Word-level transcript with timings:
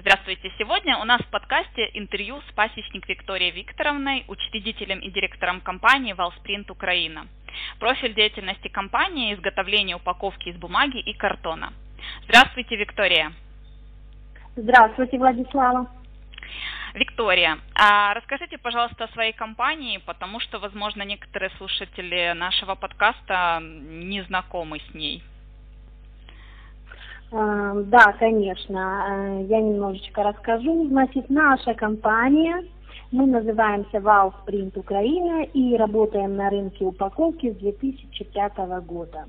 Здравствуйте. 0.00 0.50
Сегодня 0.56 0.96
у 0.96 1.04
нас 1.04 1.20
в 1.20 1.26
подкасте 1.26 1.90
интервью 1.92 2.40
с 2.48 2.54
пасечник 2.54 3.06
Викторией 3.06 3.50
Викторовной, 3.50 4.24
учредителем 4.28 4.98
и 5.00 5.10
директором 5.10 5.60
компании 5.60 6.14
«Валспринт 6.14 6.70
Украина». 6.70 7.26
Профиль 7.78 8.14
деятельности 8.14 8.68
компании– 8.68 9.34
изготовление 9.34 9.96
упаковки 9.96 10.48
из 10.48 10.56
бумаги 10.56 11.00
и 11.00 11.12
картона. 11.12 11.74
Здравствуйте, 12.24 12.76
Виктория. 12.76 13.32
Здравствуйте, 14.56 15.18
Владислава. 15.18 15.86
Виктория, 16.94 17.58
а 17.74 18.14
расскажите, 18.14 18.56
пожалуйста, 18.56 19.04
о 19.04 19.08
своей 19.08 19.34
компании, 19.34 19.98
потому 19.98 20.40
что, 20.40 20.60
возможно, 20.60 21.02
некоторые 21.02 21.50
слушатели 21.58 22.32
нашего 22.34 22.74
подкаста 22.74 23.60
не 23.62 24.22
знакомы 24.22 24.80
с 24.80 24.94
ней. 24.94 25.22
А, 27.32 27.74
да, 27.74 28.12
конечно. 28.18 29.04
Э, 29.08 29.44
я 29.48 29.60
немножечко 29.60 30.22
расскажу. 30.22 30.88
Значит, 30.88 31.30
наша 31.30 31.74
компания, 31.74 32.64
мы 33.12 33.26
называемся 33.26 33.98
Valve 33.98 34.34
Print 34.46 34.78
Украина 34.78 35.44
и 35.44 35.76
работаем 35.76 36.36
на 36.36 36.50
рынке 36.50 36.84
упаковки 36.84 37.52
с 37.52 37.56
2005 37.56 38.56
года. 38.84 39.26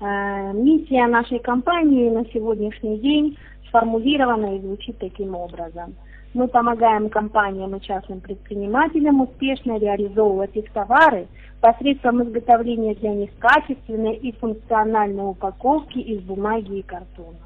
Э, 0.00 0.52
миссия 0.52 1.06
нашей 1.06 1.40
компании 1.40 2.10
на 2.10 2.24
сегодняшний 2.26 2.98
день 2.98 3.38
сформулирована 3.68 4.56
и 4.56 4.60
звучит 4.60 4.98
таким 4.98 5.34
образом. 5.34 5.94
Мы 6.34 6.48
помогаем 6.48 7.08
компаниям 7.10 7.76
и 7.76 7.80
частным 7.80 8.20
предпринимателям 8.20 9.20
успешно 9.20 9.78
реализовывать 9.78 10.54
их 10.56 10.70
товары 10.72 11.28
посредством 11.60 12.24
изготовления 12.24 12.94
для 12.96 13.10
них 13.10 13.30
качественной 13.38 14.16
и 14.16 14.32
функциональной 14.32 15.30
упаковки 15.30 15.98
из 15.98 16.20
бумаги 16.22 16.80
и 16.80 16.82
картона. 16.82 17.38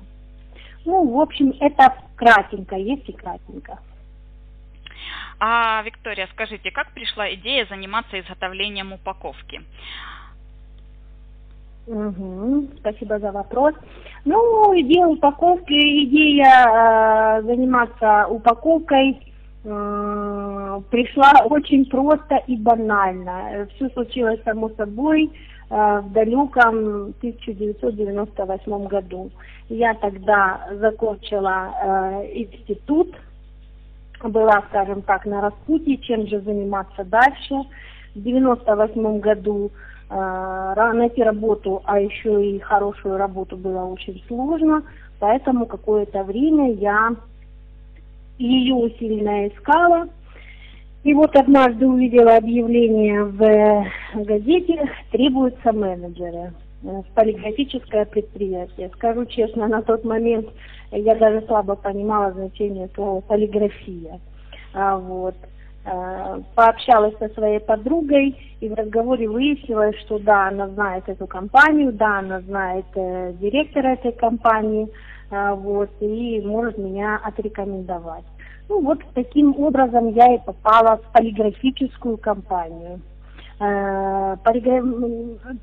Ну, 0.86 1.06
в 1.06 1.20
общем, 1.20 1.54
это 1.60 1.94
кратенько, 2.16 2.76
есть 2.76 3.06
и 3.08 3.12
кратенько. 3.12 3.78
А, 5.38 5.82
Виктория, 5.82 6.26
скажите, 6.32 6.70
как 6.70 6.90
пришла 6.92 7.32
идея 7.34 7.66
заниматься 7.66 8.18
изготовлением 8.18 8.92
упаковки? 8.94 9.60
Угу, 11.88 12.68
спасибо 12.80 13.18
за 13.18 13.32
вопрос. 13.32 13.74
Ну, 14.26 14.78
идея 14.78 15.06
упаковки, 15.06 15.72
идея 16.04 17.38
э, 17.38 17.42
заниматься 17.44 18.26
упаковкой 18.28 19.18
э, 19.64 20.80
пришла 20.90 21.32
очень 21.46 21.86
просто 21.86 22.36
и 22.46 22.56
банально. 22.56 23.66
Все 23.74 23.88
случилось 23.90 24.40
само 24.44 24.68
собой 24.76 25.30
э, 25.70 26.00
в 26.04 26.12
далеком 26.12 27.14
1998 27.20 28.86
году. 28.86 29.30
Я 29.70 29.94
тогда 29.94 30.68
закончила 30.78 31.70
э, 31.82 32.26
институт, 32.34 33.14
была, 34.22 34.62
скажем 34.68 35.00
так, 35.02 35.24
на 35.24 35.40
распутье, 35.40 35.96
чем 35.98 36.26
же 36.26 36.40
заниматься 36.40 37.02
дальше. 37.04 37.54
В 38.14 38.20
1998 38.20 39.20
году 39.20 39.70
найти 40.10 41.22
работу, 41.22 41.82
а 41.84 42.00
еще 42.00 42.44
и 42.44 42.58
хорошую 42.58 43.18
работу 43.18 43.56
было 43.56 43.84
очень 43.84 44.22
сложно, 44.26 44.82
поэтому 45.18 45.66
какое-то 45.66 46.24
время 46.24 46.72
я 46.72 47.14
ее 48.38 48.74
усиленно 48.74 49.48
искала. 49.48 50.08
И 51.04 51.14
вот 51.14 51.36
однажды 51.36 51.86
увидела 51.86 52.36
объявление 52.36 53.24
в 53.24 53.86
газете 54.24 54.90
«Требуются 55.12 55.72
менеджеры» 55.72 56.52
в 56.82 57.04
полиграфическое 57.14 58.04
предприятие. 58.04 58.90
Скажу 58.94 59.24
честно, 59.26 59.68
на 59.68 59.82
тот 59.82 60.04
момент 60.04 60.48
я 60.90 61.14
даже 61.14 61.44
слабо 61.46 61.76
понимала 61.76 62.32
значение 62.32 62.88
слова 62.94 63.20
«полиграфия». 63.20 64.20
А, 64.74 64.96
вот. 64.96 65.34
Э, 65.90 66.40
пообщалась 66.54 67.16
со 67.18 67.28
своей 67.30 67.60
подругой, 67.60 68.36
и 68.60 68.68
в 68.68 68.74
разговоре 68.74 69.28
выяснилось, 69.28 69.96
что 70.00 70.18
да, 70.18 70.48
она 70.48 70.68
знает 70.68 71.08
эту 71.08 71.26
компанию, 71.26 71.92
да, 71.92 72.18
она 72.18 72.40
знает 72.40 72.84
э, 72.94 73.32
директора 73.40 73.94
этой 73.94 74.12
компании, 74.12 74.88
э, 75.30 75.54
вот, 75.54 75.88
и 76.00 76.42
может 76.44 76.76
меня 76.76 77.18
отрекомендовать. 77.24 78.24
Ну 78.68 78.82
вот 78.82 78.98
таким 79.14 79.58
образом 79.58 80.08
я 80.08 80.34
и 80.34 80.38
попала 80.44 80.98
в 80.98 81.12
полиграфическую 81.12 82.18
компанию. 82.18 83.00
Э. 83.60 84.36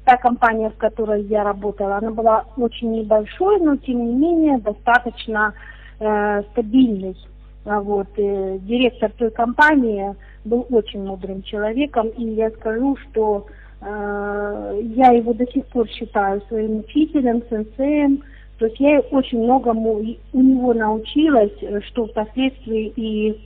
Та 0.05 0.17
компания, 0.17 0.69
в 0.71 0.77
которой 0.77 1.23
я 1.23 1.44
работала, 1.44 1.97
она 1.97 2.11
была 2.11 2.45
очень 2.57 2.91
небольшой, 2.94 3.59
но 3.59 3.75
тем 3.75 4.03
не 4.07 4.13
менее 4.13 4.57
достаточно 4.57 5.53
э, 6.00 6.41
стабильной. 6.51 7.16
А 7.65 7.81
вот, 7.81 8.07
э, 8.17 8.59
директор 8.61 9.11
той 9.17 9.31
компании 9.31 10.15
был 10.43 10.67
очень 10.69 11.03
мудрым 11.03 11.41
человеком, 11.41 12.09
и 12.09 12.23
я 12.23 12.51
скажу, 12.51 12.95
что 12.97 13.47
э, 13.81 14.81
я 14.95 15.11
его 15.11 15.33
до 15.33 15.47
сих 15.51 15.65
пор 15.67 15.87
считаю 15.89 16.41
своим 16.47 16.79
учителем, 16.79 17.41
сенсеем, 17.49 18.23
то 18.59 18.67
есть 18.67 18.79
я 18.79 18.99
очень 18.99 19.43
многому 19.43 20.01
у 20.33 20.41
него 20.41 20.73
научилась, 20.73 21.51
что 21.87 22.05
впоследствии 22.05 22.93
и 22.95 23.37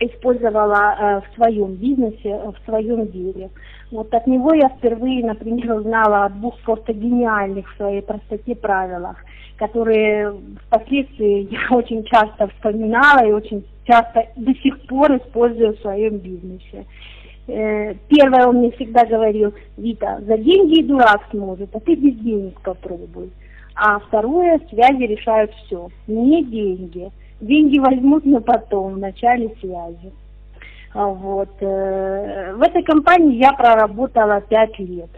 использовала 0.00 0.74
э, 0.74 1.20
в 1.20 1.34
своем 1.34 1.74
бизнесе, 1.74 2.38
в 2.38 2.64
своем 2.64 3.06
деле. 3.08 3.50
Вот 3.90 4.12
от 4.12 4.26
него 4.26 4.52
я 4.54 4.68
впервые, 4.68 5.24
например, 5.24 5.72
узнала 5.72 6.24
о 6.24 6.28
двух 6.28 6.58
просто 6.60 6.92
гениальных 6.92 7.72
в 7.72 7.76
своей 7.76 8.02
простоте 8.02 8.54
правилах 8.54 9.16
которые 9.58 10.34
впоследствии 10.66 11.48
я 11.70 11.76
очень 11.76 12.04
часто 12.04 12.48
вспоминала 12.48 13.26
и 13.26 13.32
очень 13.32 13.64
часто 13.86 14.26
до 14.36 14.54
сих 14.54 14.80
пор 14.86 15.16
использую 15.16 15.76
в 15.76 15.80
своем 15.80 16.18
бизнесе. 16.18 16.86
Э, 17.48 17.94
первое, 18.08 18.46
он 18.46 18.56
мне 18.56 18.70
всегда 18.72 19.04
говорил, 19.04 19.52
Вита, 19.76 20.20
за 20.20 20.38
деньги 20.38 20.80
и 20.80 20.84
дурак 20.84 21.22
сможет, 21.30 21.74
а 21.74 21.80
ты 21.80 21.94
без 21.94 22.14
денег 22.16 22.60
попробуй. 22.60 23.30
А 23.74 23.98
второе, 24.00 24.60
связи 24.70 25.02
решают 25.04 25.52
все, 25.52 25.88
не 26.06 26.44
деньги. 26.44 27.10
Деньги 27.40 27.78
возьмут, 27.78 28.24
но 28.24 28.40
потом, 28.40 28.94
в 28.94 28.98
начале 28.98 29.50
связи. 29.60 30.12
А 30.94 31.06
вот. 31.06 31.50
Э, 31.60 32.54
в 32.54 32.62
этой 32.62 32.82
компании 32.82 33.36
я 33.36 33.52
проработала 33.52 34.40
пять 34.40 34.78
лет. 34.78 35.10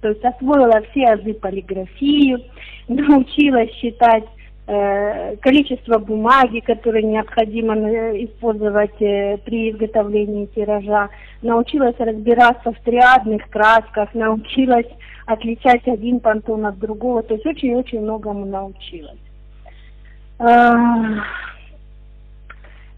То 0.00 0.10
есть 0.10 0.24
освоила 0.24 0.80
все 0.90 1.06
азы 1.06 1.34
полиграфии, 1.34 2.36
научилась 2.88 3.72
считать 3.72 4.24
э, 4.68 5.36
количество 5.36 5.98
бумаги, 5.98 6.60
которое 6.60 7.02
необходимо 7.02 7.76
э, 7.76 8.24
использовать 8.24 8.96
при 8.98 9.70
изготовлении 9.72 10.46
тиража, 10.46 11.08
научилась 11.42 11.96
разбираться 11.98 12.70
в 12.70 12.80
триадных 12.84 13.48
красках, 13.50 14.14
научилась 14.14 14.86
отличать 15.26 15.86
один 15.88 16.20
пантон 16.20 16.66
от 16.66 16.78
другого, 16.78 17.22
то 17.22 17.34
есть 17.34 17.44
очень-очень 17.44 18.00
многому 18.00 18.44
научилась. 18.46 19.18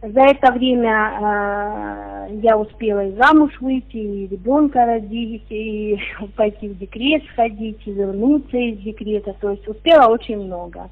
За 0.03 0.23
это 0.23 0.53
время 0.53 2.28
э, 2.31 2.39
я 2.43 2.56
успела 2.56 3.05
и 3.05 3.17
замуж 3.17 3.53
выйти, 3.61 3.97
и 3.97 4.27
ребенка 4.28 4.87
родить, 4.87 5.45
и 5.51 5.99
пойти 6.37 6.69
в 6.69 6.78
декрет 6.78 7.23
сходить, 7.33 7.87
и 7.87 7.93
вернуться 7.93 8.56
из 8.56 8.78
декрета. 8.78 9.34
То 9.41 9.51
есть 9.51 9.69
успела 9.69 10.11
очень 10.11 10.39
много. 10.39 10.89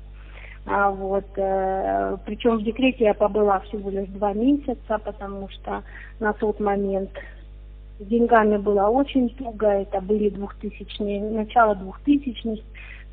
А 0.66 0.90
вот, 0.90 1.24
э, 1.36 2.16
причем 2.26 2.58
в 2.58 2.64
декрете 2.64 3.04
я 3.04 3.14
побыла 3.14 3.60
всего 3.60 3.88
лишь 3.88 4.08
два 4.08 4.34
месяца, 4.34 4.98
потому 5.02 5.48
что 5.48 5.82
на 6.20 6.34
тот 6.34 6.60
момент 6.60 7.10
с 7.98 8.04
деньгами 8.04 8.58
было 8.58 8.88
очень 8.88 9.30
туго. 9.30 9.68
Это 9.68 10.02
были 10.02 10.28
двухтысячные, 10.28 11.22
начало 11.22 11.74
двухтысячных, 11.74 12.60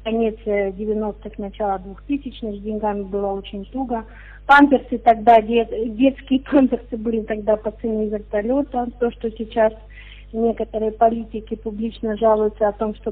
конец 0.06 0.36
90-х, 0.46 1.32
начало 1.40 1.80
двухтысячных, 1.80 2.56
с 2.56 2.62
деньгами 2.62 3.04
было 3.04 3.32
очень 3.32 3.66
туго. 3.66 4.06
Памперсы 4.46 5.00
тогда, 5.00 5.42
дет, 5.42 5.70
детские 5.98 6.40
памперсы 6.52 6.96
были 6.96 7.22
тогда 7.22 7.58
по 7.58 7.72
цене 7.72 8.08
вертолета. 8.08 8.88
То, 9.00 9.12
что 9.12 9.32
сейчас 9.32 9.74
некоторые 10.32 10.92
политики 10.92 11.56
публично 11.56 12.16
жалуются 12.18 12.68
о 12.68 12.74
том, 12.74 12.94
что 12.96 13.12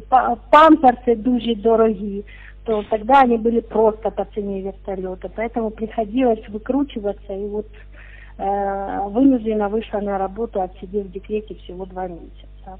памперсы 0.52 1.16
дуже 1.16 1.56
дорогие, 1.56 2.24
то 2.66 2.84
тогда 2.90 3.22
они 3.22 3.38
были 3.38 3.60
просто 3.60 4.12
по 4.12 4.26
цене 4.26 4.62
вертолета. 4.62 5.30
Поэтому 5.36 5.72
приходилось 5.72 6.48
выкручиваться 6.48 7.34
и 7.34 7.48
вот 7.48 7.68
э, 8.38 9.00
вынуждена 9.10 9.68
вышла 9.68 10.00
на 10.00 10.20
работу, 10.20 10.62
отсидев 10.62 11.08
в 11.08 11.12
декрете 11.12 11.56
всего 11.56 11.86
два 11.86 12.08
месяца. 12.08 12.80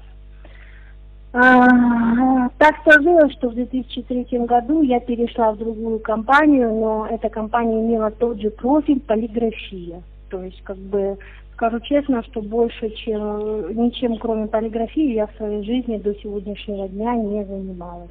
А, 1.36 2.48
так 2.58 2.76
сложилось, 2.84 3.32
что 3.32 3.48
в 3.48 3.54
2003 3.54 4.46
году 4.46 4.82
я 4.82 5.00
перешла 5.00 5.50
в 5.50 5.58
другую 5.58 5.98
компанию, 5.98 6.72
но 6.72 7.08
эта 7.10 7.28
компания 7.28 7.80
имела 7.80 8.12
тот 8.12 8.40
же 8.40 8.50
профиль 8.50 9.00
полиграфия. 9.00 10.00
То 10.30 10.44
есть, 10.44 10.62
как 10.62 10.76
бы, 10.76 11.18
скажу 11.54 11.80
честно, 11.80 12.22
что 12.22 12.40
больше, 12.40 12.88
чем 12.90 13.74
ничем, 13.74 14.16
кроме 14.18 14.46
полиграфии, 14.46 15.14
я 15.14 15.26
в 15.26 15.34
своей 15.36 15.64
жизни 15.64 15.96
до 15.96 16.14
сегодняшнего 16.14 16.88
дня 16.88 17.16
не 17.16 17.44
занималась. 17.44 18.10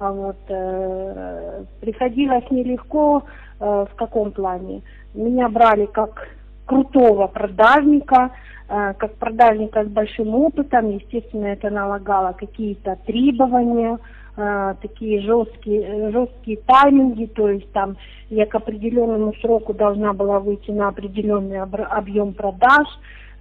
А 0.00 0.10
вот, 0.10 0.38
э, 0.48 1.62
приходилось 1.80 2.50
нелегко 2.50 3.22
э, 3.60 3.86
в 3.88 3.94
каком 3.94 4.32
плане? 4.32 4.82
Меня 5.14 5.48
брали 5.48 5.86
как 5.86 6.26
крутого 6.70 7.26
продажника, 7.26 8.30
э, 8.68 8.94
как 8.96 9.14
продажника 9.16 9.82
с 9.82 9.88
большим 9.88 10.34
опытом, 10.36 10.90
естественно, 10.90 11.46
это 11.46 11.68
налагало 11.68 12.32
какие-то 12.32 12.96
требования, 13.06 13.98
э, 14.36 14.74
такие 14.80 15.20
жесткие, 15.20 16.12
жесткие 16.12 16.58
тайминги, 16.58 17.26
то 17.26 17.48
есть 17.48 17.72
там 17.72 17.96
я 18.28 18.46
к 18.46 18.54
определенному 18.54 19.34
сроку 19.40 19.74
должна 19.74 20.12
была 20.12 20.38
выйти 20.38 20.70
на 20.70 20.88
определенный 20.88 21.60
объем 21.60 22.32
продаж, 22.34 22.86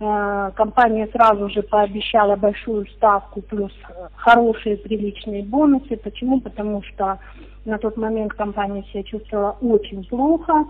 Э, 0.01 0.51
компания 0.55 1.07
сразу 1.07 1.49
же 1.49 1.61
пообещала 1.61 2.37
большую 2.37 2.87
ставку 2.87 3.41
плюс 3.41 3.71
хорошие 4.15 4.77
приличные 4.77 5.43
бонусы. 5.43 5.97
Почему? 5.97 6.39
Потому 6.39 6.81
что 6.83 7.19
на 7.65 7.77
тот 7.77 7.97
момент 7.97 8.33
компания 8.33 8.83
себя 8.83 9.03
чувствовала 9.03 9.57
очень 9.61 10.05
плохо. 10.05 10.65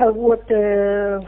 Вот, 0.00 0.50
э, 0.50 1.20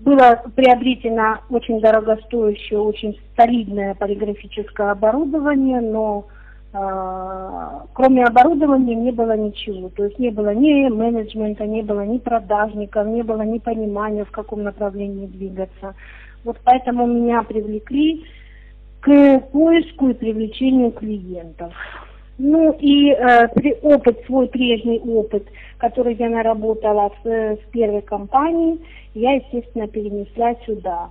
было 0.00 0.42
приобретено 0.56 1.38
очень 1.48 1.80
дорогостоящее, 1.80 2.80
очень 2.80 3.18
солидное 3.36 3.94
полиграфическое 3.94 4.90
оборудование, 4.90 5.80
но 5.80 6.26
а, 6.74 7.84
кроме 7.92 8.24
оборудования 8.24 8.94
не 8.94 9.12
было 9.12 9.36
ничего. 9.36 9.90
То 9.90 10.04
есть 10.04 10.18
не 10.18 10.30
было 10.30 10.54
ни 10.54 10.88
менеджмента, 10.88 11.66
не 11.66 11.82
было 11.82 12.04
ни 12.04 12.18
продажников, 12.18 13.06
не 13.06 13.22
было 13.22 13.42
ни 13.42 13.58
понимания, 13.58 14.24
в 14.24 14.30
каком 14.30 14.62
направлении 14.62 15.26
двигаться. 15.26 15.94
Вот 16.44 16.58
поэтому 16.64 17.06
меня 17.06 17.42
привлекли 17.42 18.24
к 19.00 19.40
поиску 19.52 20.08
и 20.08 20.14
привлечению 20.14 20.92
клиентов. 20.92 21.72
Ну 22.38 22.76
и 22.80 23.10
э, 23.10 23.48
опыт, 23.82 24.24
свой 24.26 24.48
прежний 24.48 25.00
опыт, 25.00 25.46
который 25.78 26.14
я 26.14 26.28
наработала 26.28 27.12
с, 27.22 27.26
с 27.26 27.70
первой 27.70 28.02
компанией, 28.02 28.80
я, 29.14 29.34
естественно, 29.34 29.86
перенесла 29.86 30.54
сюда. 30.66 31.10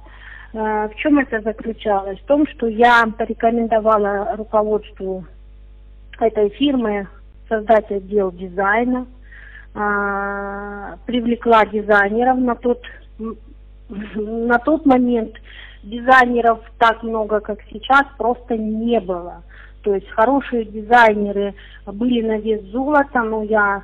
Э, 0.54 0.90
в 0.90 0.96
чем 0.96 1.20
это 1.20 1.42
заключалось? 1.42 2.20
В 2.20 2.26
том, 2.26 2.48
что 2.48 2.68
я 2.68 3.06
порекомендовала 3.18 4.36
руководству 4.36 5.26
этой 6.20 6.50
фирмы 6.50 7.08
создать 7.48 7.92
отдел 7.92 8.32
дизайна, 8.32 9.06
а, 9.74 10.98
привлекла 11.06 11.66
дизайнеров 11.66 12.38
на 12.40 12.56
тот, 12.56 12.82
на 14.16 14.60
тот 14.60 14.86
момент 14.86 15.36
дизайнеров 15.84 16.60
так 16.78 17.04
много, 17.04 17.40
как 17.40 17.60
сейчас, 17.72 18.06
просто 18.18 18.58
не 18.58 19.00
было. 19.00 19.44
То 19.82 19.96
есть 19.96 20.10
хорошие 20.10 20.66
дизайнеры 20.66 21.54
были 21.86 22.22
на 22.22 22.38
вес 22.38 22.62
золота, 22.66 23.22
но 23.24 23.44
я 23.44 23.84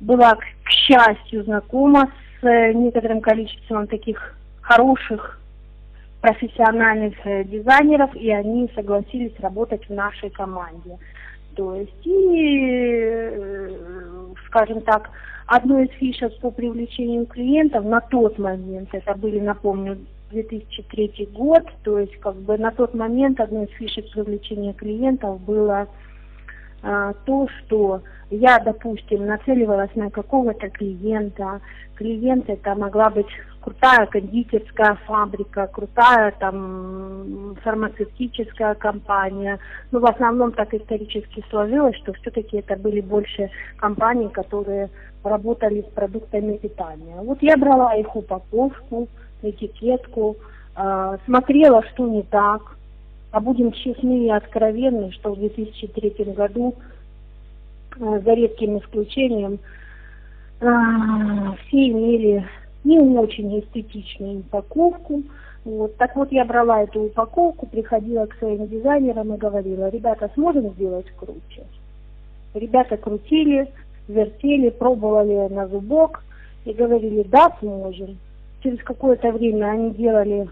была, 0.00 0.36
к 0.36 0.70
счастью, 0.70 1.44
знакома 1.44 2.10
с 2.40 2.46
э, 2.46 2.72
некоторым 2.72 3.20
количеством 3.20 3.86
таких 3.86 4.36
хороших 4.60 5.40
профессиональных 6.20 7.14
э, 7.24 7.44
дизайнеров, 7.44 8.14
и 8.14 8.30
они 8.30 8.70
согласились 8.74 9.38
работать 9.40 9.88
в 9.88 9.92
нашей 9.92 10.30
команде. 10.30 10.98
То 11.54 11.74
есть, 11.74 12.06
и, 12.06 13.30
э, 13.32 13.70
скажем 14.46 14.80
так, 14.82 15.10
одной 15.46 15.86
из 15.86 15.92
фишек 15.92 16.38
по 16.40 16.50
привлечению 16.50 17.26
клиентов 17.26 17.84
на 17.84 18.00
тот 18.00 18.38
момент, 18.38 18.88
это 18.92 19.14
были, 19.14 19.40
напомню, 19.40 19.98
2003 20.30 21.28
год, 21.32 21.64
то 21.82 21.98
есть 21.98 22.16
как 22.20 22.36
бы 22.36 22.58
на 22.58 22.70
тот 22.70 22.94
момент 22.94 23.40
одной 23.40 23.66
из 23.66 23.70
фишек 23.70 24.10
привлечения 24.12 24.72
клиентов 24.72 25.40
было 25.40 25.88
а, 26.82 27.12
то, 27.24 27.48
что 27.48 28.02
я, 28.30 28.58
допустим, 28.58 29.26
нацеливалась 29.26 29.94
на 29.94 30.10
какого-то 30.10 30.68
клиента, 30.70 31.60
клиент 31.96 32.48
это 32.48 32.74
могла 32.74 33.10
быть 33.10 33.26
крутая 33.60 34.06
кондитерская 34.06 34.96
фабрика, 35.06 35.66
крутая 35.66 36.32
там 36.38 37.56
фармацевтическая 37.62 38.74
компания. 38.74 39.58
Но 39.90 39.98
ну, 39.98 40.06
в 40.06 40.10
основном 40.10 40.52
так 40.52 40.72
исторически 40.72 41.44
сложилось, 41.50 41.96
что 41.96 42.12
все-таки 42.14 42.58
это 42.58 42.76
были 42.76 43.00
больше 43.00 43.50
компании, 43.76 44.28
которые 44.28 44.90
работали 45.24 45.82
с 45.82 45.92
продуктами 45.94 46.56
питания. 46.56 47.16
Вот 47.20 47.42
я 47.42 47.56
брала 47.56 47.94
их 47.94 48.14
упаковку, 48.14 49.08
этикетку, 49.42 50.36
э, 50.76 51.18
смотрела, 51.24 51.82
что 51.92 52.06
не 52.06 52.22
так. 52.22 52.76
А 53.30 53.40
будем 53.40 53.72
честны 53.72 54.26
и 54.26 54.30
откровенны, 54.30 55.12
что 55.12 55.34
в 55.34 55.38
2003 55.38 56.32
году, 56.34 56.74
э, 57.98 58.20
за 58.24 58.32
редким 58.34 58.78
исключением, 58.78 59.58
э, 60.60 60.66
все 61.66 61.88
имели 61.88 62.46
не 62.84 62.98
очень 62.98 63.60
эстетичную 63.60 64.38
упаковку. 64.38 65.22
Вот. 65.64 65.96
Так 65.96 66.16
вот 66.16 66.32
я 66.32 66.44
брала 66.44 66.82
эту 66.82 67.02
упаковку, 67.02 67.66
приходила 67.66 68.26
к 68.26 68.34
своим 68.38 68.66
дизайнерам 68.68 69.34
и 69.34 69.38
говорила, 69.38 69.90
ребята, 69.90 70.30
сможем 70.34 70.70
сделать 70.70 71.06
круче? 71.18 71.64
Ребята 72.54 72.96
крутили, 72.96 73.70
вертели, 74.08 74.70
пробовали 74.70 75.52
на 75.52 75.68
зубок 75.68 76.24
и 76.64 76.72
говорили, 76.72 77.22
да, 77.24 77.54
сможем. 77.60 78.18
Через 78.62 78.82
какое-то 78.82 79.32
время 79.32 79.66
они 79.66 79.90
делали 79.92 80.48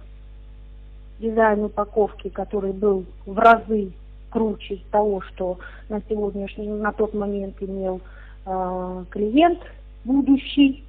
дизайн 1.18 1.64
упаковки, 1.64 2.28
который 2.28 2.72
был 2.72 3.04
в 3.24 3.38
разы 3.38 3.90
круче 4.30 4.78
того, 4.90 5.20
что 5.22 5.58
на 5.88 6.00
сегодняшний, 6.08 6.68
на 6.68 6.92
тот 6.92 7.14
момент 7.14 7.56
имел 7.60 8.00
э, 8.44 9.04
клиент 9.10 9.60
будущий. 10.04 10.84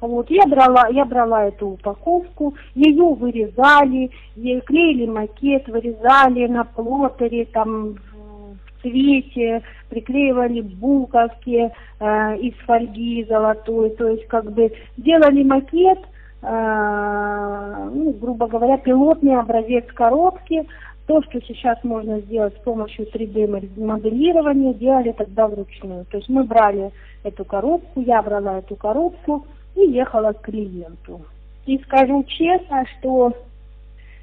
Вот, 0.00 0.30
я 0.30 0.46
брала, 0.46 0.88
я 0.88 1.04
брала 1.04 1.46
эту 1.46 1.68
упаковку, 1.68 2.54
ее 2.74 3.14
вырезали, 3.14 4.10
клеили 4.34 5.06
макет, 5.06 5.68
вырезали 5.68 6.48
на 6.48 6.64
плоттере, 6.64 7.44
там 7.46 7.94
в 7.94 8.82
цвете, 8.82 9.62
приклеивали 9.88 10.60
буковки 10.60 11.70
э, 12.00 12.36
из 12.38 12.54
фольги 12.66 13.24
золотой, 13.28 13.90
то 13.90 14.08
есть 14.08 14.26
как 14.26 14.50
бы 14.52 14.72
делали 14.96 15.44
макет, 15.44 16.00
ну, 16.42 18.12
грубо 18.20 18.48
говоря, 18.48 18.76
пилотный 18.78 19.38
образец 19.38 19.84
коробки, 19.94 20.66
то, 21.06 21.22
что 21.22 21.40
сейчас 21.40 21.82
можно 21.84 22.20
сделать 22.20 22.54
с 22.56 22.60
помощью 22.62 23.06
3D 23.06 23.80
моделирования, 23.80 24.74
делали 24.74 25.12
тогда 25.12 25.46
вручную. 25.46 26.04
То 26.06 26.16
есть 26.16 26.28
мы 26.28 26.44
брали 26.44 26.90
эту 27.22 27.44
коробку, 27.44 28.00
я 28.00 28.22
брала 28.22 28.58
эту 28.58 28.76
коробку, 28.76 29.46
и 29.74 29.80
ехала 29.80 30.32
к 30.32 30.42
клиенту. 30.42 31.22
И 31.66 31.78
скажу 31.78 32.24
честно, 32.24 32.84
что 32.86 33.32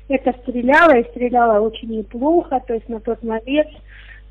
это 0.08 0.34
стреляло, 0.42 0.98
и 0.98 1.10
стреляло 1.10 1.60
очень 1.62 1.90
неплохо, 1.90 2.62
то 2.66 2.74
есть 2.74 2.90
на 2.90 3.00
тот 3.00 3.24
момент, 3.24 3.70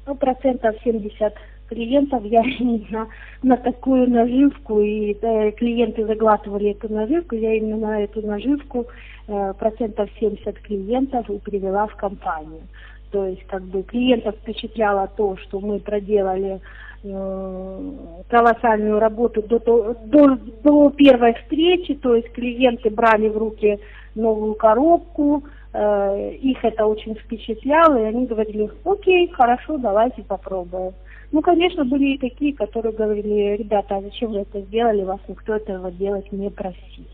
ну, 0.07 0.15
процентов 0.15 0.77
70 0.85 1.35
клиентов 1.69 2.25
я 2.25 2.43
именно 2.59 3.09
на 3.43 3.57
такую 3.57 4.11
наживку, 4.11 4.81
и 4.81 5.15
да, 5.21 5.51
клиенты 5.53 6.07
заглатывали 6.07 6.71
эту 6.71 6.93
наживку, 6.93 7.35
я 7.35 7.55
именно 7.55 7.77
на 7.77 8.03
эту 8.03 8.27
наживку 8.27 8.87
э, 9.27 9.55
процентов 9.59 10.11
70 10.19 10.59
клиентов 10.61 11.29
и 11.31 11.39
привела 11.39 11.87
в 11.87 11.97
компанию. 11.97 12.63
То 13.11 13.27
есть 13.27 13.45
как 13.47 13.63
бы 13.63 13.83
клиентов 13.83 14.35
впечатляло 14.37 15.09
то, 15.17 15.37
что 15.39 15.61
мы 15.61 15.79
проделали 15.79 16.61
Э, 17.05 17.93
колоссальную 18.29 18.99
работу 18.99 19.41
до, 19.41 19.61
до, 19.61 20.37
до 20.65 20.91
первой 20.91 21.35
встречи, 21.35 21.95
то 21.95 22.17
есть 22.17 22.33
клиенты 22.33 22.91
брали 22.91 23.29
в 23.29 23.39
руки 23.39 23.79
новую 24.17 24.55
коробку, 24.55 25.45
э, 25.73 26.33
их 26.43 26.65
это 26.65 26.87
очень 26.87 27.15
впечатляло, 27.15 27.97
и 27.99 28.03
они 28.07 28.27
говорили, 28.27 28.69
окей, 28.85 29.29
хорошо, 29.29 29.79
давайте 29.79 30.23
попробуем. 30.25 30.93
Ну, 31.31 31.43
конечно, 31.43 31.85
были 31.85 32.15
и 32.15 32.19
такие, 32.19 32.55
которые 32.55 32.93
говорили, 32.93 33.57
ребята, 33.57 33.97
а 33.97 34.03
зачем 34.03 34.33
вы 34.33 34.41
это 34.41 34.61
сделали, 34.63 35.05
вас 35.05 35.21
никто 35.29 35.55
этого 35.55 35.91
делать 35.91 36.31
не 36.33 36.49
просил. 36.51 37.05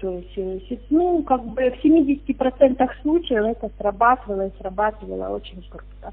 То 0.00 0.10
есть, 0.10 0.70
э, 0.70 0.76
ну, 0.90 1.22
как 1.22 1.42
бы 1.44 1.70
в 1.70 1.84
70% 1.84 2.90
случаев 3.00 3.44
это 3.44 3.70
срабатывало 3.78 4.48
и 4.48 4.58
срабатывало 4.60 5.36
очень 5.36 5.62
круто. 5.70 6.12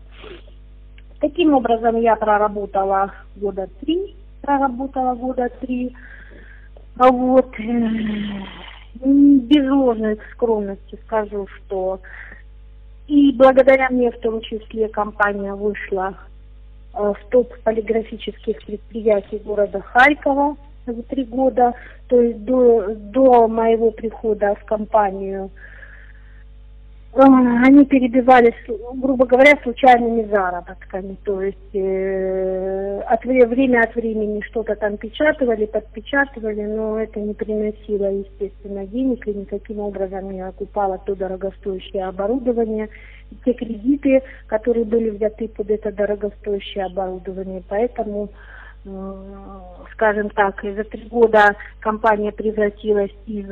Таким 1.19 1.53
образом 1.53 1.99
я 1.99 2.15
проработала 2.15 3.11
года 3.35 3.67
три, 3.81 4.15
проработала 4.41 5.13
года 5.15 5.49
три. 5.59 5.93
А 6.97 7.11
вот 7.11 7.53
без 8.95 9.69
ложной 9.69 10.17
скромности 10.33 10.97
скажу, 11.05 11.47
что 11.47 11.99
и 13.07 13.31
благодаря 13.33 13.89
мне 13.89 14.09
в 14.11 14.19
том 14.19 14.41
числе 14.41 14.87
компания 14.87 15.53
вышла 15.53 16.13
э, 16.13 16.30
в 16.93 17.17
топ 17.29 17.53
полиграфических 17.63 18.65
предприятий 18.65 19.37
города 19.39 19.81
Харькова 19.81 20.57
за 20.85 21.03
три 21.03 21.23
года. 21.23 21.73
То 22.07 22.21
есть 22.21 22.43
до, 22.43 22.93
до 22.95 23.47
моего 23.47 23.91
прихода 23.91 24.55
в 24.55 24.65
компанию 24.65 25.49
они 27.13 27.85
перебивались, 27.85 28.55
грубо 28.95 29.25
говоря, 29.25 29.59
случайными 29.63 30.23
заработками. 30.29 31.17
То 31.25 31.41
есть 31.41 31.75
э, 31.75 33.01
от 33.01 33.25
время 33.25 33.81
от 33.81 33.95
времени 33.95 34.41
что-то 34.41 34.75
там 34.75 34.95
печатывали, 34.95 35.65
подпечатывали, 35.65 36.61
но 36.61 36.99
это 36.99 37.19
не 37.19 37.33
приносило, 37.33 38.05
естественно, 38.05 38.87
денег 38.87 39.27
и 39.27 39.33
никаким 39.33 39.79
образом 39.79 40.31
не 40.31 40.41
окупало 40.41 40.99
то 41.05 41.13
дорогостоящее 41.13 42.05
оборудование, 42.05 42.87
те 43.43 43.53
кредиты, 43.53 44.23
которые 44.47 44.85
были 44.85 45.09
взяты 45.09 45.49
под 45.49 45.69
это 45.69 45.91
дорогостоящее 45.91 46.85
оборудование. 46.85 47.61
Поэтому, 47.67 48.29
э, 48.85 49.13
скажем 49.93 50.29
так, 50.29 50.61
за 50.63 50.85
три 50.85 51.09
года 51.09 51.57
компания 51.81 52.31
превратилась 52.31 53.11
из 53.25 53.49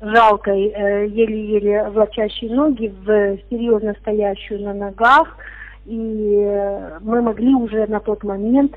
жалкой, 0.00 0.72
э, 0.74 1.06
еле-еле 1.06 1.88
влачащей 1.90 2.48
ноги 2.50 2.92
в 3.04 3.38
серьезно 3.48 3.94
стоящую 4.00 4.62
на 4.62 4.74
ногах. 4.74 5.36
И 5.86 6.42
э, 6.44 6.98
мы 7.00 7.22
могли 7.22 7.54
уже 7.54 7.86
на 7.86 8.00
тот 8.00 8.22
момент 8.24 8.76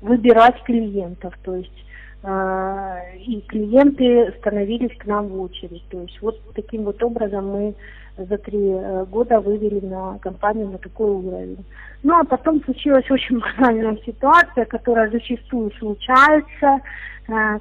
выбирать 0.00 0.62
клиентов. 0.64 1.34
То 1.44 1.56
есть 1.56 1.84
э, 2.22 2.96
и 3.24 3.40
клиенты 3.42 4.34
становились 4.38 4.96
к 4.98 5.06
нам 5.06 5.28
в 5.28 5.40
очередь. 5.40 5.84
То 5.90 6.00
есть 6.02 6.20
вот 6.20 6.40
таким 6.54 6.84
вот 6.84 7.02
образом 7.02 7.48
мы 7.48 7.74
за 8.16 8.36
три 8.36 8.74
года 9.12 9.38
вывели 9.38 9.78
на 9.78 10.18
компанию 10.18 10.68
на 10.68 10.78
такой 10.78 11.08
уровень. 11.08 11.64
Ну 12.02 12.18
а 12.18 12.24
потом 12.24 12.64
случилась 12.64 13.08
очень 13.10 13.40
банальная 13.58 13.96
ситуация, 14.04 14.64
которая 14.64 15.08
зачастую 15.08 15.70
случается, 15.78 16.80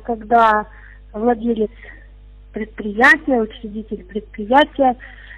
когда 0.03 0.65
владелец 1.13 1.69
предприятия, 2.57 3.39
учредитель 3.39 4.03
предприятия 4.05 4.95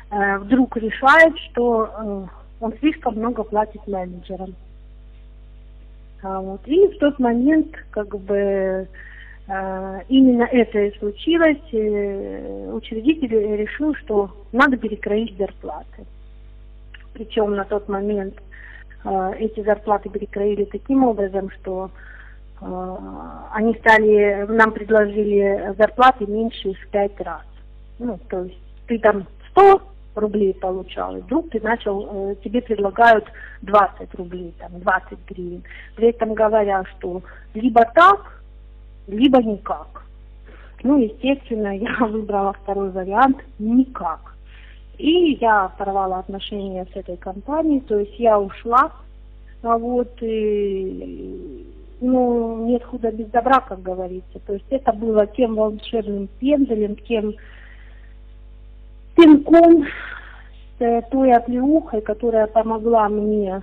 э, 0.09 0.37
вдруг 0.37 0.77
решает, 0.77 1.37
что 1.49 1.85
э, 1.85 2.25
он 2.61 2.73
слишком 2.79 3.15
много 3.15 3.43
платит 3.43 3.85
менеджерам. 3.87 4.55
А 6.23 6.39
вот. 6.39 6.61
И 6.65 6.87
в 6.87 6.97
тот 6.99 7.19
момент 7.19 7.75
как 7.91 8.17
бы 8.17 8.87
э, 9.47 9.99
именно 10.07 10.43
это 10.43 10.79
и 10.79 10.97
случилось. 10.97 11.61
Учредитель 12.73 13.57
решил, 13.57 13.93
что 13.95 14.31
надо 14.53 14.77
перекроить 14.77 15.37
зарплаты. 15.37 16.05
Причем 17.13 17.53
на 17.55 17.65
тот 17.65 17.89
момент 17.89 18.35
э, 19.03 19.33
эти 19.39 19.61
зарплаты 19.61 20.09
перекроили 20.09 20.63
таким 20.63 21.03
образом, 21.03 21.49
что 21.49 21.91
они 22.61 23.73
стали, 23.75 24.45
нам 24.49 24.71
предложили 24.71 25.73
зарплаты 25.77 26.25
меньше 26.25 26.73
в 26.73 26.87
пять 26.89 27.19
раз. 27.21 27.43
Ну, 27.99 28.19
то 28.29 28.43
есть 28.43 28.59
ты 28.87 28.99
там 28.99 29.25
100 29.51 29.81
рублей 30.15 30.53
получал, 30.53 31.15
и 31.15 31.21
вдруг 31.21 31.49
ты 31.49 31.61
начал, 31.61 32.31
э, 32.31 32.35
тебе 32.43 32.61
предлагают 32.61 33.25
20 33.61 34.13
рублей, 34.15 34.53
там, 34.59 34.79
20 34.79 35.17
гривен. 35.29 35.63
При 35.95 36.09
этом 36.09 36.33
говоря, 36.33 36.83
что 36.97 37.21
либо 37.53 37.85
так, 37.95 38.41
либо 39.07 39.41
никак. 39.41 40.03
Ну, 40.83 40.97
естественно, 40.97 41.77
я 41.77 41.95
выбрала 42.05 42.53
второй 42.53 42.89
вариант 42.91 43.37
никак. 43.57 44.19
И 44.97 45.37
я 45.39 45.71
порвала 45.77 46.19
отношения 46.19 46.85
с 46.91 46.95
этой 46.95 47.15
компанией, 47.15 47.79
то 47.81 47.99
есть 47.99 48.19
я 48.19 48.37
ушла, 48.37 48.91
а 49.63 49.77
вот, 49.77 50.11
и 50.21 51.65
ну, 52.01 52.65
нет 52.65 52.83
худа 52.83 53.11
без 53.11 53.27
добра, 53.27 53.59
как 53.61 53.81
говорится. 53.81 54.39
То 54.45 54.53
есть 54.53 54.65
это 54.69 54.93
было 54.93 55.27
тем 55.27 55.55
волшебным 55.55 56.27
пенделем, 56.39 56.95
тем 56.95 57.35
пинком, 59.15 59.85
с 60.79 61.03
той 61.11 61.33
оплеухой, 61.33 62.01
которая 62.01 62.47
помогла 62.47 63.09
мне 63.09 63.61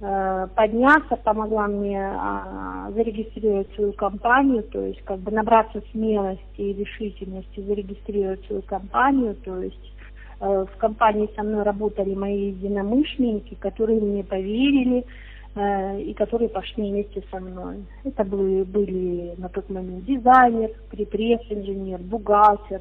э, 0.00 0.48
подняться, 0.54 1.16
помогла 1.16 1.66
мне 1.66 2.00
э, 2.00 2.92
зарегистрировать 2.94 3.74
свою 3.74 3.92
компанию, 3.94 4.62
то 4.62 4.80
есть 4.84 5.02
как 5.02 5.18
бы 5.18 5.32
набраться 5.32 5.82
смелости 5.90 6.42
и 6.56 6.74
решительности 6.74 7.60
зарегистрировать 7.60 8.44
свою 8.46 8.62
компанию, 8.62 9.34
то 9.44 9.60
есть 9.60 9.92
э, 10.40 10.66
в 10.72 10.78
компании 10.78 11.28
со 11.34 11.42
мной 11.42 11.64
работали 11.64 12.14
мои 12.14 12.50
единомышленники, 12.50 13.56
которые 13.56 14.00
мне 14.00 14.22
поверили, 14.22 15.04
Э, 15.04 15.29
и 15.56 16.14
которые 16.16 16.48
пошли 16.48 16.90
вместе 16.90 17.22
со 17.30 17.40
мной. 17.40 17.84
Это 18.04 18.24
были, 18.24 18.62
были 18.62 19.34
на 19.36 19.48
тот 19.48 19.68
момент 19.68 20.04
дизайнер, 20.04 20.70
пресс-инженер, 20.90 21.98
бухгалтер, 21.98 22.80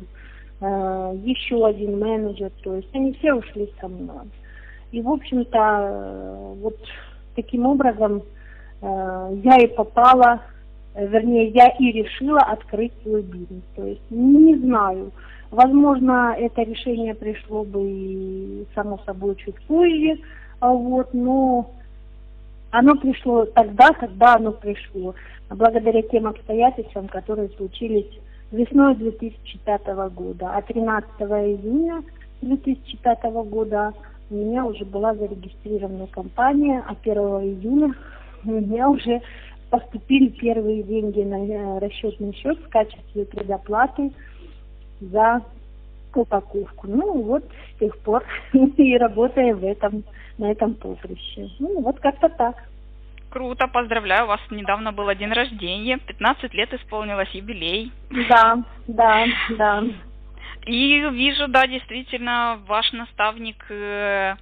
э, 0.62 1.18
еще 1.24 1.66
один 1.66 2.00
менеджер, 2.00 2.52
то 2.64 2.76
есть 2.76 2.90
они 2.94 3.14
все 3.14 3.34
ушли 3.34 3.74
со 3.82 3.88
мной. 3.88 4.30
И, 4.92 5.02
в 5.02 5.10
общем-то, 5.10 5.58
э, 5.58 6.54
вот 6.62 6.78
таким 7.36 7.66
образом 7.66 8.24
я 8.82 9.58
и 9.58 9.68
попала, 9.68 10.42
вернее, 10.96 11.50
я 11.50 11.68
и 11.68 11.92
решила 11.92 12.40
открыть 12.40 12.94
свой 13.04 13.24
бизнес. 13.24 13.64
То 13.76 13.86
есть 13.86 14.02
не 14.10 14.56
знаю, 14.56 15.12
возможно, 15.52 16.34
это 16.38 16.62
решение 16.62 17.14
пришло 17.14 17.66
бы 17.66 17.82
и 17.84 18.66
само 18.74 19.00
собой 19.06 19.36
чуть 19.36 19.60
позже, 19.68 20.20
а 20.62 20.72
вот, 20.72 21.14
но 21.14 21.72
оно 22.72 22.96
пришло 22.96 23.46
тогда, 23.46 23.92
когда 23.94 24.36
оно 24.36 24.52
пришло, 24.52 25.16
благодаря 25.50 26.02
тем 26.04 26.28
обстоятельствам, 26.28 27.08
которые 27.08 27.50
случились 27.50 28.10
весной 28.52 28.96
2005 28.96 29.88
года. 30.14 30.52
А 30.54 30.62
13 30.62 31.10
июня 31.20 32.04
2005 32.42 33.24
года 33.50 33.94
у 34.30 34.36
меня 34.36 34.66
уже 34.66 34.86
была 34.86 35.16
зарегистрирована 35.16 36.08
компания, 36.08 36.84
а 36.88 36.96
1 37.02 37.18
июня 37.18 37.94
у 38.46 38.52
меня 38.52 38.90
уже 38.90 39.22
поступили 39.70 40.30
первые 40.30 40.84
деньги 40.84 41.22
на 41.22 41.46
э, 41.46 41.80
расчетный 41.80 42.34
счет 42.34 42.58
в 42.60 42.70
качестве 42.70 43.26
предоплаты 43.26 44.12
за 45.00 45.42
упаковку. 46.18 46.88
Ну 46.88 47.22
вот 47.24 47.44
с 47.76 47.80
тех 47.80 47.98
пор 48.00 48.24
и 48.54 48.98
работаю 48.98 49.58
в 49.58 49.64
этом 49.64 50.04
на 50.40 50.52
этом 50.52 50.74
поприще. 50.74 51.50
Ну, 51.60 51.82
вот 51.82 52.00
как-то 52.00 52.30
так. 52.30 52.56
Круто, 53.30 53.68
поздравляю, 53.68 54.26
у 54.26 54.28
вас 54.30 54.40
недавно 54.50 54.92
был 54.92 55.14
день 55.14 55.32
рождения, 55.32 56.00
15 56.00 56.52
лет 56.54 56.74
исполнилось, 56.74 57.30
юбилей. 57.30 57.92
Да, 58.28 58.64
да, 58.88 59.26
да. 59.56 59.84
И 60.66 61.00
вижу, 61.12 61.48
да, 61.48 61.68
действительно, 61.68 62.60
ваш 62.68 62.92
наставник 62.92 63.64
э, 63.70 64.36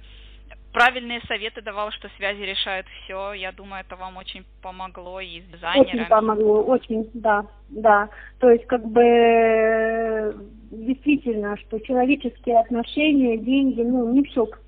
правильные 0.72 1.20
советы 1.22 1.62
давал, 1.62 1.90
что 1.92 2.08
связи 2.16 2.42
решают 2.42 2.86
все. 2.88 3.32
Я 3.32 3.52
думаю, 3.52 3.82
это 3.86 3.96
вам 3.96 4.16
очень 4.16 4.44
помогло 4.62 5.20
и 5.20 5.40
с 5.40 5.44
дизайнерами. 5.46 6.00
Очень 6.00 6.06
помогло, 6.06 6.62
очень, 6.62 7.10
да, 7.14 7.46
да. 7.68 8.08
То 8.38 8.50
есть, 8.50 8.66
как 8.66 8.84
бы, 8.86 10.36
действительно, 10.70 11.56
что 11.56 11.78
человеческие 11.80 12.58
отношения, 12.58 13.38
деньги, 13.38 13.82
ну, 13.82 14.12
не 14.12 14.22
все 14.24 14.46
к 14.46 14.58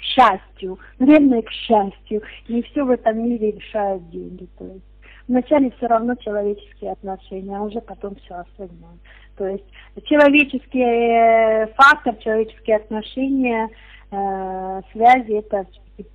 счастью, 0.00 0.78
наверное, 0.98 1.42
к 1.42 1.50
счастью. 1.50 2.22
Не 2.48 2.62
все 2.62 2.84
в 2.84 2.90
этом 2.90 3.22
мире 3.22 3.52
решают 3.52 4.08
деньги. 4.10 4.46
То 4.58 4.64
есть 4.64 4.84
вначале 5.26 5.70
все 5.72 5.86
равно 5.86 6.14
человеческие 6.16 6.92
отношения, 6.92 7.56
а 7.56 7.62
уже 7.62 7.80
потом 7.80 8.16
все 8.16 8.34
остальное. 8.34 8.98
То 9.36 9.46
есть 9.46 9.64
человеческий 10.04 10.82
э, 10.82 11.66
фактор, 11.74 12.16
человеческие 12.16 12.76
отношения, 12.76 13.68
э, 14.10 14.80
связи 14.92 15.32
это 15.32 15.66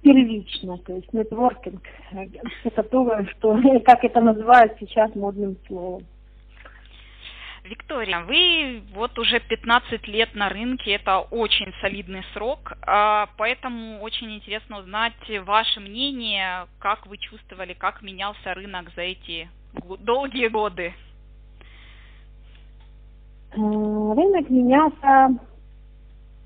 первично, 0.01 0.77
то 0.77 0.93
есть 0.93 1.11
нетворкинг, 1.13 1.81
это 2.63 2.83
то, 2.83 3.25
что, 3.31 3.59
как 3.85 4.03
это 4.03 4.21
называют 4.21 4.73
сейчас 4.79 5.13
модным 5.15 5.57
словом. 5.67 6.03
Виктория, 7.63 8.19
вы 8.21 8.83
вот 8.93 9.17
уже 9.17 9.39
15 9.39 10.05
лет 10.07 10.35
на 10.35 10.49
рынке, 10.49 10.91
это 10.95 11.19
очень 11.19 11.71
солидный 11.79 12.23
срок, 12.33 12.73
а, 12.81 13.29
поэтому 13.37 14.01
очень 14.01 14.35
интересно 14.35 14.79
узнать 14.79 15.13
ваше 15.45 15.79
мнение, 15.79 16.67
как 16.79 17.07
вы 17.07 17.17
чувствовали, 17.17 17.73
как 17.73 18.01
менялся 18.01 18.53
рынок 18.53 18.91
за 18.95 19.03
эти 19.03 19.49
долгие 19.99 20.49
годы. 20.49 20.93
Э, 23.51 23.55
рынок 23.55 24.49
менялся 24.49 25.29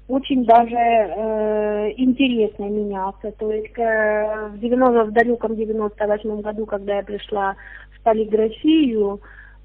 очень 0.07 0.45
даже 0.45 0.75
э, 0.75 1.91
интересно 1.97 2.63
менялся. 2.65 3.31
То 3.33 3.51
есть 3.51 3.77
э, 3.77 4.49
в, 4.53 4.59
90, 4.59 5.03
в 5.05 5.11
далеком 5.11 5.55
98 5.55 6.41
году, 6.41 6.65
когда 6.65 6.97
я 6.97 7.03
пришла 7.03 7.55
в 7.95 8.03
полиграфию, 8.03 9.19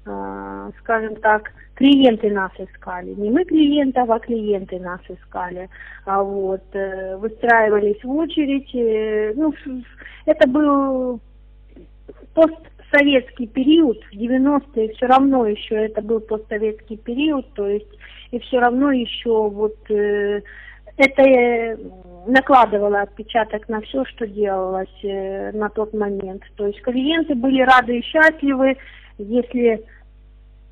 а, 0.05 0.69
скажем 0.79 1.15
так, 1.17 1.51
клиенты 1.75 2.29
нас 2.29 2.51
искали. 2.57 3.13
Не 3.13 3.31
мы 3.31 3.45
клиентов, 3.45 4.09
а 4.09 4.19
клиенты 4.19 4.79
нас 4.79 4.99
искали. 5.07 5.69
А 6.05 6.21
вот, 6.21 6.63
э, 6.73 7.15
выстраивались 7.17 8.03
в 8.03 8.09
очередь. 8.09 8.69
Э, 8.75 9.33
ну, 9.35 9.53
это 10.25 10.47
был 10.49 11.21
пост 12.33 12.59
постсоветский 12.93 13.47
период, 13.47 13.97
в 14.11 14.15
90-е 14.15 14.93
все 14.93 15.05
равно 15.07 15.47
еще 15.47 15.75
это 15.75 16.01
был 16.01 16.19
постсоветский 16.19 16.97
период, 16.97 17.45
то 17.55 17.67
есть 17.67 17.89
и 18.31 18.39
все 18.39 18.59
равно 18.59 18.91
еще 18.91 19.49
вот 19.49 19.75
э, 19.89 20.41
это 20.97 21.21
э, 21.23 21.77
накладывало 22.27 23.01
отпечаток 23.01 23.67
на 23.67 23.81
все, 23.81 24.05
что 24.05 24.27
делалось 24.27 25.03
э, 25.03 25.51
на 25.53 25.69
тот 25.69 25.93
момент. 25.93 26.43
То 26.55 26.67
есть 26.67 26.81
клиенты 26.81 27.35
были 27.35 27.61
рады 27.61 27.97
и 27.97 28.03
счастливы, 28.03 28.77
если 29.17 29.83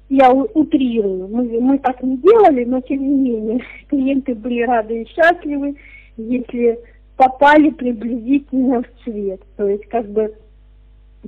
я 0.09 0.31
утрирую, 0.31 1.27
мы, 1.27 1.43
мы 1.59 1.79
так 1.79 2.03
не 2.03 2.17
делали, 2.17 2.65
но 2.65 2.81
тем 2.81 3.01
не 3.01 3.31
менее 3.31 3.63
клиенты 3.89 4.35
были 4.35 4.61
рады 4.63 5.01
и 5.01 5.07
счастливы, 5.07 5.75
если 6.17 6.79
попали 7.17 7.69
приблизительно 7.69 8.83
в 8.83 9.03
цвет. 9.03 9.41
То 9.57 9.67
есть 9.67 9.85
как 9.87 10.07
бы 10.09 10.33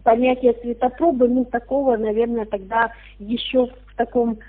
понятие 0.02 0.54
цветопробы, 0.54 1.28
ну 1.28 1.46
такого, 1.46 1.98
наверное, 1.98 2.46
тогда 2.46 2.92
еще 3.20 3.68
в 3.68 3.96
таком 3.96 4.40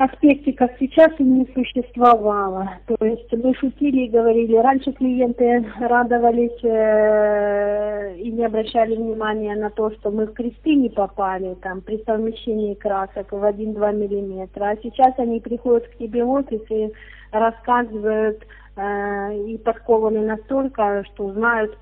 аспекте, 0.00 0.52
как 0.54 0.72
сейчас, 0.78 1.12
и 1.18 1.22
не 1.22 1.46
существовало. 1.54 2.70
То 2.86 3.04
есть 3.04 3.30
мы 3.32 3.54
шутили 3.54 4.06
и 4.06 4.08
говорили, 4.08 4.56
раньше 4.56 4.92
клиенты 4.92 5.64
радовались 5.78 6.58
э, 6.62 8.16
и 8.16 8.30
не 8.30 8.44
обращали 8.44 8.96
внимания 8.96 9.54
на 9.56 9.68
то, 9.68 9.90
что 9.90 10.10
мы 10.10 10.26
в 10.26 10.32
кресты 10.32 10.74
не 10.74 10.88
попали 10.88 11.54
там 11.62 11.82
при 11.82 12.02
совмещении 12.04 12.74
красок 12.74 13.32
в 13.32 13.44
1-2 13.44 13.94
миллиметра. 13.94 14.70
А 14.70 14.76
сейчас 14.82 15.12
они 15.18 15.40
приходят 15.40 15.86
к 15.88 15.98
тебе 15.98 16.24
в 16.24 16.30
офис 16.30 16.62
и 16.70 16.90
рассказывают 17.30 18.42
э, 18.76 19.36
и 19.48 19.58
подкованы 19.58 20.20
настолько, 20.20 21.04
что 21.12 21.32
знают, 21.32 21.76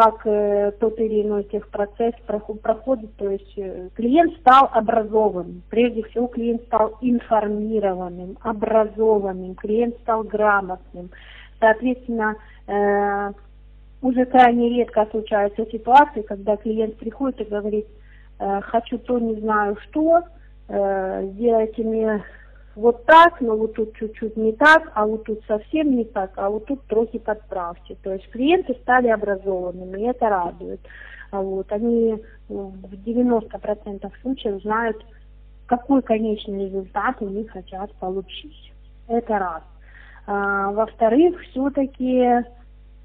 как 0.00 0.26
э, 0.26 0.72
тот 0.80 0.98
или 0.98 1.20
иной 1.20 1.44
техпроцесс 1.44 2.14
проходит, 2.26 3.14
то 3.16 3.28
есть 3.28 3.52
э, 3.58 3.90
клиент 3.94 4.32
стал 4.38 4.70
образованным, 4.72 5.62
прежде 5.68 6.02
всего 6.04 6.26
клиент 6.26 6.62
стал 6.62 6.96
информированным, 7.02 8.38
образованным, 8.40 9.54
клиент 9.56 9.94
стал 9.98 10.22
грамотным. 10.22 11.10
Соответственно, 11.58 12.34
э, 12.66 13.32
уже 14.00 14.24
крайне 14.24 14.70
редко 14.70 15.06
случаются 15.10 15.66
ситуации, 15.66 16.22
когда 16.22 16.56
клиент 16.56 16.96
приходит 16.96 17.42
и 17.42 17.44
говорит, 17.44 17.86
хочу 18.38 18.96
то, 18.96 19.18
не 19.18 19.38
знаю 19.38 19.76
что, 19.82 20.22
сделайте 20.66 21.82
мне 21.82 22.24
вот 22.76 23.04
так, 23.04 23.40
но 23.40 23.56
вот 23.56 23.74
тут 23.74 23.94
чуть-чуть 23.96 24.36
не 24.36 24.52
так, 24.52 24.90
а 24.94 25.06
вот 25.06 25.24
тут 25.24 25.40
совсем 25.46 25.96
не 25.96 26.04
так, 26.04 26.32
а 26.36 26.48
вот 26.48 26.66
тут 26.66 26.82
трохи 26.86 27.18
подправьте. 27.18 27.96
То 28.02 28.12
есть 28.12 28.30
клиенты 28.30 28.74
стали 28.82 29.08
образованными, 29.08 30.00
и 30.00 30.06
это 30.06 30.28
радует. 30.28 30.80
А 31.30 31.40
вот, 31.40 31.70
они 31.72 32.22
в 32.48 32.94
90% 32.94 34.10
случаев 34.22 34.62
знают, 34.62 35.04
какой 35.66 36.02
конечный 36.02 36.66
результат 36.66 37.20
они 37.20 37.44
хотят 37.44 37.92
получить. 37.94 38.72
Это 39.08 39.38
раз. 39.38 39.62
А, 40.26 40.70
во-вторых, 40.70 41.40
все-таки 41.50 42.44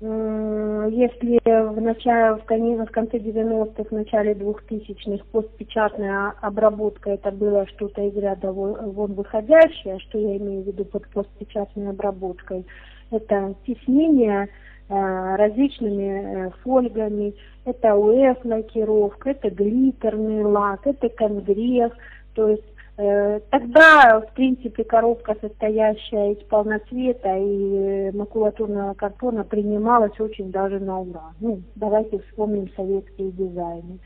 если 0.01 1.39
в, 1.45 1.81
начале, 1.81 2.35
в, 2.35 2.45
конце, 2.45 2.85
в 2.85 2.91
конце 2.91 3.17
90-х, 3.17 3.83
в 3.83 3.91
начале 3.91 4.33
2000-х 4.33 5.23
постпечатная 5.31 6.33
обработка 6.41 7.11
это 7.11 7.31
было 7.31 7.65
что-то 7.67 8.01
из 8.01 8.15
ряда 8.17 8.51
вон 8.51 9.13
выходящее, 9.13 9.99
что 9.99 10.17
я 10.17 10.35
имею 10.35 10.63
в 10.63 10.67
виду 10.67 10.83
под 10.83 11.07
постпечатной 11.09 11.91
обработкой, 11.91 12.65
это 13.09 13.55
теснение 13.65 14.49
э, 14.89 15.35
различными 15.37 16.47
э, 16.47 16.51
фольгами, 16.61 17.33
это 17.63 17.95
УФ 17.95 18.43
лакировка, 18.43 19.29
это 19.29 19.49
глиттерный 19.49 20.43
лак, 20.43 20.85
это 20.85 21.07
конгресс, 21.07 21.93
то 22.33 22.49
есть 22.49 22.74
тогда, 22.95 24.21
в 24.21 24.33
принципе, 24.33 24.83
коробка, 24.85 25.35
состоящая 25.41 26.33
из 26.33 26.43
полноцвета 26.45 27.35
и 27.37 28.11
макулатурного 28.15 28.93
картона, 28.93 29.43
принималась 29.43 30.17
очень 30.19 30.51
даже 30.51 30.79
на 30.79 31.01
ура. 31.01 31.33
Ну, 31.41 31.61
давайте 31.75 32.19
вспомним 32.19 32.69
советские 32.75 33.31
дизайны. 33.31 33.99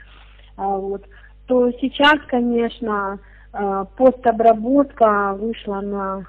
А 0.57 0.77
вот. 0.77 1.03
То 1.45 1.71
сейчас, 1.73 2.19
конечно, 2.27 3.19
э, 3.53 3.85
постобработка 3.95 5.35
вышла 5.39 5.81
на 5.81 6.25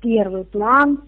первый 0.00 0.44
план, 0.44 1.02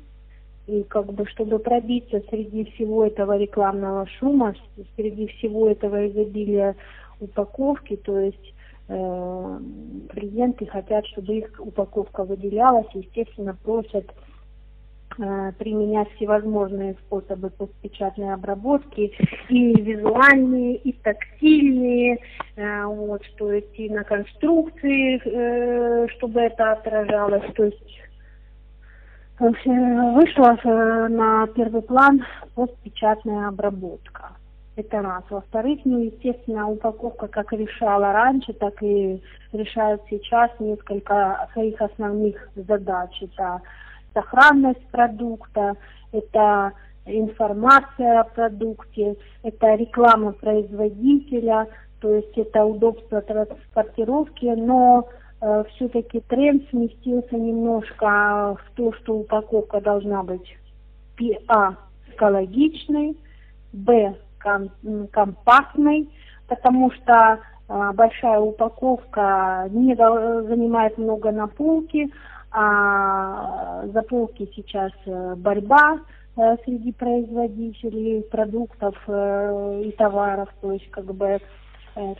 и 0.68 0.84
как 0.84 1.12
бы, 1.12 1.26
чтобы 1.26 1.58
пробиться 1.58 2.22
среди 2.30 2.64
всего 2.72 3.04
этого 3.04 3.36
рекламного 3.36 4.06
шума, 4.06 4.54
среди 4.96 5.26
всего 5.26 5.68
этого 5.68 6.08
изобилия 6.08 6.76
упаковки, 7.20 7.96
то 7.96 8.18
есть 8.18 8.52
Э, 8.52 8.61
клиенты 8.88 10.66
хотят, 10.66 11.06
чтобы 11.06 11.38
их 11.38 11.50
упаковка 11.58 12.24
выделялась, 12.24 12.88
естественно, 12.94 13.56
просят 13.62 14.04
э, 15.18 15.52
применять 15.58 16.10
всевозможные 16.12 16.94
способы 16.94 17.50
постпечатной 17.50 18.34
обработки, 18.34 19.12
и 19.48 19.80
визуальные, 19.80 20.76
и 20.76 20.92
тактильные, 20.92 22.18
э, 22.56 22.84
вот, 22.84 23.24
что 23.24 23.58
идти 23.58 23.88
на 23.88 24.04
конструкции, 24.04 26.08
чтобы 26.16 26.40
это 26.40 26.72
отражалось, 26.72 27.52
то 27.54 27.64
есть 27.64 27.98
вышла 29.38 30.58
на 31.08 31.46
первый 31.48 31.82
план 31.82 32.24
постпечатная 32.54 33.48
обработка. 33.48 34.36
Это 34.74 35.02
раз. 35.02 35.22
Во-вторых, 35.28 35.80
ну, 35.84 35.98
естественно, 35.98 36.68
упаковка 36.68 37.28
как 37.28 37.52
решала 37.52 38.12
раньше, 38.12 38.54
так 38.54 38.82
и 38.82 39.22
решает 39.52 40.00
сейчас 40.08 40.50
несколько 40.58 41.46
своих 41.52 41.80
основных 41.82 42.48
задач. 42.56 43.22
Это 43.22 43.60
сохранность 44.14 44.86
продукта, 44.90 45.76
это 46.12 46.72
информация 47.04 48.20
о 48.20 48.24
продукте, 48.24 49.16
это 49.42 49.74
реклама 49.74 50.32
производителя, 50.32 51.66
то 52.00 52.14
есть 52.14 52.36
это 52.36 52.64
удобство 52.64 53.20
транспортировки, 53.20 54.46
но 54.46 55.08
э, 55.40 55.64
все-таки 55.74 56.20
тренд 56.20 56.68
сместился 56.70 57.36
немножко 57.36 58.56
в 58.56 58.70
то, 58.74 58.92
что 58.94 59.16
упаковка 59.16 59.80
должна 59.80 60.22
быть 60.22 60.56
А 61.48 61.74
экологичной, 62.08 63.16
Б 63.72 64.16
компактной, 65.12 66.08
потому 66.48 66.90
что 66.92 67.40
а, 67.68 67.92
большая 67.92 68.40
упаковка 68.40 69.66
не 69.70 69.94
занимает 69.94 70.98
много 70.98 71.30
на 71.32 71.46
полке, 71.46 72.08
а 72.52 73.86
за 73.86 74.02
полки 74.02 74.50
сейчас 74.54 74.92
э, 75.06 75.34
борьба 75.36 76.00
э, 76.36 76.56
среди 76.64 76.92
производителей 76.92 78.22
продуктов 78.24 78.94
э, 79.06 79.82
и 79.86 79.92
товаров, 79.92 80.50
то 80.60 80.72
есть 80.72 80.90
как 80.90 81.06
бы 81.06 81.40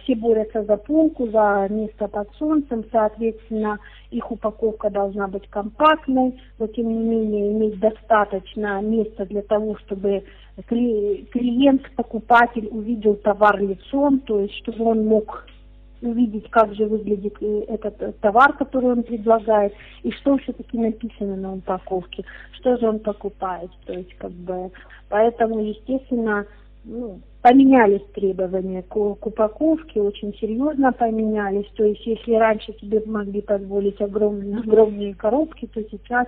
все 0.03 0.15
борются 0.17 0.65
за 0.65 0.77
полку, 0.77 1.29
за 1.29 1.67
место 1.71 2.07
под 2.07 2.31
солнцем, 2.35 2.85
соответственно, 2.93 3.79
их 4.11 4.31
упаковка 4.31 4.91
должна 4.91 5.29
быть 5.29 5.49
компактной, 5.49 6.39
но 6.59 6.67
тем 6.67 6.89
не 6.89 7.03
менее 7.03 7.53
иметь 7.53 7.81
достаточно 7.81 8.83
места 8.83 9.25
для 9.25 9.41
того, 9.41 9.79
чтобы 9.79 10.25
клиент, 10.67 11.83
покупатель 11.97 12.69
увидел 12.71 13.15
товар 13.17 13.61
лицом, 13.61 14.21
то 14.21 14.41
есть 14.41 14.55
чтобы 14.57 14.85
он 14.85 15.07
мог 15.07 15.47
увидеть, 16.03 16.51
как 16.51 16.75
же 16.75 16.87
выглядит 16.87 17.37
э, 17.41 17.65
этот 17.69 18.19
товар, 18.21 18.53
который 18.55 18.91
он 18.91 19.03
предлагает, 19.05 19.73
и 20.03 20.11
что 20.11 20.37
все-таки 20.39 20.77
написано 20.77 21.37
на 21.37 21.55
упаковке, 21.55 22.25
что 22.53 22.77
же 22.77 22.89
он 22.89 22.99
покупает. 22.99 23.71
То 23.87 23.93
есть, 23.93 24.13
как 24.15 24.33
бы, 24.33 24.71
поэтому, 25.09 25.61
естественно, 25.61 26.45
ну, 26.85 27.21
поменялись 27.43 28.03
требования 28.15 28.83
к, 28.83 28.95
к 28.95 29.27
упаковке, 29.27 30.01
очень 30.01 30.35
серьезно 30.35 30.93
поменялись. 30.93 31.67
То 31.77 31.85
есть 31.85 32.05
если 32.07 32.35
раньше 32.35 32.73
тебе 32.73 33.03
могли 33.07 33.41
позволить 33.41 34.01
огромные, 34.01 34.59
огромные 34.59 35.15
коробки, 35.15 35.67
то 35.67 35.83
сейчас 35.91 36.27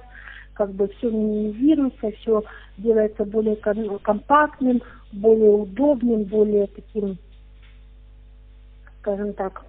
как 0.54 0.72
бы 0.72 0.88
все 0.88 1.10
минимизируется, 1.10 2.10
все 2.12 2.42
делается 2.78 3.24
более 3.24 3.56
компактным, 3.56 4.82
более 5.12 5.50
удобным, 5.50 6.24
более 6.24 6.66
таким, 6.68 7.18
скажем 9.00 9.32
так, 9.34 9.64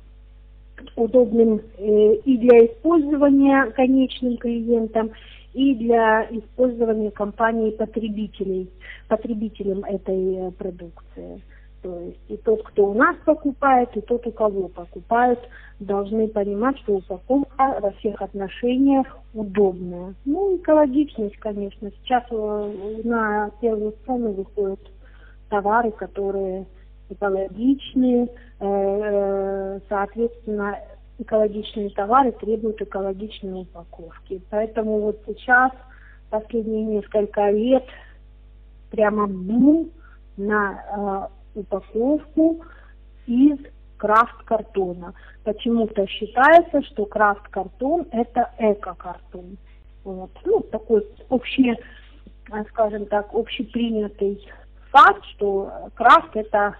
удобным 0.95 1.61
э, 1.77 2.13
и 2.25 2.37
для 2.37 2.65
использования 2.65 3.65
конечным 3.71 4.37
клиентам, 4.37 5.11
и 5.53 5.73
для 5.75 6.23
использования 6.31 7.11
компанией 7.11 7.71
потребителей, 7.71 8.69
потребителем 9.07 9.83
этой 9.85 10.35
э, 10.35 10.51
продукции. 10.51 11.41
То 11.81 11.99
есть 11.99 12.19
и 12.29 12.37
тот, 12.37 12.63
кто 12.63 12.87
у 12.87 12.93
нас 12.93 13.15
покупает, 13.25 13.95
и 13.95 14.01
тот, 14.01 14.25
у 14.25 14.31
кого 14.31 14.69
покупают, 14.69 15.39
должны 15.79 16.27
понимать, 16.27 16.77
что 16.79 16.95
упаковка 16.95 17.79
во 17.81 17.91
всех 17.99 18.21
отношениях 18.21 19.05
удобная. 19.33 20.15
Ну, 20.25 20.57
экологичность, 20.57 21.37
конечно. 21.37 21.91
Сейчас 21.91 22.23
э, 22.31 23.01
на 23.03 23.51
первую 23.61 23.93
сцену 24.03 24.31
выходят 24.31 24.79
товары, 25.49 25.91
которые 25.91 26.65
экологичные, 27.09 28.29
э, 28.59 29.79
соответственно, 29.89 30.79
экологичные 31.19 31.89
товары 31.91 32.31
требуют 32.31 32.81
экологичной 32.81 33.61
упаковки. 33.61 34.41
Поэтому 34.49 34.99
вот 35.01 35.21
сейчас, 35.27 35.71
последние 36.29 36.83
несколько 36.83 37.49
лет, 37.51 37.85
прямо 38.91 39.27
бум 39.27 39.89
на 40.37 41.29
э, 41.29 41.34
упаковку 41.55 42.63
из 43.25 43.57
крафт-картона. 43.97 45.13
Почему-то 45.43 46.05
считается, 46.07 46.81
что 46.83 47.05
крафт-картон 47.05 48.07
это 48.11 48.51
эко-картон. 48.59 49.57
Вот. 50.03 50.31
Ну, 50.45 50.59
такой 50.71 51.05
общий, 51.29 51.75
скажем 52.69 53.05
так, 53.07 53.33
общепринятый 53.33 54.45
факт, 54.91 55.23
что 55.35 55.71
крафт 55.95 56.35
это 56.35 56.75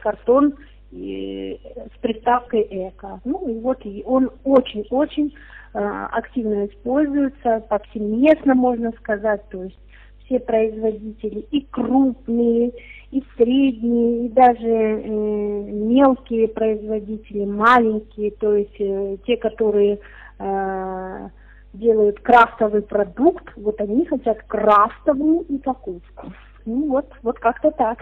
картон 0.00 0.54
и, 0.90 1.60
с 1.94 1.98
приставкой 2.00 2.66
эко. 2.70 3.20
Ну 3.24 3.48
и 3.48 3.58
вот 3.60 3.84
он 4.04 4.30
очень-очень 4.44 5.34
э, 5.74 5.78
активно 5.78 6.66
используется, 6.66 7.64
повсеместно 7.68 8.54
можно 8.54 8.92
сказать, 8.92 9.42
то 9.50 9.64
есть 9.64 9.78
все 10.24 10.40
производители, 10.40 11.40
и 11.50 11.66
крупные, 11.70 12.72
и 13.10 13.24
средние, 13.36 14.26
и 14.26 14.28
даже 14.28 14.60
э, 14.60 15.08
мелкие 15.08 16.48
производители, 16.48 17.44
маленькие, 17.44 18.30
то 18.32 18.54
есть 18.54 18.78
э, 18.78 19.16
те, 19.26 19.36
которые 19.36 19.98
э, 20.38 21.28
делают 21.72 22.20
крафтовый 22.20 22.82
продукт, 22.82 23.44
вот 23.56 23.80
они 23.80 24.06
хотят 24.06 24.42
крафтовую 24.46 25.44
упаковку. 25.48 26.32
Ну 26.64 26.88
вот, 26.88 27.06
вот 27.22 27.38
как-то 27.40 27.70
так. 27.72 27.98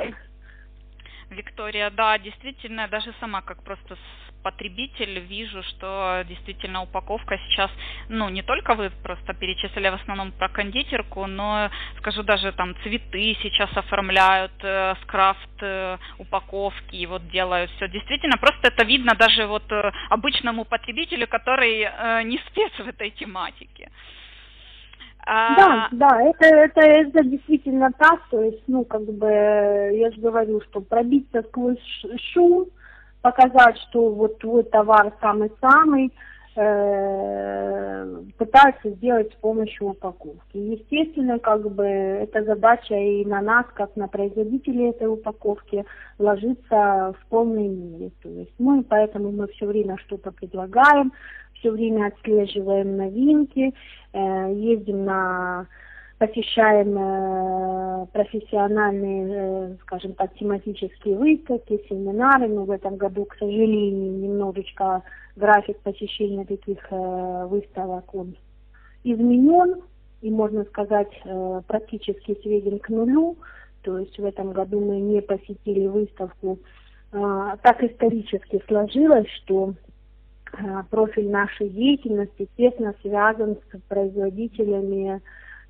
Виктория, 1.30 1.90
да, 1.90 2.18
действительно, 2.18 2.88
даже 2.88 3.14
сама 3.20 3.42
как 3.42 3.62
просто 3.62 3.96
потребитель 4.42 5.18
вижу, 5.18 5.62
что 5.62 6.24
действительно 6.28 6.82
упаковка 6.82 7.38
сейчас, 7.38 7.70
ну, 8.08 8.28
не 8.28 8.42
только 8.42 8.74
вы 8.74 8.90
просто 8.90 9.34
перечислили 9.34 9.88
в 9.90 9.94
основном 9.94 10.32
про 10.32 10.48
кондитерку, 10.48 11.26
но, 11.26 11.70
скажу, 11.98 12.22
даже 12.22 12.52
там 12.52 12.74
цветы 12.82 13.36
сейчас 13.42 13.70
оформляют 13.76 14.52
э, 14.62 14.94
с 15.02 15.04
крафт 15.06 15.62
э, 15.62 15.98
упаковки, 16.18 16.96
и 16.96 17.06
вот 17.06 17.28
делают 17.28 17.70
все. 17.72 17.88
Действительно, 17.88 18.38
просто 18.38 18.68
это 18.68 18.84
видно 18.84 19.14
даже 19.14 19.46
вот 19.46 19.70
э, 19.70 19.92
обычному 20.08 20.64
потребителю, 20.64 21.26
который 21.26 21.82
э, 21.82 22.22
не 22.22 22.38
спец 22.48 22.72
в 22.78 22.88
этой 22.88 23.10
тематике. 23.10 23.90
А... 25.30 25.56
Да, 25.56 25.88
да, 25.92 26.22
это, 26.22 26.46
это, 26.46 26.80
это 26.80 27.22
действительно 27.22 27.92
так, 27.98 28.18
то 28.30 28.42
есть, 28.42 28.62
ну, 28.66 28.82
как 28.86 29.02
бы, 29.02 29.28
я 29.28 30.10
же 30.10 30.18
говорю, 30.22 30.62
что 30.62 30.80
пробиться 30.80 31.42
сквозь 31.42 31.78
шум, 32.32 32.68
показать, 33.20 33.76
что 33.90 34.08
вот 34.08 34.38
твой 34.38 34.62
товар 34.62 35.12
самый-самый, 35.20 36.14
э, 36.56 38.22
пытаются 38.38 38.88
сделать 38.88 39.30
с 39.30 39.36
помощью 39.36 39.88
упаковки. 39.88 40.56
Естественно, 40.56 41.38
как 41.38 41.70
бы 41.72 41.84
эта 41.84 42.42
задача 42.44 42.94
и 42.94 43.22
на 43.26 43.42
нас, 43.42 43.66
как 43.74 43.94
на 43.96 44.08
производителей 44.08 44.88
этой 44.88 45.08
упаковки, 45.08 45.84
ложится 46.18 47.14
в 47.20 47.26
полной 47.28 47.68
мере. 47.68 48.12
То 48.22 48.30
есть 48.30 48.54
мы 48.58 48.82
поэтому 48.82 49.30
мы 49.30 49.46
все 49.48 49.66
время 49.66 49.98
что-то 49.98 50.32
предлагаем, 50.32 51.12
все 51.58 51.70
время 51.70 52.06
отслеживаем 52.06 52.96
новинки, 52.96 53.74
э, 54.12 54.52
ездим 54.54 55.04
на 55.04 55.66
посещаем 56.18 56.96
э, 56.98 58.06
профессиональные, 58.12 59.28
э, 59.30 59.76
скажем 59.82 60.14
так, 60.14 60.34
тематические 60.34 61.16
выставки, 61.16 61.80
семинары. 61.88 62.48
Но 62.48 62.64
в 62.64 62.70
этом 62.70 62.96
году, 62.96 63.24
к 63.24 63.34
сожалению, 63.34 64.18
немножечко 64.18 65.02
график 65.36 65.78
посещения 65.80 66.44
таких 66.44 66.78
выставок 66.90 68.12
он 68.14 68.34
изменен. 69.04 69.82
И, 70.20 70.30
можно 70.32 70.64
сказать, 70.64 71.12
практически 71.68 72.36
сведен 72.42 72.80
к 72.80 72.88
нулю. 72.88 73.36
То 73.82 73.98
есть 73.98 74.18
в 74.18 74.24
этом 74.24 74.52
году 74.52 74.80
мы 74.80 74.98
не 74.98 75.22
посетили 75.22 75.86
выставку. 75.86 76.58
Э, 77.12 77.56
так 77.62 77.82
исторически 77.82 78.62
сложилось, 78.68 79.28
что 79.42 79.74
профиль 80.90 81.30
нашей 81.30 81.68
деятельности 81.68 82.48
тесно 82.56 82.94
связан 83.02 83.56
с 83.56 83.80
производителями 83.88 85.20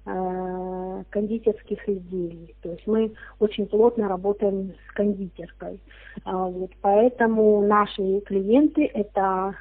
э, 0.07 1.05
кондитерских 1.11 1.89
изделий. 1.89 2.55
То 2.63 2.71
есть 2.71 2.87
мы 2.87 3.13
очень 3.39 3.67
плотно 3.67 4.09
работаем 4.09 4.73
с 4.89 4.93
кондитеркой. 4.93 5.81
А, 6.25 6.47
вот, 6.47 6.71
поэтому 6.81 7.67
наши 7.67 8.21
клиенты 8.21 8.87
это 8.87 9.55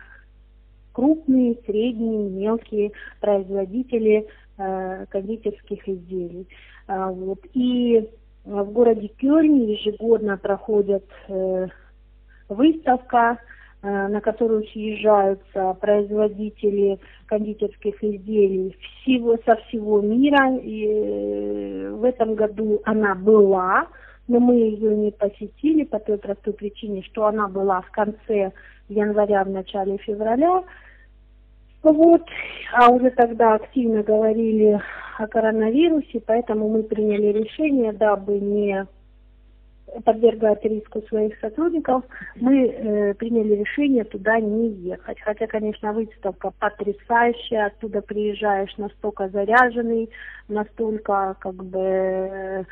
крупные, 0.94 1.58
средние, 1.66 2.30
мелкие 2.30 2.92
производители 3.20 4.28
э, 4.58 5.06
кондитерских 5.10 5.88
изделий. 5.88 6.48
А, 6.88 7.12
вот, 7.12 7.40
и 7.54 8.10
в 8.46 8.72
городе 8.72 9.10
Кёльне 9.10 9.74
ежегодно 9.74 10.38
проходит 10.38 11.06
э, 11.28 11.68
выставка 12.48 13.38
Э, 13.38 13.57
на 13.84 14.22
которую 14.22 14.64
съезжаются 14.68 15.74
производители 15.80 17.00
кондитерских 17.28 18.04
изделий 18.04 18.76
всего, 18.80 19.38
со 19.46 19.56
всего 19.56 20.02
мира. 20.02 20.58
И 20.58 20.88
э, 20.88 21.90
в 21.92 22.04
этом 22.04 22.36
году 22.36 22.82
она 22.86 23.14
была, 23.16 23.88
но 24.28 24.40
мы 24.40 24.56
ее 24.56 24.96
не 24.96 25.12
посетили 25.12 25.84
по 25.84 26.00
той 26.00 26.18
простой 26.18 26.54
причине, 26.54 27.04
что 27.04 27.28
она 27.28 27.48
была 27.48 27.82
в 27.82 27.92
конце 27.92 28.52
января, 28.90 29.44
в 29.44 29.50
начале 29.50 29.98
февраля. 29.98 30.64
Вот, 31.84 32.24
а 32.74 32.90
уже 32.90 33.12
тогда 33.12 33.54
активно 33.54 34.02
говорили 34.04 34.82
о 35.18 35.28
коронавирусе, 35.28 36.20
поэтому 36.26 36.68
мы 36.68 36.84
приняли 36.84 37.28
решение, 37.28 37.94
дабы 37.94 38.40
не 38.40 38.88
подвергают 40.04 40.64
риску 40.66 41.02
своих 41.08 41.38
сотрудников, 41.40 42.04
мы 42.36 42.68
э, 42.68 43.14
приняли 43.16 43.56
решение 43.56 44.04
туда 44.04 44.40
не 44.40 44.70
ехать. 44.70 45.20
Хотя, 45.22 45.48
конечно, 45.48 45.94
выставка 45.94 46.52
потрясающая, 46.60 47.68
оттуда 47.68 48.02
приезжаешь 48.02 48.76
настолько 48.78 49.30
заряженный, 49.30 50.10
настолько 50.48 51.36
как 51.40 51.56
бы 51.56 51.80
э, 51.80 52.64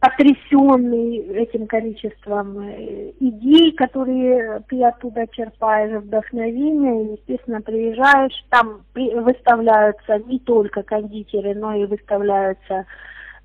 потрясенный 0.00 1.18
этим 1.18 1.66
количеством 1.66 2.58
э, 2.60 3.12
идей, 3.20 3.72
которые 3.72 4.62
ты 4.68 4.82
оттуда 4.82 5.26
черпаешь, 5.26 6.02
вдохновение, 6.02 7.04
и, 7.04 7.12
естественно, 7.12 7.60
приезжаешь, 7.60 8.44
там 8.50 8.82
выставляются 8.94 10.18
не 10.26 10.38
только 10.38 10.82
кондитеры, 10.82 11.54
но 11.54 11.74
и 11.74 11.86
выставляются 11.86 12.86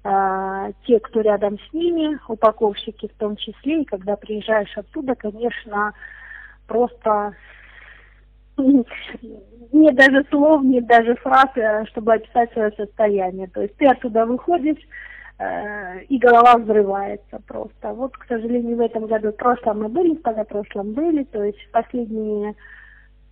а, 0.04 0.72
те, 0.86 1.00
кто 1.00 1.22
рядом 1.22 1.60
с 1.60 1.74
ними, 1.74 2.18
упаковщики 2.28 3.08
в 3.08 3.18
том 3.18 3.36
числе, 3.36 3.82
и 3.82 3.86
когда 3.86 4.16
приезжаешь 4.16 4.78
оттуда, 4.78 5.16
конечно, 5.16 5.94
просто 6.68 7.36
нет 9.72 9.96
даже 9.96 10.26
слов, 10.30 10.64
нет 10.64 10.88
даже 10.88 11.16
фраз, 11.16 11.50
э, 11.56 11.86
чтобы 11.88 12.14
описать 12.14 12.52
свое 12.54 12.72
состояние. 12.72 13.48
То 13.48 13.62
есть 13.62 13.76
ты 13.76 13.88
оттуда 13.88 14.26
выходишь, 14.26 14.82
э, 15.38 16.04
и 16.04 16.18
голова 16.18 16.58
взрывается 16.58 17.42
просто. 17.46 17.94
Вот, 17.94 18.16
к 18.18 18.26
сожалению, 18.26 18.78
в 18.78 18.82
этом 18.82 19.06
году, 19.08 19.32
в 19.32 19.36
прошлом 19.36 19.82
мы 19.82 19.90
были, 19.90 20.16
в 20.16 20.46
прошлом 20.46 20.94
были, 20.94 21.24
то 21.26 21.44
есть 21.44 21.60
последние 21.72 22.56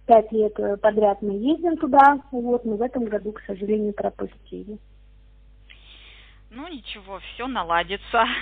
пять 0.06 0.32
лет 0.34 0.54
подряд 0.82 1.22
мы 1.22 1.34
ездим 1.34 1.78
туда, 1.78 2.20
вот, 2.32 2.66
но 2.66 2.76
в 2.76 2.82
этом 2.82 3.06
году, 3.06 3.32
к 3.32 3.42
сожалению, 3.48 3.94
пропустили. 3.94 4.78
Ну 6.58 6.68
ничего, 6.70 7.20
все 7.34 7.48
наладится. 7.48 8.26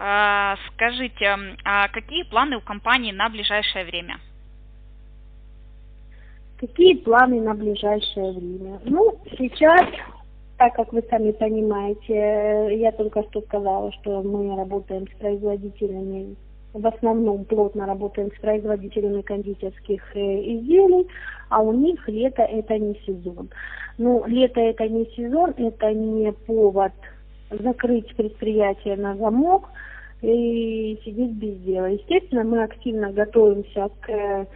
А, 0.00 0.56
скажите, 0.68 1.34
а 1.64 1.88
какие 1.88 2.22
планы 2.22 2.58
у 2.58 2.60
компании 2.60 3.10
на 3.10 3.30
ближайшее 3.30 3.86
время? 3.86 4.20
Какие 6.60 6.94
планы 6.94 7.40
на 7.40 7.54
ближайшее 7.54 8.32
время? 8.32 8.78
Ну, 8.84 9.18
сейчас, 9.38 9.86
так 10.58 10.74
как 10.74 10.92
вы 10.92 11.02
сами 11.08 11.32
понимаете, 11.32 12.78
я 12.78 12.92
только 12.92 13.22
что 13.24 13.40
сказала, 13.40 13.90
что 13.92 14.22
мы 14.22 14.54
работаем 14.56 15.08
с 15.08 15.18
производителями, 15.18 16.36
в 16.74 16.86
основном 16.86 17.46
плотно 17.46 17.86
работаем 17.86 18.30
с 18.30 18.38
производителями 18.40 19.22
кондитерских 19.22 20.14
э, 20.14 20.20
изделий, 20.20 21.08
а 21.48 21.60
у 21.60 21.72
них 21.72 22.06
лето 22.06 22.42
это 22.42 22.78
не 22.78 22.94
сезон. 23.06 23.48
Ну, 23.96 24.22
лето 24.26 24.60
это 24.60 24.86
не 24.86 25.06
сезон, 25.16 25.54
это 25.56 25.92
не 25.92 26.30
повод 26.30 26.92
закрыть 27.50 28.14
предприятие 28.16 28.96
на 28.96 29.16
замок 29.16 29.68
и 30.22 30.98
сидеть 31.04 31.32
без 31.32 31.58
дела. 31.60 31.86
Естественно, 31.86 32.44
мы 32.44 32.62
активно 32.62 33.12
готовимся 33.12 33.90
к 34.00 34.46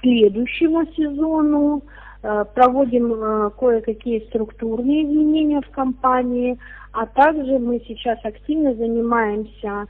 следующему 0.00 0.86
сезону. 0.96 1.82
э, 2.22 2.44
проводим 2.54 3.12
э, 3.14 3.50
кое-какие 3.58 4.20
структурные 4.28 5.04
изменения 5.04 5.60
в 5.62 5.70
компании, 5.70 6.58
а 6.92 7.06
также 7.06 7.58
мы 7.58 7.80
сейчас 7.86 8.18
активно 8.24 8.74
занимаемся 8.74 9.86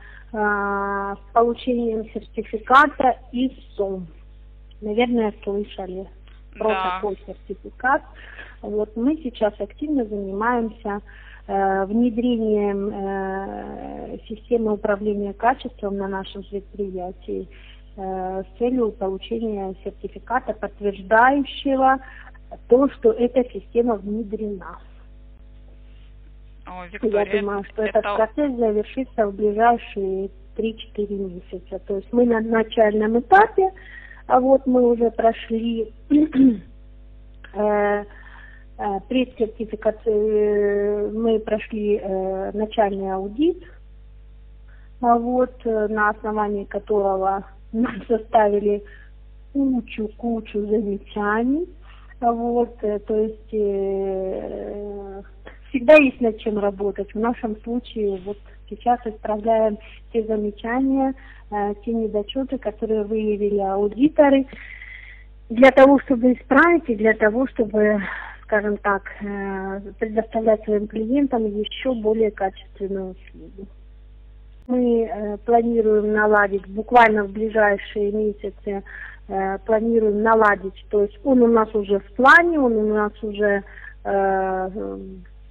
получением 1.33 2.05
сертификата 2.15 3.17
ИСО. 3.33 4.01
Наверное, 4.81 5.35
слышали 5.43 6.07
про 6.57 6.69
да. 6.69 6.95
такой 6.95 7.19
сертификат. 7.27 8.03
Вот 8.63 8.97
мы 8.97 9.17
сейчас 9.17 9.55
активно 9.59 10.05
занимаемся 10.05 10.99
э, 10.99 11.01
внедрением 11.87 12.91
э, 12.93 14.19
системы 14.29 14.75
управления 14.75 15.33
качеством 15.33 15.97
на 15.97 16.07
нашем 16.07 16.45
предприятии 16.45 17.49
э, 17.97 18.43
с 18.43 18.59
целью 18.59 18.93
получения 18.93 19.75
сертификата, 19.83 20.53
подтверждающего 20.53 21.99
то, 22.69 22.89
что 22.91 23.13
эта 23.13 23.43
система 23.51 23.97
внедрена. 23.97 24.79
О, 26.67 26.87
Виктория, 26.87 27.35
Я 27.35 27.41
думаю, 27.41 27.65
что 27.65 27.83
это... 27.83 27.99
этот 27.99 28.17
процесс 28.17 28.57
завершится 28.57 29.27
в 29.27 29.35
ближайшие 29.35 30.31
3-4 30.57 31.43
месяца. 31.51 31.79
То 31.81 31.97
есть 31.97 32.13
мы 32.13 32.27
на 32.27 32.41
начальном 32.41 33.19
этапе, 33.19 33.73
а 34.27 34.39
вот 34.39 34.67
мы 34.67 34.89
уже 34.89 35.11
прошли 35.11 35.93
э, 38.81 39.01
Э, 40.07 40.11
э, 40.11 41.11
мы 41.13 41.39
прошли 41.41 42.01
э, 42.03 42.51
начальный 42.55 43.13
аудит, 43.13 43.63
а 45.03 45.19
вот 45.19 45.53
на 45.65 46.11
основании 46.11 46.65
которого 46.65 47.45
нам 47.73 48.03
составили 48.07 48.83
кучу-кучу 49.53 50.61
замечаний. 50.67 51.69
Вот, 52.21 52.77
то 52.79 53.17
есть 53.17 53.49
всегда 55.71 55.95
есть 55.95 56.21
над 56.21 56.39
чем 56.39 56.59
работать. 56.59 57.15
В 57.15 57.19
нашем 57.19 57.57
случае 57.63 58.21
вот 58.27 58.37
сейчас 58.69 59.01
исправляем 59.07 59.79
те 60.13 60.23
замечания, 60.25 61.15
те 61.51 61.93
недочеты, 61.93 62.59
которые 62.59 63.05
выявили 63.05 63.59
аудиторы, 63.61 64.47
для 65.49 65.71
того, 65.71 65.99
чтобы 66.01 66.35
исправить 66.35 66.89
и 66.89 66.95
для 66.95 67.15
того, 67.15 67.47
чтобы 67.47 68.03
скажем 68.51 68.79
так, 68.79 69.03
э, 69.23 69.81
предоставлять 70.01 70.65
своим 70.65 70.89
клиентам 70.89 71.47
еще 71.47 71.95
более 71.95 72.33
качественную 72.33 73.13
услугу. 73.13 73.69
Мы 74.67 75.05
э, 75.05 75.37
планируем 75.47 76.13
наладить 76.13 76.67
буквально 76.67 77.25
в 77.25 77.31
ближайшие 77.31 78.11
месяцы, 78.11 78.83
э, 79.29 79.59
планируем 79.65 80.23
наладить, 80.23 80.85
то 80.91 81.03
есть 81.03 81.17
он 81.23 81.43
у 81.43 81.47
нас 81.47 81.73
уже 81.77 82.01
в 82.01 82.13
плане, 82.15 82.59
он 82.59 82.73
у 82.77 82.95
нас 82.95 83.13
уже 83.23 83.63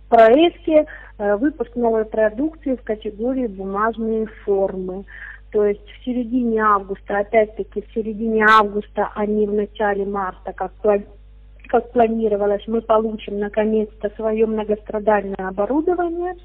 проекте, 0.10 0.88
выпуск 1.20 1.76
новой 1.76 2.04
продукции 2.04 2.76
в 2.76 2.82
категории 2.82 3.46
бумажные 3.46 4.26
формы. 4.44 5.06
То 5.52 5.66
есть 5.66 5.88
в 5.88 6.04
середине 6.04 6.64
августа, 6.64 7.20
опять-таки 7.20 7.84
в 7.84 7.94
середине 7.94 8.44
августа, 8.44 9.12
а 9.14 9.28
не 9.28 9.46
в 9.46 9.54
начале 9.54 10.06
марта, 10.06 10.52
как 10.52 10.72
планируется, 10.82 11.19
как 11.70 11.92
планировалось, 11.92 12.68
мы 12.68 12.82
получим 12.82 13.40
наконец-то 13.40 14.10
свое 14.16 14.46
многострадальное 14.48 15.48
оборудование 15.48 16.36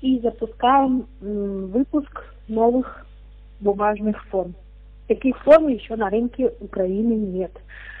и 0.00 0.18
запускаем 0.20 1.06
выпуск 1.20 2.24
новых 2.48 3.06
бумажных 3.60 4.24
форм. 4.28 4.54
Таких 5.08 5.38
форм 5.42 5.68
еще 5.68 5.94
на 5.96 6.08
рынке 6.08 6.52
Украины 6.60 7.12
нет. 7.12 7.52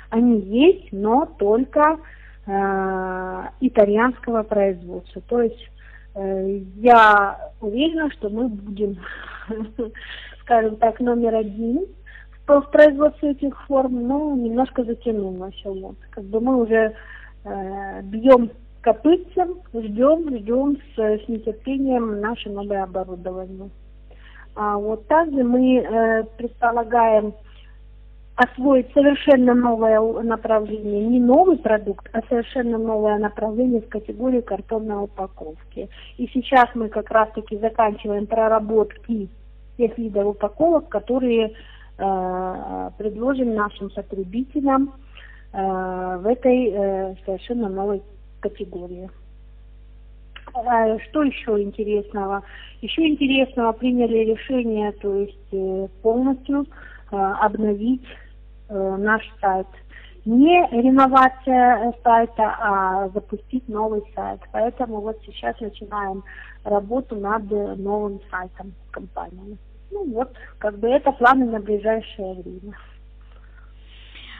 Они 0.08 0.40
есть, 0.40 0.92
но 0.92 1.26
только 1.38 1.98
э, 2.46 3.42
итальянского 3.60 4.42
производства. 4.42 5.20
То 5.28 5.42
есть 5.42 5.70
э, 6.14 6.60
я 6.76 7.52
уверена, 7.60 8.10
что 8.12 8.30
мы 8.30 8.48
будем, 8.48 8.96
скажем 10.40 10.76
так, 10.76 11.00
номер 11.00 11.34
один 11.34 11.86
в 12.46 12.70
производстве 12.70 13.30
этих 13.30 13.60
форм, 13.66 14.06
но 14.06 14.34
немножко 14.34 14.84
затянулось. 14.84 15.60
Вот. 15.64 15.96
Как 16.10 16.24
бы 16.24 16.40
мы 16.40 16.62
уже 16.62 16.94
э, 17.44 18.02
бьем 18.02 18.50
копытцем, 18.82 19.60
ждем, 19.74 20.36
ждем 20.38 20.78
с, 20.94 20.98
с 20.98 21.28
нетерпением 21.28 22.20
наше 22.20 22.50
новое 22.50 22.82
оборудование. 22.82 23.70
А 24.56 24.76
вот 24.76 25.06
также 25.06 25.44
мы 25.44 25.78
э, 25.78 26.24
предполагаем 26.36 27.34
освоить 28.36 28.90
совершенно 28.94 29.54
новое 29.54 30.00
направление, 30.22 31.06
не 31.06 31.20
новый 31.20 31.58
продукт, 31.58 32.08
а 32.12 32.22
совершенно 32.28 32.78
новое 32.78 33.18
направление 33.18 33.82
в 33.82 33.88
категории 33.88 34.40
картонной 34.40 35.04
упаковки. 35.04 35.90
И 36.16 36.26
сейчас 36.32 36.68
мы 36.74 36.88
как 36.88 37.10
раз-таки 37.10 37.58
заканчиваем 37.58 38.26
проработки 38.26 39.28
тех 39.76 39.98
видов 39.98 40.28
упаковок, 40.28 40.88
которые 40.88 41.48
Э, 41.48 41.54
предложим 42.96 43.54
нашим 43.54 43.90
потребителям 43.90 44.94
э, 45.52 46.18
в 46.22 46.26
этой 46.26 46.70
э, 46.70 47.14
совершенно 47.24 47.68
новой 47.68 48.02
категории. 48.40 49.10
Что 51.10 51.22
еще 51.22 51.62
интересного? 51.62 52.42
Еще 52.80 53.06
интересного 53.06 53.72
приняли 53.72 54.32
решение, 54.32 54.90
то 54.92 55.14
есть 55.14 55.92
полностью 56.02 56.66
обновить 57.10 58.02
наш 58.68 59.22
сайт. 59.40 59.68
Не 60.24 60.66
реновация 60.72 61.94
сайта, 62.02 62.56
а 62.58 63.08
запустить 63.10 63.68
новый 63.68 64.02
сайт. 64.14 64.40
Поэтому 64.50 65.00
вот 65.02 65.18
сейчас 65.24 65.60
начинаем 65.60 66.24
работу 66.64 67.14
над 67.14 67.48
новым 67.78 68.20
сайтом 68.28 68.72
компании. 68.90 69.56
Ну 69.90 70.04
вот, 70.12 70.36
как 70.58 70.78
бы 70.78 70.88
это 70.88 71.12
планы 71.12 71.46
на 71.46 71.60
ближайшее 71.60 72.34
время. 72.34 72.76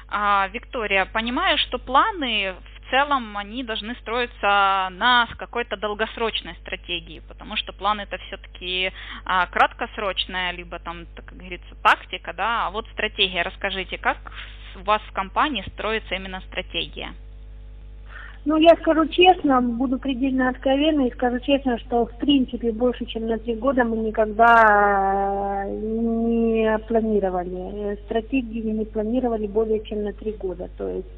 А, 0.08 0.48
Виктория, 0.48 1.06
понимаю, 1.06 1.56
что 1.58 1.78
планы 1.78 2.54
в 2.54 2.90
целом 2.90 3.36
они 3.36 3.62
должны 3.62 3.94
строиться 3.96 4.88
на 4.90 5.28
какой-то 5.38 5.76
долгосрочной 5.76 6.56
стратегии, 6.56 7.22
потому 7.28 7.56
что 7.56 7.72
план 7.72 8.00
это 8.00 8.18
все-таки 8.18 8.92
а, 9.24 9.46
краткосрочная, 9.46 10.50
либо 10.52 10.80
там, 10.80 11.06
так, 11.14 11.26
как 11.26 11.38
говорится, 11.38 11.74
тактика, 11.82 12.32
да, 12.32 12.66
а 12.66 12.70
вот 12.70 12.86
стратегия. 12.92 13.42
Расскажите, 13.42 13.98
как 13.98 14.18
у 14.76 14.82
вас 14.84 15.00
в 15.02 15.12
компании 15.12 15.64
строится 15.74 16.14
именно 16.16 16.40
стратегия? 16.42 17.14
Ну, 18.46 18.57
я 18.57 18.74
скажу 18.76 19.07
честно, 19.07 19.61
буду 19.61 19.98
предельно 19.98 20.48
откровенна 20.48 21.07
и 21.07 21.12
скажу 21.12 21.38
честно, 21.40 21.79
что 21.79 22.07
в 22.07 22.16
принципе 22.16 22.72
больше, 22.72 23.05
чем 23.05 23.26
на 23.26 23.37
три 23.38 23.55
года 23.55 23.85
мы 23.85 23.98
никогда 23.98 25.64
э, 25.66 25.70
не 25.70 26.79
планировали. 26.88 27.98
Стратегии 28.07 28.62
не 28.62 28.87
планировали 28.87 29.46
более 29.46 29.81
чем 29.85 30.05
на 30.05 30.14
три 30.14 30.33
года. 30.33 30.70
То 30.79 30.88
есть 30.88 31.09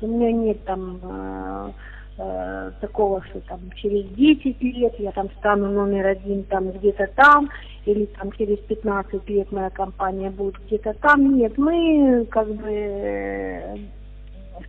у 0.00 0.06
меня 0.06 0.30
нет 0.30 0.64
там 0.66 1.00
э, 1.02 1.70
э, 2.18 2.70
такого, 2.80 3.24
что 3.24 3.40
там 3.40 3.58
через 3.74 4.08
10 4.10 4.62
лет 4.62 4.94
я 5.00 5.10
там 5.10 5.30
стану 5.40 5.72
номер 5.72 6.06
один 6.06 6.44
там 6.44 6.70
где-то 6.70 7.08
там, 7.16 7.50
или 7.86 8.04
там 8.04 8.30
через 8.30 8.58
15 8.60 9.28
лет 9.28 9.50
моя 9.50 9.70
компания 9.70 10.30
будет 10.30 10.54
где-то 10.66 10.94
там. 10.94 11.38
Нет, 11.38 11.58
мы 11.58 12.24
как 12.30 12.46
бы 12.46 12.70
э, 12.70 13.76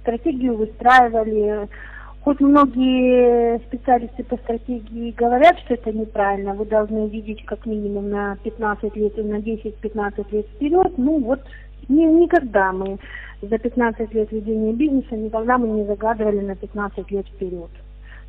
стратегию 0.02 0.58
выстраивали 0.58 1.70
Хоть 2.24 2.42
многие 2.42 3.60
специалисты 3.60 4.24
по 4.26 4.36
стратегии 4.38 5.12
говорят, 5.12 5.58
что 5.60 5.76
это 5.76 5.94
неправильно, 5.94 6.54
вы 6.54 6.66
должны 6.66 7.08
видеть 7.08 7.46
как 7.46 7.66
минимум 7.66 8.10
на 8.10 8.36
15 8.44 8.96
лет 8.96 9.18
и 9.18 9.24
на 9.24 9.38
10-15 9.38 10.26
лет 10.32 10.46
вперед, 10.48 10.98
ну 10.98 11.20
вот 11.20 11.40
ни, 11.88 12.04
никогда 12.04 12.74
мы 12.74 13.00
за 13.42 13.58
15 13.58 14.14
лет 14.14 14.32
ведения 14.32 14.74
бизнеса, 14.74 15.16
никогда 15.16 15.58
мы 15.58 15.70
не 15.70 15.86
загадывали 15.86 16.42
на 16.42 16.56
15 16.56 17.10
лет 17.10 17.26
вперед, 17.28 17.70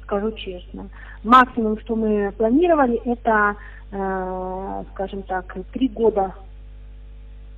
скажу 0.02 0.30
честно. 0.32 0.88
Максимум, 1.24 1.78
что 1.80 1.96
мы 1.96 2.32
планировали, 2.38 3.00
это, 3.04 3.56
э, 3.90 4.84
скажем 4.92 5.22
так, 5.24 5.56
три 5.72 5.88
года 5.88 6.32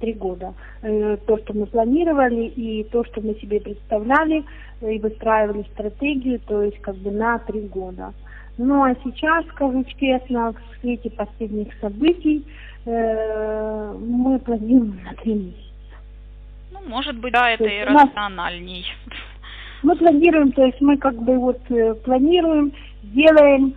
три 0.02 0.12
года. 0.12 0.52
Э, 0.82 1.16
то, 1.26 1.38
что 1.38 1.54
мы 1.54 1.66
планировали, 1.66 2.44
и 2.44 2.84
то, 2.84 3.04
что 3.04 3.20
мы 3.20 3.34
себе 3.36 3.60
представляли, 3.60 4.44
и 4.82 4.98
выстраивали 4.98 5.64
стратегию, 5.72 6.40
то 6.40 6.62
есть 6.62 6.78
как 6.80 6.96
бы 6.96 7.10
на 7.12 7.38
три 7.38 7.60
года. 7.60 8.12
Ну 8.58 8.82
а 8.82 8.94
сейчас, 9.04 9.46
скажу 9.46 9.84
честно, 9.98 10.52
в 10.52 10.80
свете 10.80 11.08
последних 11.10 11.72
событий 11.80 12.44
э, 12.84 13.94
мы 13.98 14.38
планируем 14.40 15.00
на 15.04 15.14
три 15.14 15.34
месяца. 15.34 15.96
Ну, 16.72 16.80
может 16.88 17.16
быть, 17.16 17.32
да, 17.32 17.50
это 17.50 17.64
и 17.64 17.84
рациональней. 17.84 18.84
Мы 19.82 19.96
планируем, 19.96 20.52
то 20.52 20.64
есть 20.64 20.80
мы 20.80 20.96
как 20.96 21.14
бы 21.14 21.38
вот 21.38 21.60
э, 21.70 21.94
планируем, 22.04 22.72
делаем, 23.02 23.70
э, 23.70 23.74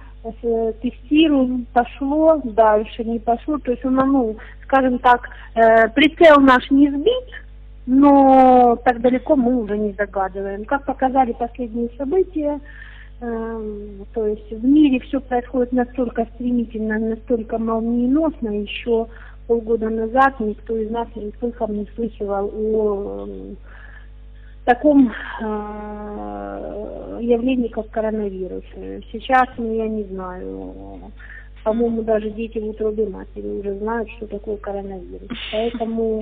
тестируем, 0.81 1.65
пошло, 1.73 2.41
дальше 2.43 3.03
не 3.03 3.19
пошло, 3.19 3.57
то 3.59 3.71
есть, 3.71 3.83
ну, 3.83 4.05
ну 4.05 4.35
скажем 4.63 4.99
так, 4.99 5.29
э, 5.55 5.87
прицел 5.89 6.39
наш 6.39 6.69
не 6.71 6.89
сбит, 6.89 7.29
но 7.85 8.77
так 8.83 9.01
далеко 9.01 9.35
мы 9.35 9.57
уже 9.57 9.77
не 9.77 9.93
загадываем. 9.93 10.65
Как 10.65 10.85
показали 10.85 11.33
последние 11.33 11.89
события, 11.97 12.59
Эм, 13.21 14.05
то 14.13 14.27
есть 14.27 14.51
в 14.51 14.65
мире 14.65 14.99
все 14.99 15.21
происходит 15.21 15.71
настолько 15.71 16.27
стремительно, 16.35 16.99
настолько 16.99 17.57
молниеносно, 17.57 18.49
еще 18.49 19.07
полгода 19.47 19.89
назад 19.89 20.39
никто 20.39 20.75
из 20.75 20.91
нас 20.91 21.07
ни 21.15 21.31
слыхом 21.39 21.77
не 21.77 21.87
слышал 21.95 22.29
о 22.29 23.25
эм, 23.25 23.57
таком 24.65 25.11
э, 25.41 27.19
явлении, 27.21 27.67
как 27.69 27.89
коронавирус. 27.89 28.63
Сейчас, 29.11 29.47
ну, 29.57 29.73
я 29.73 29.87
не 29.87 30.03
знаю, 30.03 31.11
по-моему, 31.63 32.03
даже 32.03 32.29
дети 32.31 32.59
в 32.59 32.69
утробе 32.69 33.07
матери 33.07 33.47
уже 33.47 33.77
знают, 33.79 34.09
что 34.17 34.27
такое 34.27 34.57
коронавирус. 34.57 35.29
Поэтому 35.51 36.21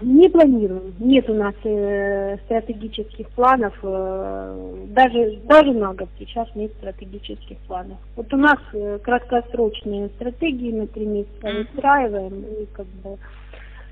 не 0.00 0.28
планируем. 0.28 0.94
Нет 0.98 1.28
у 1.30 1.34
нас 1.34 1.54
э, 1.64 2.36
стратегических 2.44 3.28
планов, 3.30 3.74
э, 3.82 4.84
даже, 4.88 5.38
даже 5.44 5.72
на 5.72 5.94
год 5.94 6.08
сейчас 6.18 6.48
нет 6.54 6.72
стратегических 6.78 7.56
планов. 7.68 7.98
Вот 8.16 8.32
у 8.34 8.36
нас 8.36 8.58
э, 8.72 8.98
краткосрочные 9.02 10.08
стратегии 10.16 10.72
на 10.72 10.86
три 10.86 11.06
месяца 11.06 11.50
выстраиваем 11.50 12.42
и 12.42 12.66
как 12.74 12.86
бы 12.86 13.16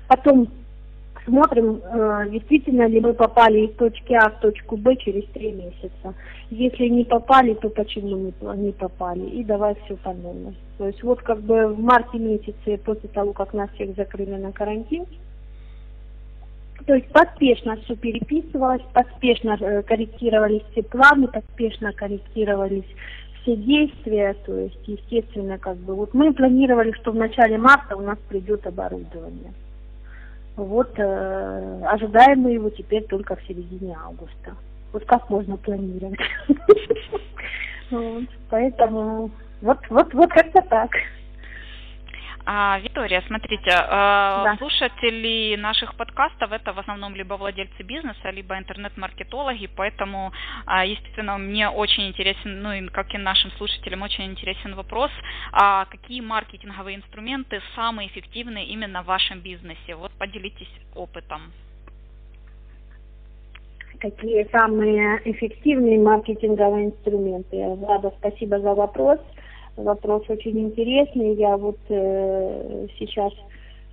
потом 0.07 0.47
смотрим, 1.25 1.81
э, 1.83 2.29
действительно 2.29 2.87
ли 2.87 2.99
мы 2.99 3.13
попали 3.13 3.67
из 3.67 3.75
точки 3.75 4.13
А 4.13 4.29
в 4.29 4.39
точку 4.39 4.77
Б 4.77 4.95
через 4.97 5.25
три 5.29 5.51
месяца. 5.51 6.13
Если 6.49 6.87
не 6.87 7.03
попали, 7.03 7.53
то 7.55 7.69
почему 7.69 8.31
не, 8.55 8.71
попали? 8.71 9.25
И 9.29 9.43
давай 9.43 9.75
все 9.85 9.95
по 9.97 10.13
новому. 10.13 10.53
То 10.77 10.87
есть 10.87 11.01
вот 11.03 11.21
как 11.21 11.41
бы 11.41 11.67
в 11.67 11.79
марте 11.79 12.17
месяце, 12.17 12.77
после 12.83 13.09
того, 13.09 13.33
как 13.33 13.53
нас 13.53 13.69
всех 13.71 13.95
закрыли 13.95 14.35
на 14.35 14.51
карантин, 14.51 15.05
то 16.85 16.95
есть 16.95 17.07
поспешно 17.09 17.77
все 17.77 17.95
переписывалось, 17.95 18.81
поспешно 18.93 19.57
э, 19.59 19.83
корректировались 19.83 20.63
все 20.71 20.83
планы, 20.83 21.27
поспешно 21.27 21.93
корректировались 21.93 22.85
все 23.41 23.55
действия, 23.55 24.35
то 24.45 24.57
есть, 24.57 24.79
естественно, 24.87 25.57
как 25.57 25.77
бы, 25.77 25.95
вот 25.95 26.13
мы 26.13 26.33
планировали, 26.33 26.91
что 26.93 27.11
в 27.11 27.15
начале 27.15 27.57
марта 27.57 27.95
у 27.95 28.01
нас 28.01 28.17
придет 28.29 28.65
оборудование. 28.65 29.53
Вот, 30.55 30.91
э, 30.97 31.81
ожидаем 31.85 32.41
мы 32.41 32.51
его 32.51 32.69
теперь 32.69 33.03
только 33.07 33.35
в 33.35 33.43
середине 33.43 33.97
августа. 34.05 34.55
Вот 34.91 35.03
как 35.05 35.29
можно 35.29 35.57
планировать? 35.57 36.19
Поэтому 38.49 39.31
вот, 39.61 39.79
вот, 39.89 40.13
вот 40.13 40.29
как-то 40.31 40.61
так. 40.61 40.91
А, 42.45 42.77
Виктория, 42.79 43.23
смотрите, 43.27 43.71
а, 43.71 44.43
да. 44.43 44.57
слушатели 44.57 45.55
наших 45.55 45.95
подкастов 45.95 46.51
это 46.51 46.73
в 46.73 46.79
основном 46.79 47.15
либо 47.15 47.35
владельцы 47.35 47.83
бизнеса, 47.83 48.31
либо 48.31 48.57
интернет-маркетологи, 48.57 49.69
поэтому, 49.73 50.33
а, 50.65 50.85
естественно, 50.85 51.37
мне 51.37 51.69
очень 51.69 52.09
интересен, 52.09 52.61
ну 52.61 52.73
и 52.73 52.87
как 52.89 53.13
и 53.15 53.17
нашим 53.17 53.51
слушателям, 53.51 54.01
очень 54.01 54.25
интересен 54.25 54.75
вопрос, 54.75 55.11
а 55.53 55.85
какие 55.85 56.19
маркетинговые 56.19 56.97
инструменты 56.97 57.61
самые 57.75 58.09
эффективные 58.09 58.65
именно 58.65 59.03
в 59.03 59.05
вашем 59.05 59.39
бизнесе? 59.39 59.95
Вот 59.95 60.11
поделитесь 60.19 60.71
опытом. 60.95 61.53
Какие 63.99 64.43
самые 64.51 65.21
эффективные 65.23 65.97
маркетинговые 65.97 66.87
инструменты? 66.87 67.55
Влада, 67.55 68.11
спасибо 68.19 68.59
за 68.59 68.73
вопрос 68.73 69.19
вопрос 69.77 70.23
очень 70.29 70.59
интересный. 70.59 71.35
Я 71.35 71.57
вот 71.57 71.79
э, 71.89 72.87
сейчас 72.97 73.33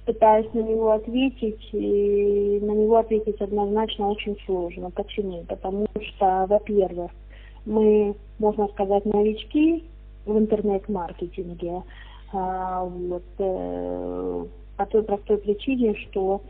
пытаюсь 0.06 0.52
на 0.54 0.60
него 0.60 0.92
ответить, 0.92 1.68
и 1.72 2.58
на 2.62 2.72
него 2.72 2.96
ответить 2.96 3.40
однозначно 3.40 4.08
очень 4.08 4.36
сложно. 4.46 4.90
Почему? 4.90 5.44
Потому 5.48 5.86
что, 6.00 6.46
во-первых, 6.48 7.10
мы, 7.64 8.14
можно 8.38 8.68
сказать, 8.68 9.04
новички 9.04 9.84
в 10.26 10.36
интернет-маркетинге. 10.38 11.82
А, 12.32 12.84
вот, 12.84 13.22
э, 13.38 14.44
по 14.76 14.86
той 14.86 15.02
простой 15.02 15.38
причине, 15.38 15.94
что 15.94 16.40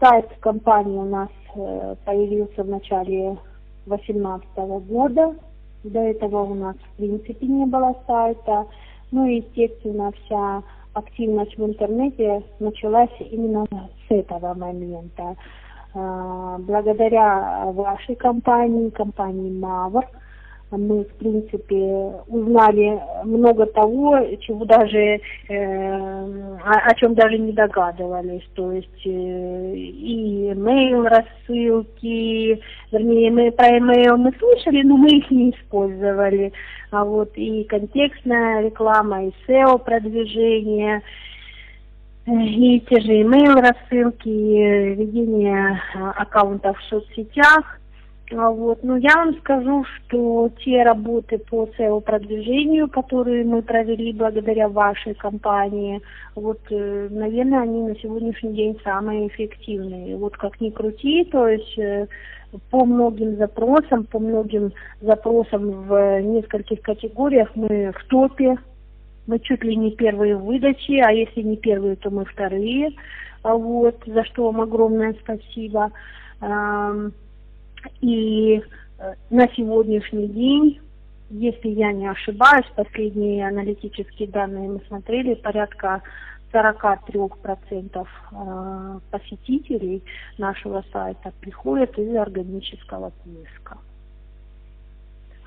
сайт 0.00 0.26
компании 0.40 0.96
у 0.96 1.04
нас 1.04 1.30
э, 1.54 1.96
появился 2.04 2.62
в 2.62 2.68
начале 2.68 3.36
2018 3.86 4.48
года, 4.88 5.34
до 5.90 6.00
этого 6.00 6.42
у 6.42 6.54
нас 6.54 6.76
в 6.76 6.96
принципе 6.96 7.46
не 7.46 7.66
было 7.66 7.96
сайта. 8.06 8.66
Ну 9.10 9.26
и, 9.26 9.36
естественно, 9.36 10.12
вся 10.12 10.62
активность 10.94 11.56
в 11.56 11.64
интернете 11.64 12.42
началась 12.58 13.10
именно 13.20 13.66
с 14.08 14.10
этого 14.10 14.54
момента. 14.54 15.36
А, 15.94 16.58
благодаря 16.58 17.70
вашей 17.72 18.16
компании, 18.16 18.90
компании 18.90 19.58
Мавр, 19.58 20.06
мы, 20.76 21.04
в 21.04 21.14
принципе, 21.14 21.76
узнали 22.28 23.00
много 23.24 23.66
того, 23.66 24.18
чего 24.40 24.64
даже, 24.64 25.20
э, 25.48 25.58
о, 26.64 26.90
о 26.90 26.94
чем 26.94 27.14
даже 27.14 27.38
не 27.38 27.52
догадывались. 27.52 28.44
То 28.54 28.72
есть 28.72 29.06
э, 29.06 29.74
и 29.74 30.50
email 30.50 31.08
рассылки, 31.08 32.60
вернее, 32.92 33.30
мы 33.30 33.50
про 33.52 33.78
email 33.78 34.16
мы 34.16 34.32
слышали, 34.38 34.82
но 34.82 34.96
мы 34.96 35.08
их 35.08 35.30
не 35.30 35.50
использовали. 35.50 36.52
А 36.90 37.04
вот 37.04 37.30
и 37.36 37.64
контекстная 37.64 38.62
реклама, 38.62 39.24
и 39.24 39.32
SEO 39.46 39.82
продвижение, 39.84 41.02
и 42.26 42.80
те 42.88 43.00
же 43.00 43.12
email 43.12 43.60
рассылки, 43.60 44.28
ведение 44.28 45.80
аккаунтов 46.16 46.78
в 46.78 46.84
соцсетях– 46.84 47.80
а 47.85 47.85
вот. 48.30 48.82
Но 48.82 48.96
я 48.96 49.14
вам 49.14 49.38
скажу, 49.38 49.84
что 49.84 50.50
те 50.64 50.82
работы 50.82 51.38
по 51.38 51.68
SEO-продвижению, 51.78 52.88
которые 52.88 53.44
мы 53.44 53.62
провели 53.62 54.12
благодаря 54.12 54.68
вашей 54.68 55.14
компании, 55.14 56.02
вот, 56.34 56.58
э, 56.70 57.08
наверное, 57.10 57.62
они 57.62 57.82
на 57.82 57.96
сегодняшний 57.96 58.54
день 58.54 58.78
самые 58.82 59.28
эффективные. 59.28 60.16
Вот 60.16 60.36
как 60.36 60.60
ни 60.60 60.70
крути, 60.70 61.24
то 61.24 61.46
есть 61.46 61.78
э, 61.78 62.08
по 62.70 62.84
многим 62.84 63.36
запросам, 63.36 64.04
по 64.04 64.18
многим 64.18 64.72
запросам 65.00 65.86
в 65.86 66.20
нескольких 66.20 66.80
категориях 66.82 67.50
мы 67.54 67.92
в 67.92 68.04
топе, 68.08 68.56
мы 69.28 69.38
чуть 69.38 69.62
ли 69.62 69.76
не 69.76 69.92
первые 69.92 70.36
в 70.36 70.44
выдаче, 70.44 71.00
а 71.04 71.12
если 71.12 71.42
не 71.42 71.56
первые, 71.56 71.94
то 71.94 72.10
мы 72.10 72.24
вторые. 72.24 72.90
А 73.42 73.54
вот, 73.54 74.02
за 74.04 74.24
что 74.24 74.46
вам 74.46 74.60
огромное 74.62 75.14
спасибо. 75.22 75.92
И 78.00 78.62
э, 78.98 79.14
на 79.30 79.48
сегодняшний 79.48 80.28
день, 80.28 80.80
если 81.30 81.68
я 81.68 81.92
не 81.92 82.06
ошибаюсь, 82.06 82.66
последние 82.74 83.46
аналитические 83.46 84.28
данные 84.28 84.68
мы 84.68 84.80
смотрели, 84.88 85.34
порядка 85.34 86.02
43% 86.52 88.06
э, 88.32 89.00
посетителей 89.10 90.02
нашего 90.38 90.84
сайта 90.92 91.32
приходят 91.40 91.98
из 91.98 92.14
органического 92.16 93.12
поиска. 93.24 93.78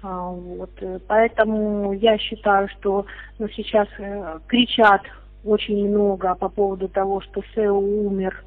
А, 0.02 0.30
вот, 0.30 0.71
э, 0.82 0.99
поэтому 1.08 1.93
я 1.93 2.17
считаю, 2.17 2.67
что 2.69 3.06
ну, 3.38 3.47
сейчас 3.49 3.88
кричат 4.47 5.02
очень 5.45 5.89
много 5.89 6.36
по 6.36 6.49
поводу 6.49 6.89
того, 6.89 7.21
что 7.21 7.41
SEO 7.56 7.71
умер, 7.71 8.43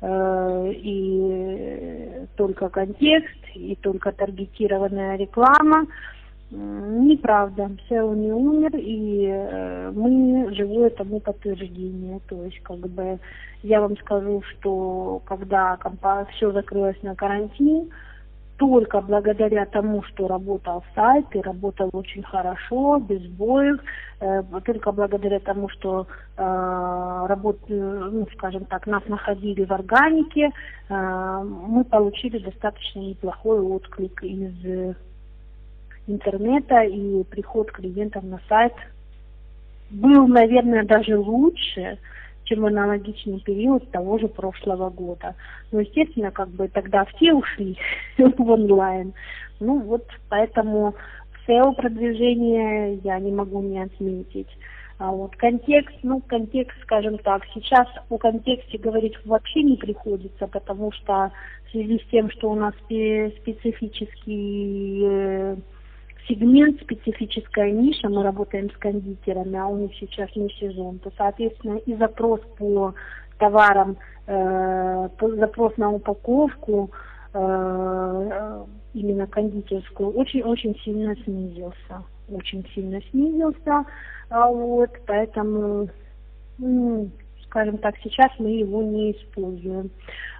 и 0.00 2.26
только 2.36 2.68
контекст, 2.68 3.36
и 3.54 3.76
только 3.76 4.12
таргетированная 4.12 5.16
реклама. 5.16 5.86
Неправда, 6.50 7.70
SEO 7.90 8.16
не 8.16 8.32
умер, 8.32 8.70
и 8.74 9.26
э, 9.28 9.92
мы 9.94 10.54
живое 10.54 10.88
тому 10.88 11.20
подтверждение. 11.20 12.20
То 12.26 12.42
есть, 12.44 12.62
как 12.62 12.78
бы, 12.78 13.18
я 13.62 13.82
вам 13.82 13.98
скажу, 13.98 14.42
что 14.42 15.20
когда 15.26 15.78
все 16.32 16.50
закрылось 16.52 16.96
на 17.02 17.14
карантин, 17.14 17.90
только 18.58 19.00
благодаря 19.00 19.66
тому, 19.66 20.02
что 20.02 20.26
работал 20.26 20.84
сайт 20.94 21.26
и 21.32 21.40
работал 21.40 21.90
очень 21.92 22.24
хорошо, 22.24 22.98
без 22.98 23.22
боев, 23.28 23.80
э, 24.20 24.42
только 24.64 24.90
благодаря 24.90 25.38
тому, 25.38 25.68
что 25.68 26.08
э, 26.36 27.26
работ, 27.28 27.58
ну, 27.68 28.26
скажем 28.34 28.64
так, 28.64 28.86
нас 28.88 29.02
находили 29.06 29.64
в 29.64 29.72
органике, 29.72 30.50
э, 30.88 31.42
мы 31.68 31.84
получили 31.84 32.38
достаточно 32.38 32.98
неплохой 32.98 33.60
отклик 33.60 34.24
из 34.24 34.96
интернета 36.08 36.82
и 36.82 37.22
приход 37.24 37.70
клиентов 37.70 38.24
на 38.24 38.40
сайт 38.48 38.74
был, 39.90 40.26
наверное, 40.26 40.84
даже 40.84 41.16
лучше, 41.16 41.98
чем 42.48 42.64
аналогичный 42.64 43.40
период 43.40 43.90
того 43.90 44.18
же 44.18 44.28
прошлого 44.28 44.90
года. 44.90 45.34
Но, 45.70 45.80
естественно, 45.80 46.30
как 46.30 46.48
бы 46.48 46.68
тогда 46.68 47.04
все 47.04 47.34
ушли 47.34 47.76
в 48.18 48.50
онлайн. 48.50 49.12
Ну 49.60 49.80
вот 49.80 50.06
поэтому 50.28 50.94
SEO 51.46 51.74
продвижение 51.74 52.94
я 53.04 53.18
не 53.18 53.32
могу 53.32 53.60
не 53.62 53.80
отметить. 53.80 54.48
А 54.98 55.12
вот 55.12 55.36
контекст, 55.36 55.96
ну, 56.02 56.20
контекст, 56.20 56.76
скажем 56.82 57.18
так, 57.18 57.44
сейчас 57.54 57.86
о 58.08 58.18
контексте 58.18 58.78
говорить 58.78 59.14
вообще 59.24 59.62
не 59.62 59.76
приходится, 59.76 60.48
потому 60.48 60.90
что 60.90 61.30
в 61.66 61.70
связи 61.70 62.00
с 62.00 62.10
тем, 62.10 62.30
что 62.30 62.50
у 62.50 62.56
нас 62.56 62.74
специфический 62.74 65.02
э, 65.04 65.56
сегмент, 66.28 66.80
специфическая 66.82 67.70
ниша, 67.70 68.08
мы 68.08 68.22
работаем 68.22 68.70
с 68.70 68.76
кондитерами, 68.76 69.56
а 69.56 69.66
у 69.66 69.76
них 69.76 69.92
сейчас 69.98 70.28
не 70.36 70.48
сезон, 70.50 70.98
то, 70.98 71.10
соответственно, 71.16 71.78
и 71.78 71.94
запрос 71.96 72.40
по 72.58 72.94
товарам, 73.38 73.96
э, 74.26 75.08
запрос 75.20 75.76
на 75.76 75.90
упаковку, 75.90 76.90
э, 77.32 78.64
именно 78.94 79.26
кондитерскую, 79.26 80.10
очень-очень 80.10 80.76
сильно 80.84 81.16
снизился. 81.24 82.04
Очень 82.30 82.66
сильно 82.74 83.00
снизился. 83.10 83.84
А 84.28 84.48
вот, 84.50 84.90
поэтому, 85.06 85.88
ну, 86.58 87.08
скажем 87.48 87.78
так, 87.78 87.94
сейчас 88.02 88.30
мы 88.38 88.50
его 88.50 88.82
не 88.82 89.12
используем. 89.12 89.90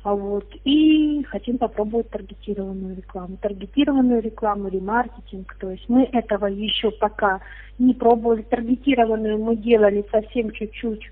А 0.04 0.14
вот, 0.14 0.46
и 0.64 1.24
хотим 1.24 1.59
попробовать 1.59 2.11
таргетированную 2.11 2.96
рекламу. 2.96 3.36
Таргетированную 3.40 4.22
рекламу, 4.22 4.68
ремаркетинг. 4.68 5.54
То 5.59 5.70
есть 5.70 5.88
мы 5.88 6.04
этого 6.12 6.46
еще 6.46 6.90
пока 6.90 7.40
не 7.78 7.94
пробовали. 7.94 8.42
Таргетированную 8.42 9.38
мы 9.38 9.56
делали 9.56 10.04
совсем 10.11 10.50
чуть-чуть 10.52 11.02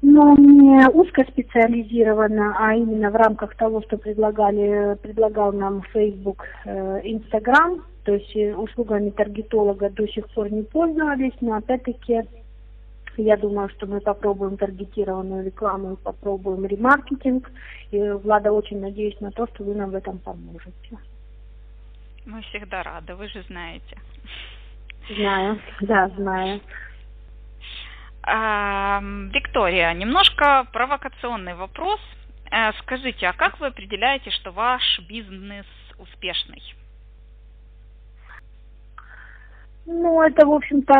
но 0.00 0.36
не 0.36 0.88
узкоспециализированно, 0.88 2.54
а 2.58 2.74
именно 2.74 3.10
в 3.10 3.16
рамках 3.16 3.56
того, 3.56 3.82
что 3.82 3.98
предлагали, 3.98 4.96
предлагал 5.02 5.52
нам 5.52 5.82
Facebook, 5.92 6.44
э, 6.64 7.00
Instagram, 7.02 7.82
то 8.04 8.14
есть 8.14 8.34
э, 8.36 8.54
услугами 8.54 9.10
таргетолога 9.10 9.90
до 9.90 10.06
сих 10.06 10.28
пор 10.30 10.52
не 10.52 10.62
пользовались, 10.62 11.34
но 11.40 11.54
опять-таки 11.54 12.22
я 13.22 13.36
думаю, 13.36 13.68
что 13.70 13.86
мы 13.86 14.00
попробуем 14.00 14.56
таргетированную 14.56 15.44
рекламу, 15.44 15.96
попробуем 15.96 16.66
ремаркетинг. 16.66 17.50
И, 17.90 17.98
Влада, 17.98 18.52
очень 18.52 18.80
надеюсь 18.80 19.20
на 19.20 19.30
то, 19.30 19.46
что 19.46 19.64
вы 19.64 19.74
нам 19.74 19.90
в 19.90 19.94
этом 19.94 20.18
поможете. 20.18 20.98
Мы 22.26 22.42
всегда 22.42 22.82
рады, 22.82 23.14
вы 23.14 23.28
же 23.28 23.42
знаете. 23.42 23.98
Знаю, 25.16 25.58
да, 25.80 26.08
знаю. 26.16 26.60
Виктория, 29.32 29.94
немножко 29.94 30.66
провокационный 30.72 31.54
вопрос. 31.54 32.00
Э, 32.50 32.72
скажите, 32.80 33.26
а 33.26 33.32
как 33.32 33.58
вы 33.58 33.68
определяете, 33.68 34.30
что 34.30 34.50
ваш 34.52 35.00
бизнес 35.08 35.66
успешный? 35.98 36.62
Ну, 39.90 40.20
это, 40.20 40.46
в 40.46 40.52
общем-то, 40.52 40.92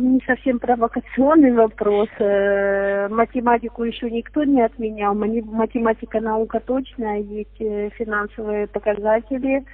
не 0.00 0.20
совсем 0.26 0.58
провокационный 0.58 1.52
вопрос. 1.52 2.08
Э, 2.18 3.06
математику 3.08 3.84
еще 3.84 4.10
никто 4.10 4.42
не 4.42 4.60
отменял. 4.60 5.14
Математика 5.14 6.20
наука 6.20 6.58
точная, 6.58 7.20
есть 7.20 7.60
э, 7.60 7.90
финансовые 7.90 8.66
показатели 8.66 9.64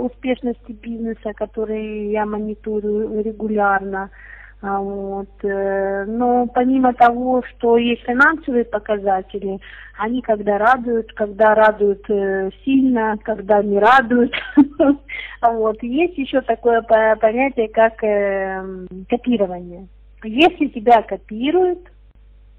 успешности 0.00 0.72
бизнеса, 0.72 1.32
которые 1.34 2.12
я 2.12 2.26
мониторю 2.26 3.22
регулярно. 3.22 4.10
Вот. 4.78 5.28
Э, 5.42 6.04
но 6.06 6.46
помимо 6.46 6.94
того, 6.94 7.42
что 7.42 7.76
есть 7.76 8.02
финансовые 8.02 8.64
показатели, 8.64 9.58
они 9.98 10.22
когда 10.22 10.56
радуют, 10.56 11.12
когда 11.14 11.56
радуют 11.56 12.08
э, 12.08 12.50
сильно, 12.64 13.16
когда 13.24 13.62
не 13.62 13.78
радуют. 13.78 14.32
А 15.40 15.50
вот. 15.50 15.82
Есть 15.82 16.16
еще 16.16 16.40
такое 16.42 16.82
понятие, 16.82 17.68
как 17.68 18.04
э, 18.04 18.86
копирование. 19.08 19.88
Если 20.22 20.68
тебя 20.68 21.02
копируют, 21.02 21.80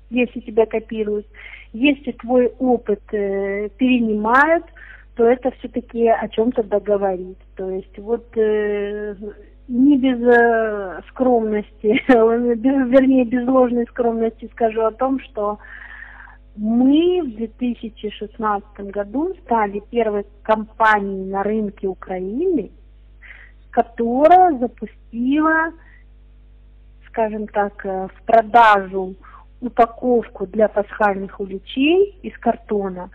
если 0.10 0.42
тебя 0.42 0.66
копируют, 0.66 1.26
если 1.72 2.12
твой 2.12 2.48
опыт 2.60 3.00
перенимают, 3.08 4.66
то 5.16 5.24
это 5.24 5.52
все-таки 5.52 6.10
о 6.10 6.28
чем-то 6.28 6.64
договорит. 6.64 7.38
То 7.56 7.70
есть 7.70 7.98
вот 7.98 8.26
не 9.68 9.98
без 9.98 10.20
э, 10.22 11.02
скромности, 11.10 12.02
без, 12.56 12.90
вернее, 12.90 13.26
без 13.26 13.48
ложной 13.48 13.86
скромности 13.88 14.50
скажу 14.54 14.82
о 14.82 14.92
том, 14.92 15.20
что 15.20 15.60
мы 16.56 17.22
в 17.24 17.36
2016 17.36 18.80
году 18.92 19.34
стали 19.46 19.82
первой 19.90 20.26
компанией 20.44 21.26
на 21.26 21.44
рынке 21.44 21.88
Украины, 21.88 22.72
которая 23.72 24.58
запустила, 24.60 25.72
скажем 27.08 27.48
так, 27.48 27.86
э, 27.86 28.08
в 28.14 28.26
продажу 28.26 29.16
упаковку 29.62 30.46
для 30.46 30.68
пасхальных 30.68 31.40
уличей 31.40 32.20
из 32.22 32.38
картона 32.38 33.10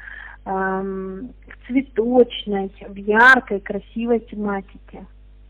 эм, 0.47 1.31
в 1.47 1.67
цветочной, 1.67 2.73
в 2.89 2.97
яркой, 2.97 3.61
красивой 3.61 4.21
тематике. 4.21 5.05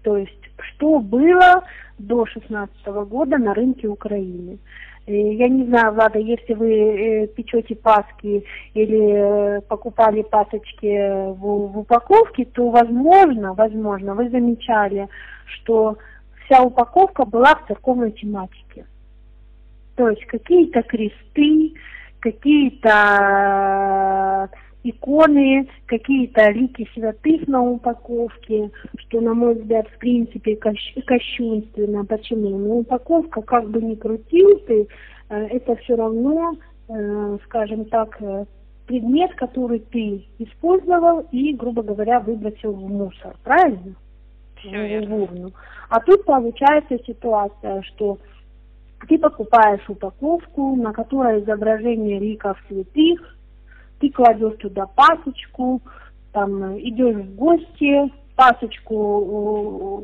То 0.09 0.17
есть, 0.17 0.41
что 0.57 1.01
было 1.01 1.63
до 1.99 2.25
2016 2.25 2.87
года 3.11 3.37
на 3.37 3.53
рынке 3.53 3.89
Украины. 3.89 4.59
Я 5.07 5.49
не 5.49 5.67
знаю, 5.67 5.93
Влада, 5.93 6.19
если 6.19 6.55
вы 6.55 6.73
э, 6.73 7.27
печете 7.27 7.77
паски 7.77 8.43
или 8.73 9.59
э, 9.59 9.61
покупали 9.69 10.23
пасочки 10.23 11.11
в, 11.33 11.73
в 11.73 11.79
упаковке, 11.81 12.47
то 12.47 12.71
возможно, 12.71 13.53
возможно, 13.53 14.15
вы 14.15 14.31
замечали, 14.31 15.11
что 15.45 15.99
вся 16.47 16.63
упаковка 16.63 17.27
была 17.27 17.55
в 17.57 17.67
церковной 17.67 18.13
тематике. 18.13 18.87
То 19.97 20.09
есть 20.09 20.25
какие-то 20.25 20.81
кресты, 20.85 21.75
какие-то 22.21 22.89
иконы, 24.85 25.69
какие-то 25.87 26.51
лики 26.51 26.89
святых 26.95 27.47
на 27.49 27.63
упаковке, 27.63 28.71
что, 28.99 29.21
на 29.21 29.35
мой 29.35 29.55
взгляд, 29.55 29.89
в 29.89 29.99
принципе, 29.99 30.57
кощунственно. 30.57 32.05
Почему? 32.05 32.51
Ну, 32.51 32.79
упаковка, 32.79 33.43
как 33.43 33.69
бы 33.69 33.83
ни 33.83 33.95
крутил 33.95 34.59
ты, 34.67 34.87
э, 35.31 35.47
это 35.47 35.77
все 35.77 35.97
равно, 35.97 36.57
э, 36.89 37.39
скажем 37.45 37.85
так, 37.87 38.17
э, 38.21 38.45
предмет, 38.87 39.35
который 39.35 39.81
ты 39.81 40.25
использовал 40.39 41.27
и, 41.33 41.53
грубо 41.53 41.83
говоря, 41.83 42.21
выбросил 42.21 42.73
в 42.73 42.89
мусор. 42.89 43.37
Правильно? 43.45 43.95
Все 44.57 45.01
в 45.07 45.15
урну. 45.15 45.53
А 45.89 46.01
тут 46.01 46.25
получается 46.25 46.99
ситуация, 47.07 47.83
что 47.83 48.19
ты 49.07 49.19
покупаешь 49.19 49.89
упаковку, 49.89 50.75
на 50.75 50.93
которой 50.93 51.41
изображение 51.41 52.19
ликов 52.19 52.59
святых, 52.69 53.38
ты 54.01 54.11
кладешь 54.11 54.57
туда 54.59 54.87
пасочку, 54.87 55.81
там 56.33 56.79
идешь 56.79 57.17
в 57.17 57.35
гости, 57.35 58.13
пасочку 58.37 60.03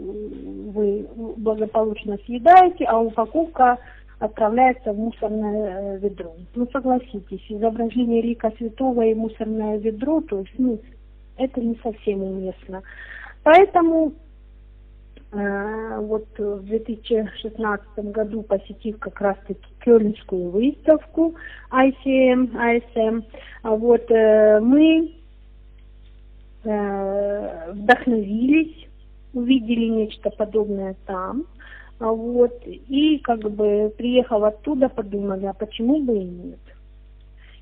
вы 0.73 1.07
благополучно 1.37 2.19
съедаете, 2.27 2.85
а 2.87 2.99
упаковка 2.99 3.79
отправляется 4.19 4.93
в 4.93 4.99
мусорное 4.99 5.97
э, 5.97 5.99
ведро. 5.99 6.35
Ну, 6.55 6.67
согласитесь, 6.73 7.45
изображение 7.49 8.23
лика 8.23 8.53
святого 8.57 9.03
и 9.03 9.15
мусорное 9.15 9.77
ведро, 9.79 10.21
то 10.23 10.39
есть, 10.41 10.55
ну, 10.57 10.81
это 11.37 11.61
не 11.61 11.79
совсем 11.83 12.23
уместно. 12.23 12.83
Поэтому 13.43 14.13
Э, 14.13 14.24
вот 15.35 16.27
в 16.39 16.63
2016 16.65 17.99
году 18.13 18.43
посетив 18.43 18.99
как 18.99 19.21
раз-таки 19.21 19.67
Кёльнскую 19.81 20.51
выставку 20.51 21.35
ICM, 21.71 22.53
ISM, 22.53 23.25
а 23.63 23.71
вот 23.75 24.11
э, 24.11 24.61
мы 24.61 25.13
э, 26.65 27.73
вдохновились, 27.73 28.87
увидели 29.33 29.87
нечто 29.87 30.31
подобное 30.31 30.95
там, 31.07 31.45
а 31.99 32.13
вот, 32.13 32.63
и 32.67 33.19
как 33.19 33.41
бы 33.41 33.93
приехав 33.97 34.43
оттуда, 34.43 34.89
подумали, 34.89 35.47
а 35.47 35.53
почему 35.53 36.01
бы 36.01 36.17
и 36.17 36.25
нет. 36.25 36.59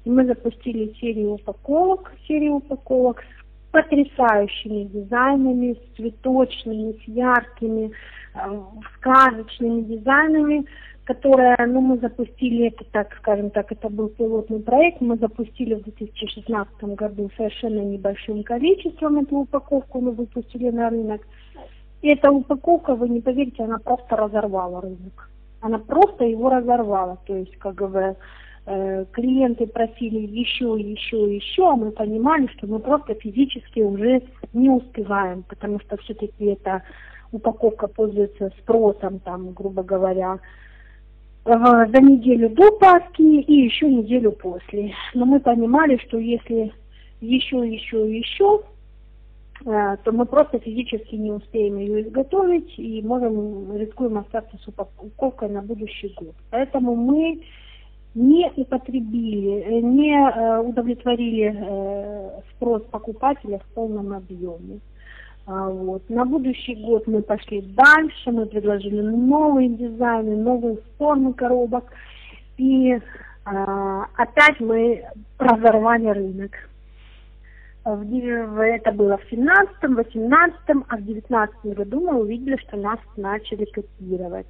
И 0.05 0.11
мы 0.11 0.27
запустили 0.27 0.93
серию 1.01 1.33
упаковок, 1.33 2.13
серию 2.27 2.57
упаковок 2.57 3.23
с 3.23 3.42
потрясающими 3.73 4.85
дизайнами, 4.85 5.75
с 5.75 5.97
цветочными, 5.97 6.93
с 6.93 7.09
яркими, 7.09 7.91
э, 8.35 8.61
сказочными 8.97 9.81
дизайнами, 9.83 10.67
которые, 11.05 11.57
ну, 11.67 11.81
мы 11.81 11.99
запустили 11.99 12.69
это, 12.69 12.85
так 12.93 13.13
скажем 13.19 13.51
так, 13.51 13.73
это 13.73 13.89
был 13.89 14.09
пилотный 14.09 14.61
проект, 14.61 15.01
мы 15.01 15.17
запустили 15.17 15.75
в 15.75 15.83
2016 15.83 16.83
году 16.95 17.31
совершенно 17.37 17.81
небольшим 17.81 18.45
количеством 18.45 19.19
эту 19.19 19.39
упаковку, 19.39 20.01
мы 20.01 20.13
выпустили 20.13 20.71
на 20.71 20.91
рынок. 20.91 21.27
И 22.03 22.09
эта 22.09 22.31
упаковка, 22.31 22.95
вы 22.95 23.09
не 23.09 23.21
поверите, 23.21 23.65
она 23.65 23.79
просто 23.79 24.17
разорвала 24.17 24.81
рынок. 24.81 25.31
Она 25.61 25.79
просто 25.79 26.25
его 26.25 26.51
разорвала, 26.51 27.19
то 27.27 27.37
есть, 27.37 27.57
как 27.59 27.77
бы, 27.77 28.17
клиенты 28.65 29.67
просили 29.67 30.19
еще, 30.19 30.77
еще, 30.79 31.35
еще, 31.35 31.69
а 31.69 31.77
мы 31.77 31.91
понимали, 31.91 32.47
что 32.57 32.67
мы 32.67 32.79
просто 32.79 33.15
физически 33.15 33.81
уже 33.81 34.23
не 34.53 34.71
успеваем, 34.71 35.43
потому 35.49 35.81
что 35.81 35.97
все-таки 35.97 36.45
это 36.45 36.83
упаковка 37.33 37.89
пользуется 37.89 38.53
спросом, 38.61 39.19
там, 39.21 39.53
грубо 39.53 39.83
говоря, 39.83 40.39
за 41.45 42.01
неделю 42.01 42.51
до 42.51 42.71
Пасхи 42.79 43.41
и 43.41 43.65
еще 43.65 43.89
неделю 43.89 44.33
после. 44.33 44.95
Но 45.15 45.25
мы 45.25 45.41
понимали, 45.41 45.97
что 46.07 46.19
если 46.19 46.73
еще, 47.21 47.69
еще, 47.69 48.17
еще, 48.17 48.63
э, 49.65 49.97
то 50.05 50.13
мы 50.13 50.27
просто 50.27 50.61
физически 50.61 51.17
не 51.17 51.33
успеем 51.33 51.79
ее 51.79 52.03
изготовить 52.03 52.79
и 52.79 53.03
можем, 53.03 53.77
рискуем 53.77 54.19
остаться 54.19 54.57
с 54.59 54.69
упаковкой 54.69 55.49
на 55.49 55.63
будущий 55.63 56.15
год. 56.17 56.35
Поэтому 56.51 56.95
мы 56.95 57.43
не 58.15 58.51
употребили, 58.57 59.63
э, 59.63 59.81
не 59.81 60.15
э, 60.15 60.61
удовлетворили 60.61 62.43
спрос 62.55 62.83
покупателя 62.91 63.59
в 63.59 63.75
полном 63.75 64.13
объеме. 64.13 64.81
А, 65.47 65.69
вот. 65.69 66.09
На 66.09 66.25
будущий 66.25 66.75
год 66.77 67.07
мы 67.07 67.23
пошли 67.23 67.63
дальше, 67.63 68.31
мы 68.31 68.47
предложили 68.47 69.01
новые 69.01 69.71
дизайны, 69.71 70.37
новые 70.37 70.79
формы 70.99 71.35
коробок. 71.35 71.85
И 72.59 72.99
а, 73.45 74.07
опять 74.17 74.61
мы 74.61 75.05
разорвали 75.39 76.09
рынок. 76.09 76.53
В, 77.85 78.63
это 78.63 78.93
было 78.93 79.19
в 79.19 79.33
17-м, 79.33 79.99
18-м, 79.99 80.85
а 80.89 80.97
в 80.97 81.03
19 81.03 81.57
году 81.65 82.01
мы 82.01 82.21
увидели, 82.21 82.57
что 82.59 82.77
нас 82.77 83.01
начали 83.17 83.65
копировать. 83.65 84.47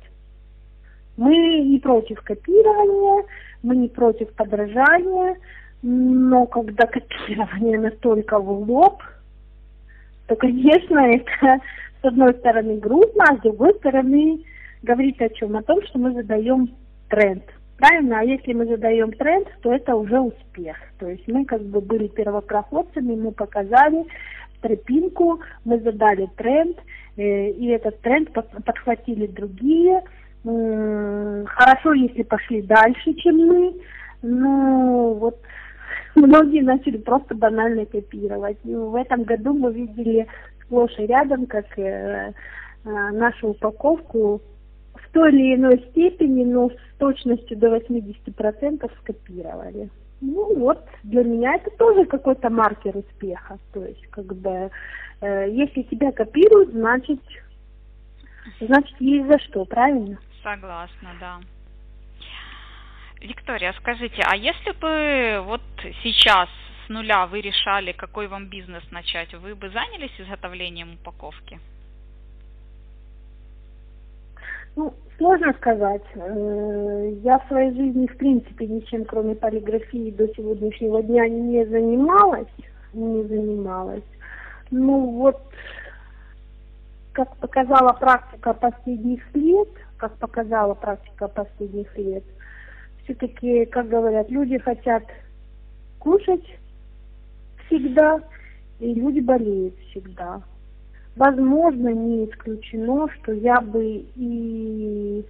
Мы 1.17 1.61
не 1.61 1.79
против 1.79 2.21
копирования, 2.23 3.27
мы 3.63 3.77
не 3.77 3.89
против 3.89 4.33
подражания, 4.35 5.37
но 5.83 6.47
когда 6.47 6.87
копирование 6.87 7.79
настолько 7.79 8.39
в 8.39 8.71
лоб– 8.71 9.03
то, 10.33 10.37
конечно, 10.37 10.99
это 11.15 11.61
с 12.01 12.05
одной 12.05 12.35
стороны 12.35 12.79
грустно, 12.79 13.25
а 13.29 13.37
с 13.37 13.41
другой 13.41 13.75
стороны 13.75 14.43
говорит 14.83 15.21
о 15.21 15.29
чем? 15.29 15.57
О 15.57 15.63
том, 15.63 15.83
что 15.83 15.99
мы 15.99 16.13
задаем 16.13 16.71
тренд. 17.09 17.45
Правильно? 17.77 18.21
А 18.21 18.25
если 18.25 18.53
мы 18.53 18.67
задаем 18.67 19.13
тренд, 19.13 19.49
то 19.63 19.73
это 19.73 19.95
уже 19.95 20.21
успех. 20.21 20.77
То 20.99 21.09
есть 21.09 21.27
мы 21.29 21.45
как 21.45 21.63
бы 21.63 21.81
были 21.81 22.09
первопроходцами, 22.09 23.15
мы 23.15 23.33
показали 23.33 24.05
тропинку, 24.61 25.41
мы 25.65 25.81
задали 25.81 26.29
тренд, 26.37 26.79
э, 27.17 27.51
и 27.51 27.67
этот 27.67 28.01
тренд 28.01 28.33
подхватили 28.33 29.27
другие. 29.27 30.03
Хорошо, 30.45 31.93
если 31.93 32.23
пошли 32.23 32.63
дальше, 32.63 33.15
чем 33.15 33.37
мы. 33.37 33.75
Ну, 34.23 35.15
вот 35.15 35.39
многие 36.15 36.63
начали 36.63 36.97
просто 36.97 37.35
банально 37.35 37.87
копировать. 37.87 38.59
И 38.65 38.75
в 38.75 38.95
этом 38.97 39.23
году 39.23 39.53
мы 39.53 39.73
видели 39.73 40.27
сплошь 40.65 40.99
и 40.99 41.07
рядом, 41.07 41.47
как 41.47 41.67
э, 41.79 42.33
э, 42.85 42.91
нашу 43.13 43.51
упаковку 43.51 44.41
в 44.95 45.13
той 45.13 45.33
или 45.33 45.55
иной 45.57 45.85
степени, 45.91 46.45
но 46.45 46.71
с 46.71 46.99
точностью 46.99 47.57
до 47.57 47.77
80% 47.77 48.91
скопировали. 49.01 49.91
Ну 50.21 50.57
вот, 50.57 50.85
для 51.03 51.25
меня 51.25 51.55
это 51.55 51.71
тоже 51.77 52.05
какой-то 52.05 52.49
маркер 52.49 52.97
успеха. 52.97 53.59
То 53.73 53.85
есть, 53.85 54.07
как 54.11 54.27
бы, 54.27 54.71
э, 55.21 55.51
если 55.51 55.83
тебя 55.83 56.13
копируют, 56.13 56.71
значит, 56.71 57.21
значит, 58.61 58.95
есть 59.01 59.29
за 59.29 59.39
что, 59.41 59.65
правильно? 59.65 60.19
Согласна, 60.43 61.11
да. 61.21 61.41
Виктория, 63.21 63.73
скажите, 63.79 64.23
а 64.27 64.35
если 64.35 64.73
бы 64.73 65.45
вот 65.47 65.63
сейчас 66.03 66.49
с 66.85 66.89
нуля 66.89 67.27
вы 67.27 67.41
решали, 67.41 67.93
какой 67.93 68.27
вам 68.27 68.47
бизнес 68.47 68.83
начать, 68.91 69.33
вы 69.35 69.55
бы 69.55 69.71
занялись 69.71 70.11
изготовлением 70.19 70.95
упаковки? 70.95 71.61
Ну, 74.75 74.93
сложно 75.19 75.53
сказать. 75.55 76.03
Э, 76.15 77.13
я 77.23 77.39
в 77.39 77.47
своей 77.49 77.75
жизни, 77.75 78.07
в 78.07 78.17
принципе, 78.17 78.67
ничем, 78.67 79.05
кроме 79.05 79.35
полиграфии, 79.35 80.11
до 80.11 80.27
сегодняшнего 80.35 81.03
дня 81.03 81.29
не 81.29 81.65
занималась. 81.67 82.49
Не 82.93 83.23
занималась. 83.25 84.03
Ну, 84.71 85.11
вот, 85.11 85.41
как 87.13 87.37
показала 87.37 87.93
практика 87.93 88.55
последних 88.55 89.23
лет, 89.35 89.69
как 90.03 90.19
показала 90.19 90.75
практика 90.75 91.29
последних 91.29 91.97
лет, 91.97 92.25
все-таки, 93.05 93.67
как 93.67 93.89
говорят, 93.89 94.29
люди 94.31 94.59
хотят 94.59 95.05
кушать 96.01 96.45
всегда, 97.67 98.21
и 98.81 98.93
люди 98.95 99.21
болеют 99.21 99.75
всегда. 99.91 100.43
Возможно, 101.15 101.91
не 101.91 102.25
исключено, 102.25 103.07
что 103.11 103.31
я 103.31 103.61
бы 103.61 104.05
и 104.17 105.25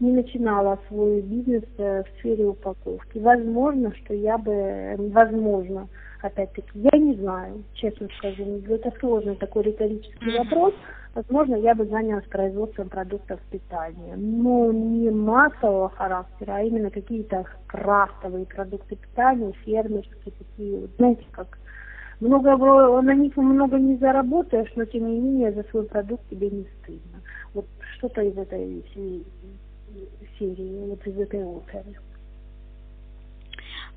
не 0.00 0.12
начинала 0.12 0.78
свой 0.88 1.22
бизнес 1.22 1.64
э, 1.78 2.02
в 2.02 2.18
сфере 2.18 2.44
упаковки. 2.44 3.16
Возможно, 3.18 3.94
что 3.94 4.12
я 4.12 4.36
бы, 4.36 4.94
возможно, 5.10 5.88
опять-таки, 6.20 6.70
я 6.74 6.98
не 6.98 7.14
знаю, 7.14 7.62
честно 7.72 8.08
скажу, 8.18 8.60
это 8.68 8.92
сложный 9.00 9.36
такой 9.36 9.62
риторический 9.62 10.36
mm-hmm. 10.36 10.74
Возможно, 11.14 11.56
я 11.56 11.74
бы 11.74 11.84
занялась 11.84 12.24
производством 12.24 12.88
продуктов 12.88 13.38
питания, 13.50 14.16
но 14.16 14.72
не 14.72 15.10
массового 15.10 15.90
характера, 15.90 16.54
а 16.56 16.62
именно 16.62 16.90
какие-то 16.90 17.44
крафтовые 17.66 18.46
продукты 18.46 18.96
питания, 18.96 19.52
фермерские 19.64 20.32
такие, 20.38 20.80
вот, 20.80 20.90
знаете, 20.96 21.26
как 21.32 21.58
много 22.20 22.56
на 23.02 23.14
них 23.14 23.36
много 23.36 23.78
не 23.78 23.96
заработаешь, 23.96 24.72
но 24.74 24.86
тем 24.86 25.06
не 25.06 25.20
менее 25.20 25.52
за 25.52 25.64
свой 25.64 25.84
продукт 25.84 26.26
тебе 26.30 26.48
не 26.48 26.66
стыдно. 26.80 27.20
Вот 27.52 27.66
что-то 27.96 28.22
из 28.22 28.38
этой 28.38 28.82
серии, 30.38 30.88
вот 30.88 31.06
из 31.06 31.18
этой 31.18 31.44
оперы. 31.44 31.94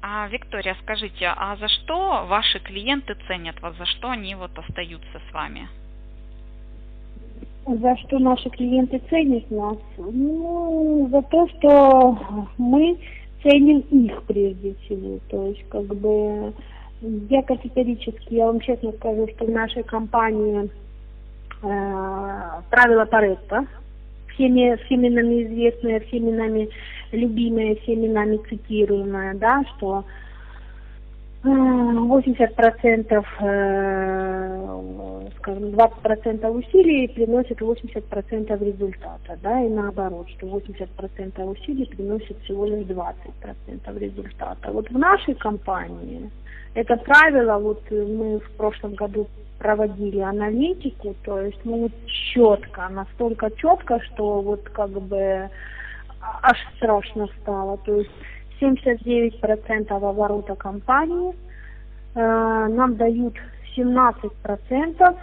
А, 0.02 0.28
Виктория, 0.28 0.76
скажите, 0.84 1.28
а 1.28 1.56
за 1.56 1.70
что 1.70 2.26
ваши 2.28 2.60
клиенты 2.60 3.16
ценят 3.28 3.62
вас, 3.62 3.78
за 3.78 3.86
что 3.86 4.10
они 4.10 4.36
вот 4.36 4.52
остаются 4.58 5.22
с 5.30 5.34
вами? 5.34 5.70
За 7.68 7.98
что 7.98 8.20
наши 8.20 8.50
клиенты 8.50 9.02
ценят 9.10 9.50
нас? 9.50 9.78
Ну, 9.98 11.08
за 11.12 11.22
то, 11.24 11.48
что 11.48 12.18
мы 12.60 12.98
ценим 13.42 13.80
их 13.92 14.22
прежде 14.24 14.76
всего. 14.76 15.20
То 15.30 15.48
есть, 15.48 15.68
как 15.70 15.86
бы, 15.86 16.54
я 17.02 17.42
категорически, 17.42 18.36
я 18.36 18.46
вам 18.46 18.60
честно 18.60 18.92
скажу, 18.94 19.28
что 19.36 19.46
в 19.46 19.50
нашей 19.50 19.82
компании 19.84 20.70
э, 21.64 22.48
правило 22.70 23.06
Паретта, 23.06 23.66
всеми, 24.34 24.76
всеми 24.86 25.10
нами 25.10 25.44
известное, 25.44 26.00
всеми 26.02 26.32
нами 26.32 26.70
любимое, 27.12 27.76
всеми 27.78 28.08
нами 28.08 28.40
цитируемое, 28.48 29.34
да, 29.36 29.64
что 29.76 30.06
80%, 31.46 33.26
э, 33.40 35.28
скажем, 35.38 35.64
20% 35.70 36.50
усилий 36.50 37.08
приносит 37.08 37.62
80% 37.62 38.62
результата, 38.62 39.38
да, 39.44 39.62
и 39.62 39.70
наоборот, 39.70 40.28
что 40.30 40.48
80% 40.48 41.46
усилий 41.46 41.86
приносит 41.86 42.38
всего 42.44 42.66
лишь 42.66 42.86
20% 42.86 44.00
результата. 44.00 44.72
Вот 44.72 44.90
в 44.90 44.98
нашей 44.98 45.36
компании 45.36 46.30
это 46.74 46.98
правило, 46.98 47.60
вот 47.60 47.82
мы 47.92 48.40
в 48.40 48.52
прошлом 48.58 48.96
году 48.96 49.28
проводили 49.60 50.20
аналитику, 50.20 51.16
то 51.24 51.40
есть 51.42 51.64
мы 51.64 51.84
вот 51.84 51.92
четко, 52.08 52.90
настолько 52.90 53.50
четко, 53.52 54.00
что 54.02 54.42
вот 54.42 54.68
как 54.70 54.90
бы 54.90 55.50
аж 56.42 56.58
страшно 56.76 57.28
стало. 57.42 57.78
То 57.78 58.00
есть 58.00 58.12
79% 58.62 59.92
оборота 59.92 60.56
компании 60.56 61.36
э, 62.16 62.68
нам 62.70 62.96
дают 62.96 63.36
17% 63.76 65.18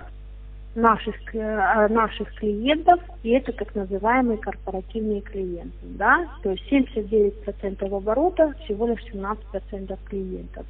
наших, 0.74 1.34
э, 1.34 1.88
наших 1.88 2.34
клиентов, 2.34 3.00
и 3.22 3.30
это 3.30 3.52
так 3.52 3.74
называемые 3.74 4.38
корпоративные 4.38 5.20
клиенты. 5.20 5.86
Да? 5.98 6.28
То 6.42 6.50
есть 6.50 6.70
79% 6.70 7.94
оборота, 7.94 8.54
всего 8.64 8.86
лишь 8.86 9.04
17% 9.12 9.98
клиентов. 10.08 10.66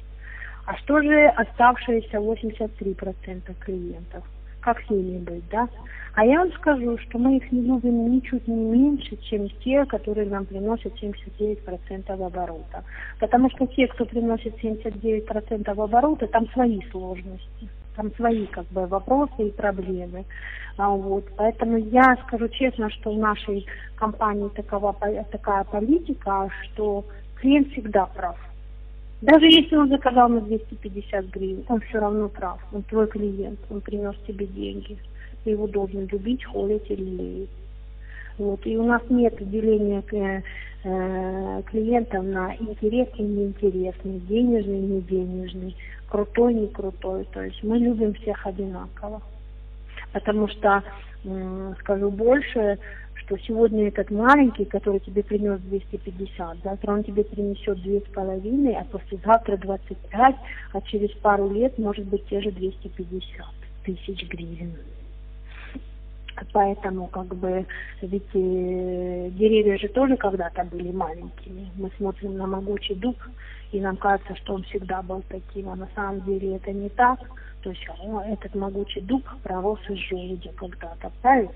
А 0.65 0.75
что 0.77 1.01
же 1.01 1.27
оставшиеся 1.27 2.17
83% 2.17 3.53
клиентов? 3.59 4.23
Как 4.63 4.81
с 4.81 4.89
ними 4.89 5.19
быть, 5.19 5.43
да? 5.49 5.67
А 6.15 6.23
я 6.25 6.39
вам 6.39 6.51
скажу, 6.53 6.97
что 6.99 7.17
мы 7.17 7.37
их 7.37 7.51
не 7.51 7.61
любим 7.61 8.11
ничуть 8.15 8.47
не 8.47 8.55
меньше, 8.55 9.17
чем 9.17 9.49
те, 9.63 9.83
которые 9.85 10.29
нам 10.29 10.45
приносят 10.45 10.93
79% 11.01 12.11
оборота. 12.11 12.83
Потому 13.19 13.49
что 13.49 13.65
те, 13.67 13.87
кто 13.87 14.05
приносит 14.05 14.55
79% 14.63 15.69
оборота, 15.69 16.27
там 16.27 16.47
свои 16.51 16.79
сложности, 16.91 17.67
там 17.95 18.13
свои 18.15 18.45
как 18.45 18.65
бы 18.67 18.85
вопросы 18.85 19.47
и 19.47 19.51
проблемы. 19.51 20.23
А, 20.77 20.89
вот. 20.89 21.25
Поэтому 21.35 21.77
я 21.77 22.15
скажу 22.27 22.47
честно, 22.47 22.89
что 22.91 23.11
в 23.11 23.17
нашей 23.17 23.65
компании 23.95 24.49
такова, 24.49 24.95
такая 25.31 25.63
политика, 25.63 26.47
что 26.61 27.05
клиент 27.35 27.69
всегда 27.71 28.05
прав. 28.05 28.37
Даже 29.23 29.45
если 29.45 29.77
он 29.77 29.87
заказал 29.87 30.27
на 30.27 30.41
250 30.41 31.27
гривен, 31.27 31.63
он 31.69 31.79
все 31.79 31.99
равно 31.99 32.27
прав. 32.27 32.59
Он 32.73 32.83
твой 32.83 33.07
клиент, 33.07 33.57
он 33.69 33.79
принес 33.79 34.15
тебе 34.27 34.45
деньги. 34.45 34.97
Ты 35.43 35.51
его 35.51 35.65
должен 35.65 36.07
любить, 36.07 36.43
холить 36.43 36.89
или 36.89 37.05
лелеять. 37.05 37.49
Вот. 38.37 38.59
И 38.65 38.75
у 38.75 38.83
нас 38.83 39.01
нет 39.09 39.35
деления 39.49 40.01
к, 40.01 40.13
э, 40.13 41.61
клиентов 41.67 42.25
на 42.25 42.53
интересный, 42.55 43.25
неинтересный, 43.25 44.19
денежный, 44.27 44.79
не 44.79 45.01
денежный, 45.01 45.75
крутой, 46.09 46.55
не 46.55 46.67
крутой. 46.67 47.25
То 47.31 47.43
есть 47.43 47.63
мы 47.63 47.77
любим 47.77 48.13
всех 48.15 48.45
одинаково. 48.45 49.21
Потому 50.11 50.49
что, 50.49 50.83
э, 51.23 51.73
скажу 51.79 52.11
больше, 52.11 52.77
что 53.25 53.37
сегодня 53.37 53.87
этот 53.87 54.11
маленький, 54.11 54.65
который 54.65 54.99
тебе 54.99 55.23
принес 55.23 55.59
250, 55.61 56.57
завтра 56.63 56.91
он 56.91 57.03
тебе 57.03 57.23
принесет 57.23 57.81
две 57.81 57.99
с 58.01 58.13
половиной, 58.13 58.75
а 58.75 58.85
послезавтра 58.85 59.57
25, 59.57 60.35
а 60.73 60.81
через 60.81 61.11
пару 61.17 61.49
лет 61.49 61.77
может 61.77 62.05
быть 62.05 62.25
те 62.27 62.41
же 62.41 62.51
250 62.51 63.45
тысяч 63.85 64.27
гривен. 64.29 64.75
Поэтому, 66.51 67.07
как 67.07 67.27
бы, 67.35 67.65
ведь 68.01 68.29
э, 68.33 69.29
деревья 69.31 69.77
же 69.77 69.87
тоже 69.87 70.17
когда-то 70.17 70.63
были 70.65 70.91
маленькими. 70.91 71.69
Мы 71.75 71.91
смотрим 71.97 72.37
на 72.37 72.47
могучий 72.47 72.95
дуб, 72.95 73.15
и 73.71 73.79
нам 73.79 73.97
кажется, 73.97 74.35
что 74.35 74.55
он 74.55 74.63
всегда 74.63 75.01
был 75.01 75.23
таким, 75.29 75.69
а 75.69 75.75
на 75.75 75.87
самом 75.95 76.21
деле 76.21 76.55
это 76.55 76.71
не 76.71 76.89
так. 76.89 77.19
То 77.63 77.69
есть 77.69 77.85
о, 78.01 78.21
этот 78.21 78.53
могучий 78.55 79.01
дуб 79.01 79.23
пророс 79.43 79.79
из 79.89 79.97
желудя 80.09 80.51
когда-то, 80.57 81.11
правильно? 81.21 81.51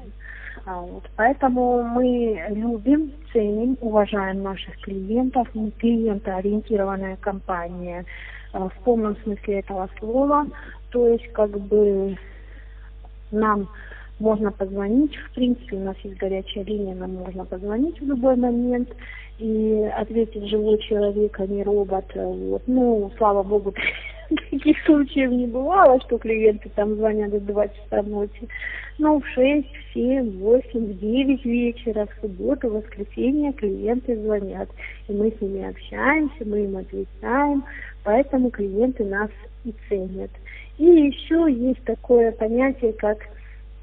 А 0.65 0.81
вот, 0.81 1.03
поэтому 1.15 1.83
мы 1.83 2.41
любим, 2.49 3.11
ценим, 3.31 3.77
уважаем 3.81 4.41
наших 4.41 4.79
клиентов. 4.81 5.47
Мы 5.53 5.71
клиентоориентированная 5.71 7.17
компания 7.17 8.05
э, 8.53 8.57
в 8.57 8.83
полном 8.83 9.15
смысле 9.17 9.59
этого 9.59 9.89
слова. 9.99 10.47
То 10.91 11.07
есть, 11.07 11.27
как 11.33 11.51
бы, 11.51 12.17
нам 13.31 13.69
можно 14.19 14.51
позвонить, 14.51 15.15
в 15.15 15.35
принципе, 15.35 15.75
у 15.75 15.83
нас 15.83 15.95
есть 16.03 16.17
горячая 16.17 16.63
линия, 16.63 16.95
нам 16.95 17.13
можно 17.15 17.45
позвонить 17.45 17.99
в 18.01 18.05
любой 18.05 18.35
момент 18.35 18.89
и 19.37 19.91
ответить 19.95 20.49
живой 20.49 20.79
человек, 20.79 21.39
а 21.39 21.45
не 21.45 21.63
робот. 21.63 22.05
Вот. 22.15 22.63
Ну, 22.65 23.11
слава 23.17 23.43
богу, 23.43 23.73
таких 24.51 24.77
случаев 24.85 25.31
не 25.31 25.47
бывало, 25.47 25.99
что 26.01 26.17
клиенты 26.17 26.69
там 26.75 26.95
звонят 26.95 27.31
в 27.31 27.45
2 27.45 27.67
часа 27.67 28.03
ночи. 28.03 28.47
Но 28.97 29.19
в 29.19 29.27
6, 29.27 29.67
в 29.67 29.93
7, 29.93 30.31
в 30.31 30.39
8, 30.39 30.63
в 30.73 30.99
9 30.99 31.45
вечера, 31.45 32.07
в 32.07 32.21
субботу, 32.21 32.69
в 32.69 32.73
воскресенье 32.73 33.53
клиенты 33.53 34.15
звонят. 34.17 34.69
И 35.07 35.13
мы 35.13 35.31
с 35.31 35.41
ними 35.41 35.69
общаемся, 35.69 36.45
мы 36.45 36.63
им 36.63 36.77
отвечаем, 36.77 37.63
поэтому 38.03 38.49
клиенты 38.49 39.05
нас 39.05 39.29
и 39.65 39.73
ценят. 39.87 40.31
И 40.77 40.85
еще 40.85 41.45
есть 41.51 41.83
такое 41.83 42.31
понятие, 42.31 42.93
как 42.93 43.19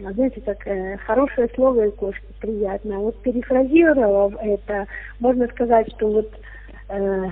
а 0.04 0.12
знаете, 0.12 0.40
так 0.40 0.66
э, 0.66 0.96
хорошее 1.06 1.48
слово 1.54 1.86
и 1.86 1.90
кошки 1.92 2.26
приятно. 2.40 2.98
Вот 2.98 3.16
перефразировав 3.22 4.34
это, 4.40 4.88
можно 5.20 5.46
сказать, 5.48 5.88
что 5.94 6.08
вот 6.08 6.32
э, 6.88 7.30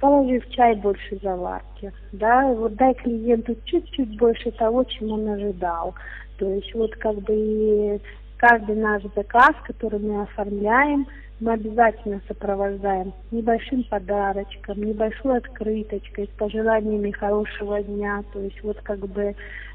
положи 0.00 0.40
в 0.40 0.50
чай 0.50 0.74
больше 0.76 1.18
заварки, 1.22 1.92
да, 2.12 2.46
вот 2.48 2.74
дай 2.74 2.94
клиенту 2.94 3.56
чуть-чуть 3.64 4.16
больше 4.18 4.50
того, 4.52 4.84
чем 4.84 5.12
он 5.12 5.28
ожидал. 5.28 5.94
То 6.38 6.48
есть 6.50 6.72
вот 6.74 6.94
как 6.96 7.16
бы 7.16 8.00
каждый 8.38 8.76
наш 8.76 9.02
заказ, 9.14 9.54
который 9.66 10.00
мы 10.00 10.22
оформляем, 10.22 11.06
мы 11.40 11.52
обязательно 11.52 12.20
сопровождаем 12.26 13.12
небольшим 13.30 13.84
подарочком, 13.84 14.82
небольшой 14.82 15.38
открыточкой, 15.38 16.26
с 16.26 16.38
пожеланиями 16.38 17.12
хорошего 17.12 17.80
дня. 17.82 18.24
То 18.32 18.40
есть 18.40 18.62
вот 18.62 18.78
как 18.82 18.98
бы 18.98 19.34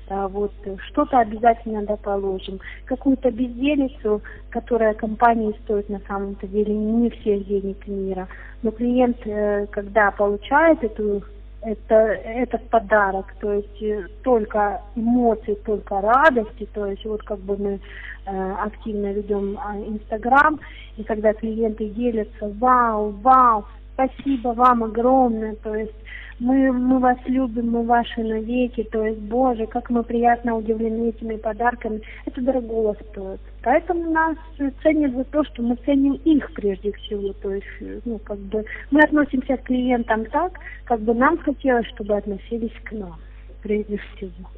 вот 0.10 0.52
что-то 0.88 1.20
обязательно 1.20 1.84
доположим. 1.84 2.60
Какую-то 2.86 3.32
безделицу, 3.32 4.22
которая 4.50 4.94
компании 4.94 5.56
стоит 5.64 5.90
на 5.90 6.00
самом-то 6.08 6.48
деле 6.48 6.74
не 6.74 7.10
всех 7.10 7.46
денег 7.48 7.88
мира. 7.88 8.28
Но 8.62 8.72
клиент, 8.72 9.18
э, 9.26 9.68
когда 9.68 10.12
получает 10.12 10.84
эту 10.84 11.24
это, 11.64 11.96
этот 11.96 12.70
подарок, 12.70 13.34
то 13.40 13.54
есть 13.54 13.82
э, 13.82 14.08
только 14.24 14.82
эмоции, 14.96 15.56
только 15.66 16.02
радости, 16.02 16.68
то 16.74 16.86
есть 16.86 17.06
вот 17.06 17.24
как 17.24 17.40
бы 17.40 17.58
мы 17.58 17.80
э, 18.26 18.52
активно 18.60 19.14
ведем 19.14 19.58
а, 19.58 19.78
Инстаграм, 19.78 20.60
и 20.98 21.04
когда 21.04 21.34
клиенты 21.34 21.88
делятся, 21.90 22.52
вау, 22.60 23.12
вау, 23.22 23.66
спасибо 23.94 24.50
вам 24.50 24.84
огромное, 24.84 25.56
то 25.56 25.74
есть 25.74 25.96
мы, 26.44 26.72
мы 26.72 27.00
вас 27.00 27.18
любим, 27.26 27.72
мы 27.72 27.84
ваши 27.86 28.22
навеки, 28.22 28.84
то 28.84 29.04
есть, 29.06 29.20
Боже, 29.20 29.66
как 29.66 29.90
мы 29.90 30.04
приятно 30.04 30.56
удивлены 30.56 31.10
этими 31.10 31.38
подарками, 31.38 32.02
это 32.26 32.42
дорого 32.42 32.96
стоит. 33.10 33.40
Поэтому 33.64 34.12
нас 34.12 34.38
ценят 34.84 35.14
за 35.14 35.24
то, 35.24 35.44
что 35.46 35.64
мы 35.64 35.76
ценим 35.86 36.14
их 36.26 36.54
прежде 36.54 36.92
всего, 36.92 37.34
то 37.34 37.54
есть, 37.54 37.68
ну, 38.06 38.20
как 38.20 38.38
бы, 38.38 38.66
мы 38.92 39.02
относимся 39.02 39.58
к 39.58 39.64
клиентам 39.64 40.26
так, 40.26 40.60
как 40.84 41.00
бы 41.00 41.14
нам 41.14 41.38
хотелось, 41.38 41.88
чтобы 41.88 42.18
относились 42.18 42.74
к 42.84 42.92
нам, 42.92 43.20
прежде 43.64 43.98
всего. 43.98 44.50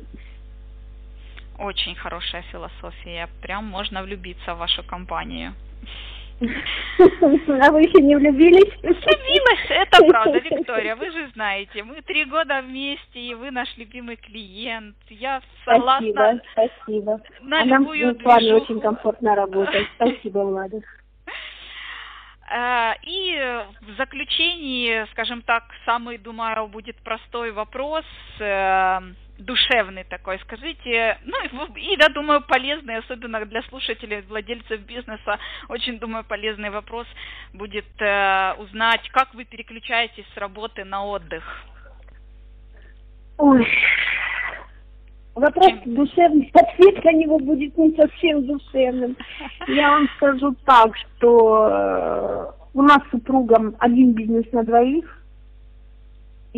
Очень 1.59 1.95
хорошая 1.95 2.41
философия, 2.51 3.29
прям 3.41 3.65
можно 3.65 4.03
влюбиться 4.03 4.55
в 4.55 4.57
вашу 4.57 4.83
компанию. 4.83 5.53
А 6.99 7.71
вы 7.71 7.81
еще 7.81 8.01
не 8.01 8.15
влюбились? 8.15 8.73
Влюбилась, 8.81 9.65
это 9.69 10.03
правда, 10.05 10.38
Виктория, 10.39 10.95
вы 10.95 11.11
же 11.11 11.29
знаете, 11.33 11.83
мы 11.83 12.01
три 12.01 12.25
года 12.25 12.61
вместе, 12.61 13.19
и 13.19 13.33
вы 13.33 13.51
наш 13.51 13.75
любимый 13.77 14.17
клиент. 14.17 14.95
Я 15.09 15.41
согласна. 15.63 16.41
Спасибо, 16.51 16.71
спасибо. 16.86 17.21
На 17.41 17.61
а 17.61 17.65
нам 17.65 17.86
с 17.86 18.23
вами 18.23 18.51
очень 18.51 18.79
комфортно 18.81 19.36
работать. 19.36 19.88
Спасибо, 19.95 20.39
Влада. 20.39 20.81
Э, 22.51 22.93
и 23.03 23.63
в 23.81 23.97
заключении, 23.97 25.05
скажем 25.11 25.41
так, 25.41 25.63
самый, 25.86 26.17
думаю, 26.17 26.67
будет 26.67 26.97
простой 26.97 27.51
вопрос 27.51 28.05
э, 28.39 28.99
душевный 29.38 30.03
такой, 30.03 30.39
скажите, 30.39 31.17
ну 31.25 31.38
и, 31.75 31.95
я 31.99 32.09
думаю, 32.09 32.41
полезный, 32.41 32.97
особенно 32.97 33.45
для 33.45 33.61
слушателей, 33.63 34.21
владельцев 34.21 34.81
бизнеса, 34.81 35.39
очень, 35.69 35.99
думаю, 35.99 36.23
полезный 36.23 36.69
вопрос 36.69 37.07
будет 37.53 37.86
э, 37.99 38.53
узнать, 38.59 39.09
как 39.11 39.33
вы 39.33 39.45
переключаетесь 39.45 40.25
с 40.33 40.38
работы 40.38 40.83
на 40.83 41.05
отдых. 41.05 41.43
Ой, 43.38 43.67
вопрос 45.36 45.67
Чем? 45.67 45.95
душевный, 45.95 46.51
ответ 46.53 47.03
на 47.03 47.11
него 47.11 47.39
будет 47.39 47.77
не 47.77 47.93
совсем 47.95 48.45
душевным. 48.45 49.17
Я 49.67 49.91
вам 49.91 50.07
скажу 50.15 50.55
так, 50.65 50.95
что 50.97 51.67
э, 51.69 52.51
у 52.73 52.81
нас 52.81 52.99
с 53.07 53.11
супругом 53.11 53.75
один 53.79 54.13
бизнес 54.13 54.45
на 54.53 54.63
двоих, 54.63 55.24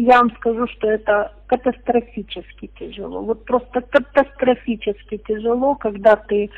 я 0.01 0.19
вам 0.19 0.31
скажу, 0.35 0.67
что 0.67 0.89
это 0.89 1.33
катастрофически 1.47 2.69
тяжело. 2.79 3.21
Вот 3.21 3.45
просто 3.45 3.81
катастрофически 3.81 5.17
тяжело, 5.27 5.75
когда 5.75 6.15
ты 6.15 6.49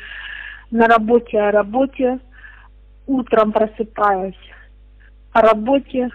на 0.70 0.86
работе 0.86 1.40
о 1.40 1.50
работе, 1.50 2.18
утром 3.06 3.52
просыпаясь 3.52 4.34
о 5.32 5.42
работе, 5.42 6.10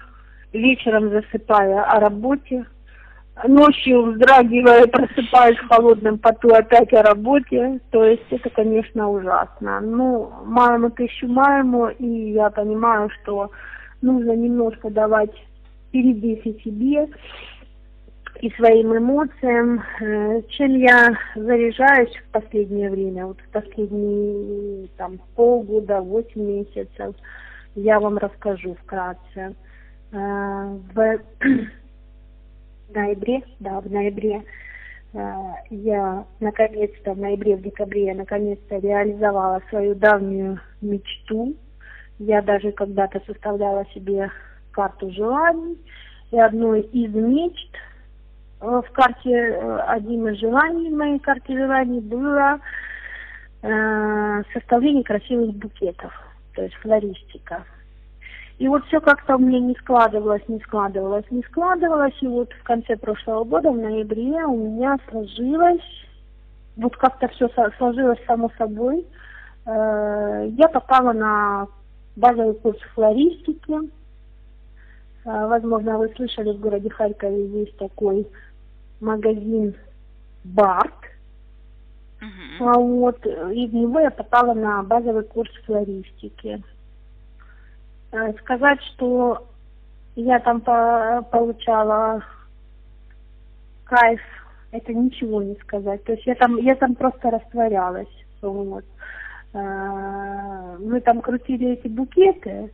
вечером 0.54 1.10
засыпая 1.10 1.84
о 1.84 2.00
работе, 2.00 2.66
ночью 3.48 4.12
вздрагивая, 4.12 4.88
просыпаясь 4.88 5.58
в 5.58 5.68
холодном 5.68 6.20
поту 6.20 6.54
опять 6.54 6.94
о 6.94 7.04
работе. 7.04 7.80
То 7.92 8.04
есть 8.04 8.26
это, 8.30 8.50
конечно, 8.50 9.10
ужасно. 9.10 9.82
Ну, 9.82 10.32
маему 10.46 10.92
тысячу 10.92 11.28
маему, 11.28 11.88
и 11.88 12.32
я 12.34 12.50
понимаю, 12.50 13.10
что 13.22 13.52
нужно 14.02 14.36
немножко 14.36 14.90
давать 14.90 15.34
перебив 15.96 16.46
и 16.46 16.60
себе, 16.60 17.08
и 18.42 18.50
своим 18.52 18.98
эмоциям. 18.98 19.82
Э, 20.02 20.42
чем 20.50 20.76
я 20.78 21.18
заряжаюсь 21.36 22.14
в 22.18 22.32
последнее 22.32 22.90
время, 22.90 23.28
вот 23.28 23.40
в 23.40 23.50
последние 23.50 24.90
там, 24.98 25.20
полгода, 25.38 26.02
восемь 26.02 26.44
месяцев, 26.44 27.16
я 27.76 28.02
вам 28.02 28.18
расскажу 28.18 28.76
вкратце. 28.84 29.56
Э, 30.12 30.78
в 30.94 31.20
ноябре, 32.94 33.44
да, 33.62 33.80
в 33.80 33.90
ноябре 33.90 34.44
э, 35.14 35.34
я 35.70 36.26
наконец-то, 36.42 37.14
в 37.14 37.20
ноябре, 37.20 37.56
в 37.56 37.62
декабре 37.62 38.08
я 38.08 38.16
наконец-то 38.16 38.80
реализовала 38.80 39.62
свою 39.70 39.96
давнюю 39.96 40.60
мечту. 40.82 41.56
Я 42.20 42.42
даже 42.42 42.74
когда-то 42.74 43.22
составляла 43.26 43.86
себе 43.94 44.30
карту 44.76 45.10
желаний, 45.12 45.78
и 46.32 46.40
одной 46.40 46.82
из 46.82 47.14
мечт 47.14 47.76
э, 48.62 48.66
в 48.66 48.92
карте, 48.92 49.32
э, 49.32 49.80
одним 49.88 50.28
из 50.28 50.40
желаний 50.40 50.90
в 50.90 50.98
моей 50.98 51.20
карте 51.20 51.58
желаний 51.58 52.02
было 52.02 52.60
э, 53.62 54.44
составление 54.54 55.04
красивых 55.04 55.56
букетов, 55.56 56.14
то 56.54 56.64
есть 56.64 56.76
флористика. 56.76 57.64
И 58.58 58.68
вот 58.68 58.86
все 58.86 59.02
как-то 59.02 59.36
у 59.36 59.40
меня 59.40 59.60
не 59.60 59.76
складывалось, 59.76 60.48
не 60.48 60.60
складывалось, 60.62 61.26
не 61.30 61.42
складывалось. 61.44 62.16
И 62.22 62.28
вот 62.28 62.54
в 62.54 62.64
конце 62.64 62.96
прошлого 62.96 63.44
года, 63.44 63.70
в 63.72 63.78
ноябре, 63.78 64.46
у 64.46 64.56
меня 64.56 64.98
сложилось 65.10 66.06
вот 66.78 66.96
как-то 66.98 67.28
все 67.30 67.50
сложилось 67.78 68.20
само 68.28 68.52
собой. 68.58 69.06
Э, 69.66 70.48
я 70.58 70.68
попала 70.68 71.14
на 71.14 71.68
базовый 72.16 72.56
курс 72.56 72.80
флористики. 72.94 73.90
Э, 75.26 75.48
возможно, 75.48 75.98
вы 75.98 76.10
слышали, 76.16 76.52
в 76.52 76.60
городе 76.60 76.90
Харькове 76.90 77.62
есть 77.62 77.78
такой 77.78 78.28
магазин 79.00 79.76
Барт. 80.44 80.94
Uh-huh. 82.22 82.74
Вот, 82.80 83.26
и 83.26 83.68
в 83.68 83.74
него 83.74 84.00
я 84.00 84.12
попала 84.12 84.54
на 84.54 84.84
базовый 84.84 85.24
курс 85.24 85.52
флористики. 85.66 86.64
Э, 88.12 88.34
сказать, 88.40 88.82
что 88.94 89.48
я 90.16 90.40
там 90.40 90.62
по 90.62 91.28
получала 91.32 92.24
кайф, 93.84 94.22
это 94.72 94.94
ничего 94.94 95.42
не 95.42 95.56
сказать. 95.56 96.04
То 96.04 96.14
есть 96.14 96.26
я 96.26 96.36
там, 96.36 96.58
я 96.58 96.76
там 96.76 96.96
просто 96.96 97.32
растворялась. 97.32 98.26
Вот. 98.42 98.86
Э, 99.54 100.78
мы 100.80 101.02
там 101.02 101.22
крутили 101.22 101.74
эти 101.74 101.88
букеты. 101.88 102.72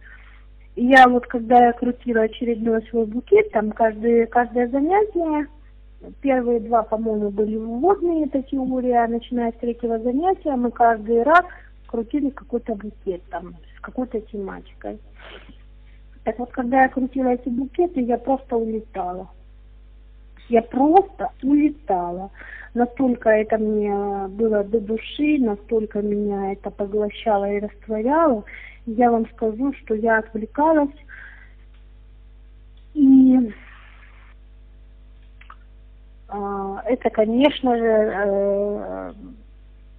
Я 0.76 1.08
вот, 1.08 1.28
когда 1.28 1.68
я 1.68 1.74
крутила 1.74 2.22
очередной 2.22 2.82
свой 2.84 3.06
букет, 3.06 3.52
там 3.52 3.72
каждое, 3.72 4.26
каждое 4.26 4.68
занятие, 4.70 5.48
первые 6.22 6.62
два, 6.62 6.84
по-моему, 6.84 7.30
были 7.30 7.58
вводные, 7.58 8.26
это 8.26 8.42
теория, 8.44 9.06
начиная 9.08 9.52
с 9.52 9.56
третьего 9.56 10.00
занятия, 10.00 10.56
мы 10.56 10.72
каждый 10.72 11.24
раз 11.24 11.46
крутили 11.88 12.30
какой-то 12.30 12.76
букет 12.76 13.22
там 13.30 13.56
с 13.78 13.82
какой-то 13.82 14.22
тематикой. 14.22 15.00
Так 16.24 16.40
вот, 16.40 16.52
когда 16.52 16.84
я 16.84 16.90
крутила 16.90 17.30
эти 17.30 17.50
букеты, 17.50 18.02
я 18.02 18.18
просто 18.18 18.56
улетала. 18.56 19.28
Я 20.50 20.62
просто 20.62 21.30
улетала. 21.44 22.32
Настолько 22.74 23.30
это 23.30 23.58
мне 23.58 24.28
было 24.30 24.64
до 24.64 24.80
души, 24.80 25.38
настолько 25.40 26.02
меня 26.02 26.54
это 26.54 26.70
поглощало 26.70 27.52
и 27.52 27.60
растворяло. 27.60 28.44
Я 28.86 29.12
вам 29.12 29.28
скажу, 29.30 29.74
что 29.74 29.96
я 29.96 30.20
отвлекалась 30.20 30.90
и 32.94 33.54
э, 36.30 36.76
это, 36.86 37.10
конечно 37.10 37.78
же, 37.78 37.86
э, 37.86 39.14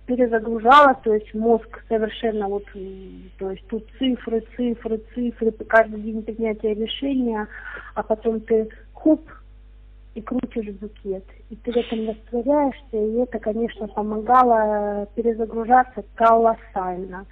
перезагружала, 0.06 0.94
то 0.94 1.14
есть 1.14 1.32
мозг 1.34 1.82
совершенно 1.88 2.48
вот, 2.48 2.64
то 3.38 3.50
есть 3.50 3.66
тут 3.68 3.86
цифры, 3.98 4.44
цифры, 4.56 5.00
цифры, 5.14 5.52
каждый 5.52 6.00
день 6.02 6.22
принятия 6.22 6.74
решения, 6.74 7.46
а 7.94 8.02
потом 8.02 8.40
ты 8.40 8.68
хоп, 8.94 9.22
и 10.14 10.20
крутишь 10.20 10.74
букет. 10.74 11.24
И 11.48 11.56
ты 11.56 11.72
в 11.72 11.76
этом 11.76 12.08
растворяешься, 12.08 12.96
и 12.96 13.22
это, 13.22 13.38
конечно, 13.38 13.88
помогало 13.88 15.08
перезагружаться 15.14 16.04
колоссально. 16.14 17.24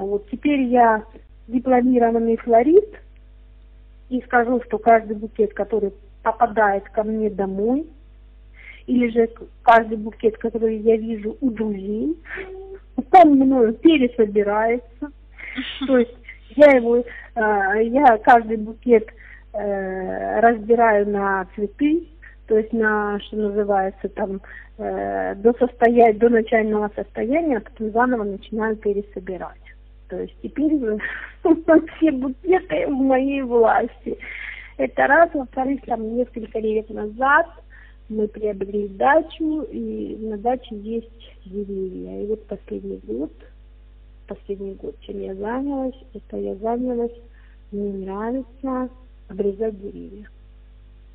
А 0.00 0.02
вот 0.02 0.30
теперь 0.30 0.62
я 0.62 1.04
дипломированный 1.46 2.38
флорист, 2.38 2.88
и 4.08 4.22
скажу, 4.22 4.62
что 4.64 4.78
каждый 4.78 5.14
букет, 5.14 5.52
который 5.52 5.92
попадает 6.22 6.84
ко 6.84 7.02
мне 7.02 7.28
домой, 7.28 7.86
или 8.86 9.08
же 9.08 9.28
каждый 9.60 9.98
букет, 9.98 10.38
который 10.38 10.78
я 10.78 10.96
вижу 10.96 11.36
у 11.42 11.50
друзей, 11.50 12.16
он 13.12 13.34
мною 13.34 13.74
пересобирается. 13.74 15.10
То 15.86 15.98
есть 15.98 16.16
я 16.56 16.72
его, 16.72 16.96
э, 16.96 17.04
я 17.34 18.16
каждый 18.24 18.56
букет 18.56 19.06
э, 19.52 20.40
разбираю 20.40 21.10
на 21.10 21.46
цветы, 21.54 22.08
то 22.46 22.56
есть 22.56 22.72
на, 22.72 23.20
что 23.20 23.36
называется, 23.36 24.08
там, 24.08 24.40
э, 24.78 25.34
до, 25.36 25.52
состояния, 25.52 26.14
до 26.14 26.30
начального 26.30 26.90
состояния, 26.96 27.58
а 27.58 27.60
потом 27.60 27.90
заново 27.90 28.24
начинаю 28.24 28.76
пересобирать. 28.76 29.69
То 30.10 30.20
есть 30.20 30.34
теперь 30.42 30.72
все 31.96 32.10
букеты 32.12 32.86
в 32.86 32.90
моей 32.90 33.42
власти. 33.42 34.18
Это 34.76 35.06
раз. 35.06 35.30
Во-вторых, 35.32 35.80
там 35.86 36.16
несколько 36.16 36.58
лет 36.58 36.90
назад 36.90 37.46
мы 38.08 38.26
приобрели 38.28 38.88
дачу, 38.88 39.62
и 39.62 40.16
на 40.20 40.36
даче 40.36 40.76
есть 40.76 41.32
деревья. 41.46 42.22
И 42.22 42.26
вот 42.26 42.44
последний 42.46 43.00
год, 43.04 43.32
последний 44.26 44.74
год, 44.74 44.96
чем 45.00 45.20
я 45.20 45.34
занялась, 45.34 45.96
это 46.12 46.36
я 46.36 46.56
занялась, 46.56 47.16
мне 47.70 48.04
нравится 48.04 48.90
обрезать 49.28 49.80
деревья 49.80 50.26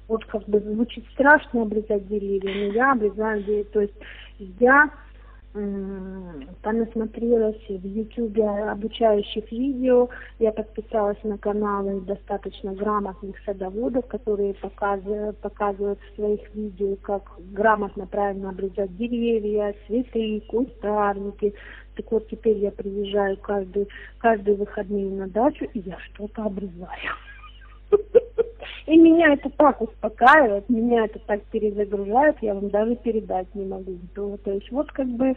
вот 0.08 0.24
как 0.26 0.44
бы 0.48 0.60
звучит 0.60 1.04
страшно 1.14 1.64
обрезать 1.64 2.08
деревья, 2.08 2.68
но 2.68 2.74
я 2.74 2.92
обрезаю 2.92 3.44
деревья. 3.44 3.64
То 3.66 3.82
есть 3.82 3.96
я 4.60 4.90
понасмотрелась 6.62 7.62
в 7.70 7.86
YouTube 7.86 8.40
обучающих 8.40 9.50
видео, 9.52 10.10
я 10.40 10.52
подписалась 10.52 11.22
на 11.24 11.38
каналы 11.38 12.02
достаточно 12.02 12.74
грамотных 12.74 13.38
садоводов, 13.46 14.06
которые 14.08 14.54
показывают, 14.56 15.38
показывают 15.38 16.00
в 16.00 16.16
своих 16.16 16.54
видео, 16.54 16.98
как 16.98 17.24
грамотно, 17.52 18.06
правильно 18.06 18.50
обрезать 18.50 18.96
деревья, 18.98 19.74
цветы, 19.88 20.42
кустарники. 20.48 21.54
Так 21.96 22.12
вот, 22.12 22.28
теперь 22.28 22.58
я 22.58 22.72
приезжаю 22.72 23.38
каждый, 23.38 23.88
каждые 24.18 24.58
выходные 24.58 25.10
на 25.10 25.28
дачу, 25.28 25.66
и 25.74 25.80
я 25.80 25.98
что-то 26.00 26.44
обрезаю. 26.44 27.14
И 28.86 28.98
меня 28.98 29.34
это 29.34 29.50
так 29.50 29.82
успокаивает, 29.82 30.70
меня 30.70 31.06
это 31.06 31.18
так 31.20 31.42
перезагружает, 31.46 32.38
я 32.42 32.54
вам 32.54 32.70
даже 32.70 32.96
передать 32.96 33.48
не 33.56 33.66
могу. 33.66 33.98
То, 34.14 34.38
то 34.38 34.52
есть 34.52 34.70
вот 34.72 34.92
как 34.92 35.08
бы, 35.08 35.34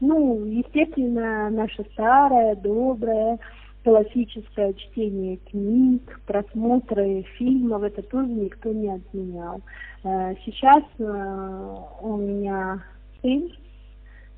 ну, 0.00 0.44
естественно, 0.44 1.48
наше 1.48 1.84
старое, 1.92 2.56
доброе, 2.56 3.38
классическое 3.84 4.74
чтение 4.74 5.38
книг, 5.50 6.20
просмотры 6.26 7.22
фильмов, 7.38 7.82
это 7.84 8.02
тоже 8.02 8.28
никто 8.28 8.70
не 8.70 8.90
отменял. 8.90 9.62
Э, 10.04 10.34
сейчас 10.44 10.84
э, 10.98 11.74
у 12.02 12.16
меня 12.18 12.84
сын, 13.22 13.50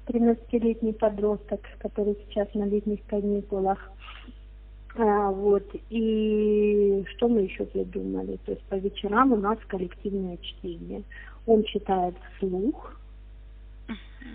13-летний 0.06 0.92
подросток, 0.92 1.60
который 1.78 2.16
сейчас 2.26 2.48
на 2.54 2.64
летних 2.64 3.04
каникулах, 3.06 3.90
а, 4.97 5.30
вот. 5.30 5.64
И 5.90 7.05
что 7.16 7.28
мы 7.28 7.43
еще 7.43 7.64
придумали? 7.64 8.38
То 8.45 8.53
есть 8.53 8.64
по 8.64 8.74
вечерам 8.74 9.32
у 9.32 9.36
нас 9.36 9.59
коллективное 9.68 10.36
чтение. 10.38 11.03
Он 11.47 11.64
читает 11.64 12.14
вслух 12.36 12.97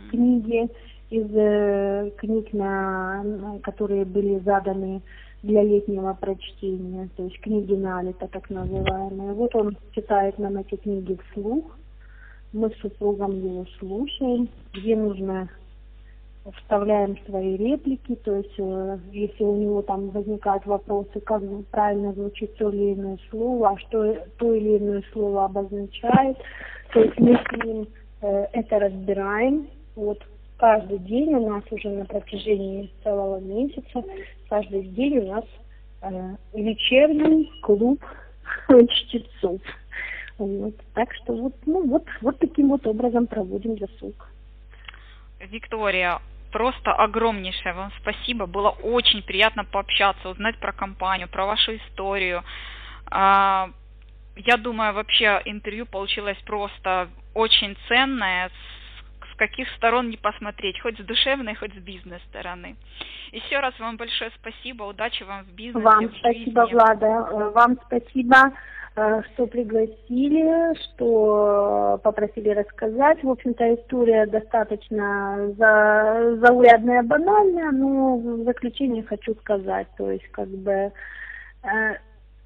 книги 0.09 0.69
из 1.09 1.27
э, 1.33 2.11
книг, 2.17 2.51
на, 2.53 3.23
которые 3.63 4.05
были 4.05 4.39
заданы 4.39 5.01
для 5.43 5.63
летнего 5.63 6.13
прочтения, 6.13 7.09
то 7.15 7.23
есть 7.23 7.39
книги 7.39 7.73
налита, 7.73 8.27
так 8.27 8.49
называемые. 8.49 9.33
Вот 9.33 9.55
он 9.55 9.77
читает 9.93 10.37
нам 10.39 10.57
эти 10.57 10.75
книги 10.75 11.17
вслух, 11.29 11.77
мы 12.51 12.69
с 12.71 12.77
супругом 12.79 13.37
его 13.39 13.65
слушаем, 13.79 14.49
где 14.73 14.95
нужно 14.95 15.49
вставляем 16.55 17.17
свои 17.25 17.57
реплики, 17.57 18.15
то 18.23 18.35
есть 18.35 18.53
э, 18.57 18.99
если 19.11 19.43
у 19.43 19.55
него 19.55 19.81
там 19.81 20.09
возникают 20.09 20.65
вопросы, 20.65 21.19
как 21.19 21.41
правильно 21.71 22.13
звучит 22.13 22.55
то 22.55 22.69
или 22.69 22.93
иное 22.93 23.17
слово, 23.29 23.71
а 23.71 23.77
что 23.79 24.15
то 24.37 24.53
или 24.53 24.77
иное 24.77 25.03
слово 25.11 25.45
обозначает, 25.45 26.37
то 26.93 27.01
есть 27.01 27.19
мы 27.19 27.35
с 27.35 27.65
ним 27.65 27.87
э, 28.21 28.47
это 28.53 28.79
разбираем. 28.79 29.67
Вот 29.95 30.21
каждый 30.57 30.99
день 30.99 31.33
у 31.33 31.49
нас 31.49 31.63
уже 31.71 31.89
на 31.89 32.05
протяжении 32.05 32.91
целого 33.03 33.39
месяца, 33.39 34.03
каждый 34.49 34.83
день 34.83 35.19
у 35.19 35.27
нас 35.27 35.45
э, 36.01 36.35
вечерний 36.53 37.51
клуб 37.61 37.99
чтецов. 38.89 39.61
Вот. 40.37 40.75
Так 40.93 41.13
что 41.15 41.33
вот, 41.33 41.53
ну, 41.65 41.87
вот, 41.87 42.03
вот 42.21 42.37
таким 42.39 42.69
вот 42.69 42.85
образом 42.85 43.27
проводим 43.27 43.75
досуг. 43.75 44.29
Виктория, 45.39 46.19
просто 46.57 46.91
огромнейшее 46.91 47.73
вам 47.73 47.91
спасибо. 48.01 48.47
Было 48.47 48.69
очень 48.69 49.21
приятно 49.21 49.63
пообщаться, 49.63 50.29
узнать 50.29 50.57
про 50.59 50.71
компанию, 50.71 51.27
про 51.27 51.45
вашу 51.45 51.75
историю. 51.75 52.43
А, 53.11 53.69
я 54.35 54.57
думаю, 54.57 54.93
вообще 54.93 55.39
интервью 55.45 55.85
получилось 55.85 56.37
просто 56.47 57.09
очень 57.35 57.77
ценное, 57.87 58.49
с 59.31 59.37
каких 59.37 59.69
сторон 59.75 60.09
не 60.09 60.17
посмотреть, 60.17 60.81
хоть 60.81 60.97
с 60.99 61.05
душевной, 61.05 61.53
хоть 61.53 61.75
с 61.75 61.77
бизнес-стороны. 61.77 62.75
Еще 63.31 63.59
раз 63.59 63.79
вам 63.79 63.97
большое 63.97 64.31
спасибо, 64.39 64.85
удачи 64.85 65.21
вам 65.21 65.43
в 65.43 65.51
бизнесе. 65.51 65.85
Вам 65.85 66.07
в 66.07 66.17
спасибо, 66.17 66.67
Влада, 66.71 67.51
вам 67.53 67.77
спасибо. 67.85 68.51
Э, 68.97 69.21
что 69.31 69.45
пригласили, 69.45 70.75
что 70.81 71.99
попросили 72.03 72.49
рассказать. 72.49 73.23
В 73.23 73.29
общем-то, 73.29 73.75
история 73.75 74.25
достаточно 74.25 75.53
за, 75.55 76.37
заурядная, 76.41 77.03
банальная, 77.03 77.69
но 77.71 78.17
в 78.17 78.43
заключение 78.43 79.03
хочу 79.03 79.35
сказать, 79.35 79.85
то 79.97 80.09
есть 80.09 80.27
как 80.31 80.47
бы 80.47 80.71
э, 80.71 81.95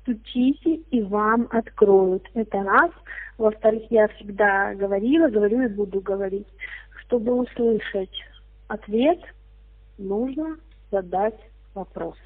стучите 0.02 0.76
и 0.91 1.02
вам 1.04 1.47
откроют. 1.52 2.30
Это 2.34 2.62
раз. 2.64 2.91
Во-вторых, 3.38 3.84
я 3.89 4.10
всегда 4.10 4.74
говорила, 4.74 5.30
говорю 5.30 5.62
и 5.62 5.70
буду 5.70 6.02
говорить, 6.02 6.49
чтобы 7.06 7.34
услышать 7.34 8.26
ответ, 8.68 9.20
нужно 9.97 10.58
задать 10.91 11.39
вопрос. 11.74 12.18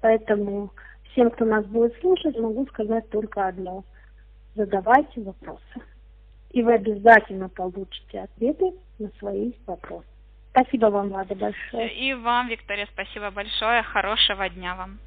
Поэтому 0.00 0.72
всем, 1.12 1.30
кто 1.30 1.44
нас 1.44 1.64
будет 1.66 1.98
слушать, 2.00 2.38
могу 2.38 2.66
сказать 2.66 3.08
только 3.10 3.46
одно. 3.46 3.84
Задавайте 4.54 5.20
вопросы. 5.20 5.62
И 6.50 6.62
вы 6.62 6.74
обязательно 6.74 7.48
получите 7.48 8.20
ответы 8.20 8.72
на 8.98 9.08
свои 9.18 9.52
вопросы. 9.66 10.06
Спасибо 10.50 10.86
вам, 10.86 11.10
Влада, 11.10 11.34
большое. 11.34 11.94
И 11.94 12.12
вам, 12.14 12.48
Виктория, 12.48 12.88
спасибо 12.92 13.30
большое. 13.30 13.82
Хорошего 13.82 14.48
дня 14.48 14.74
вам. 14.74 14.98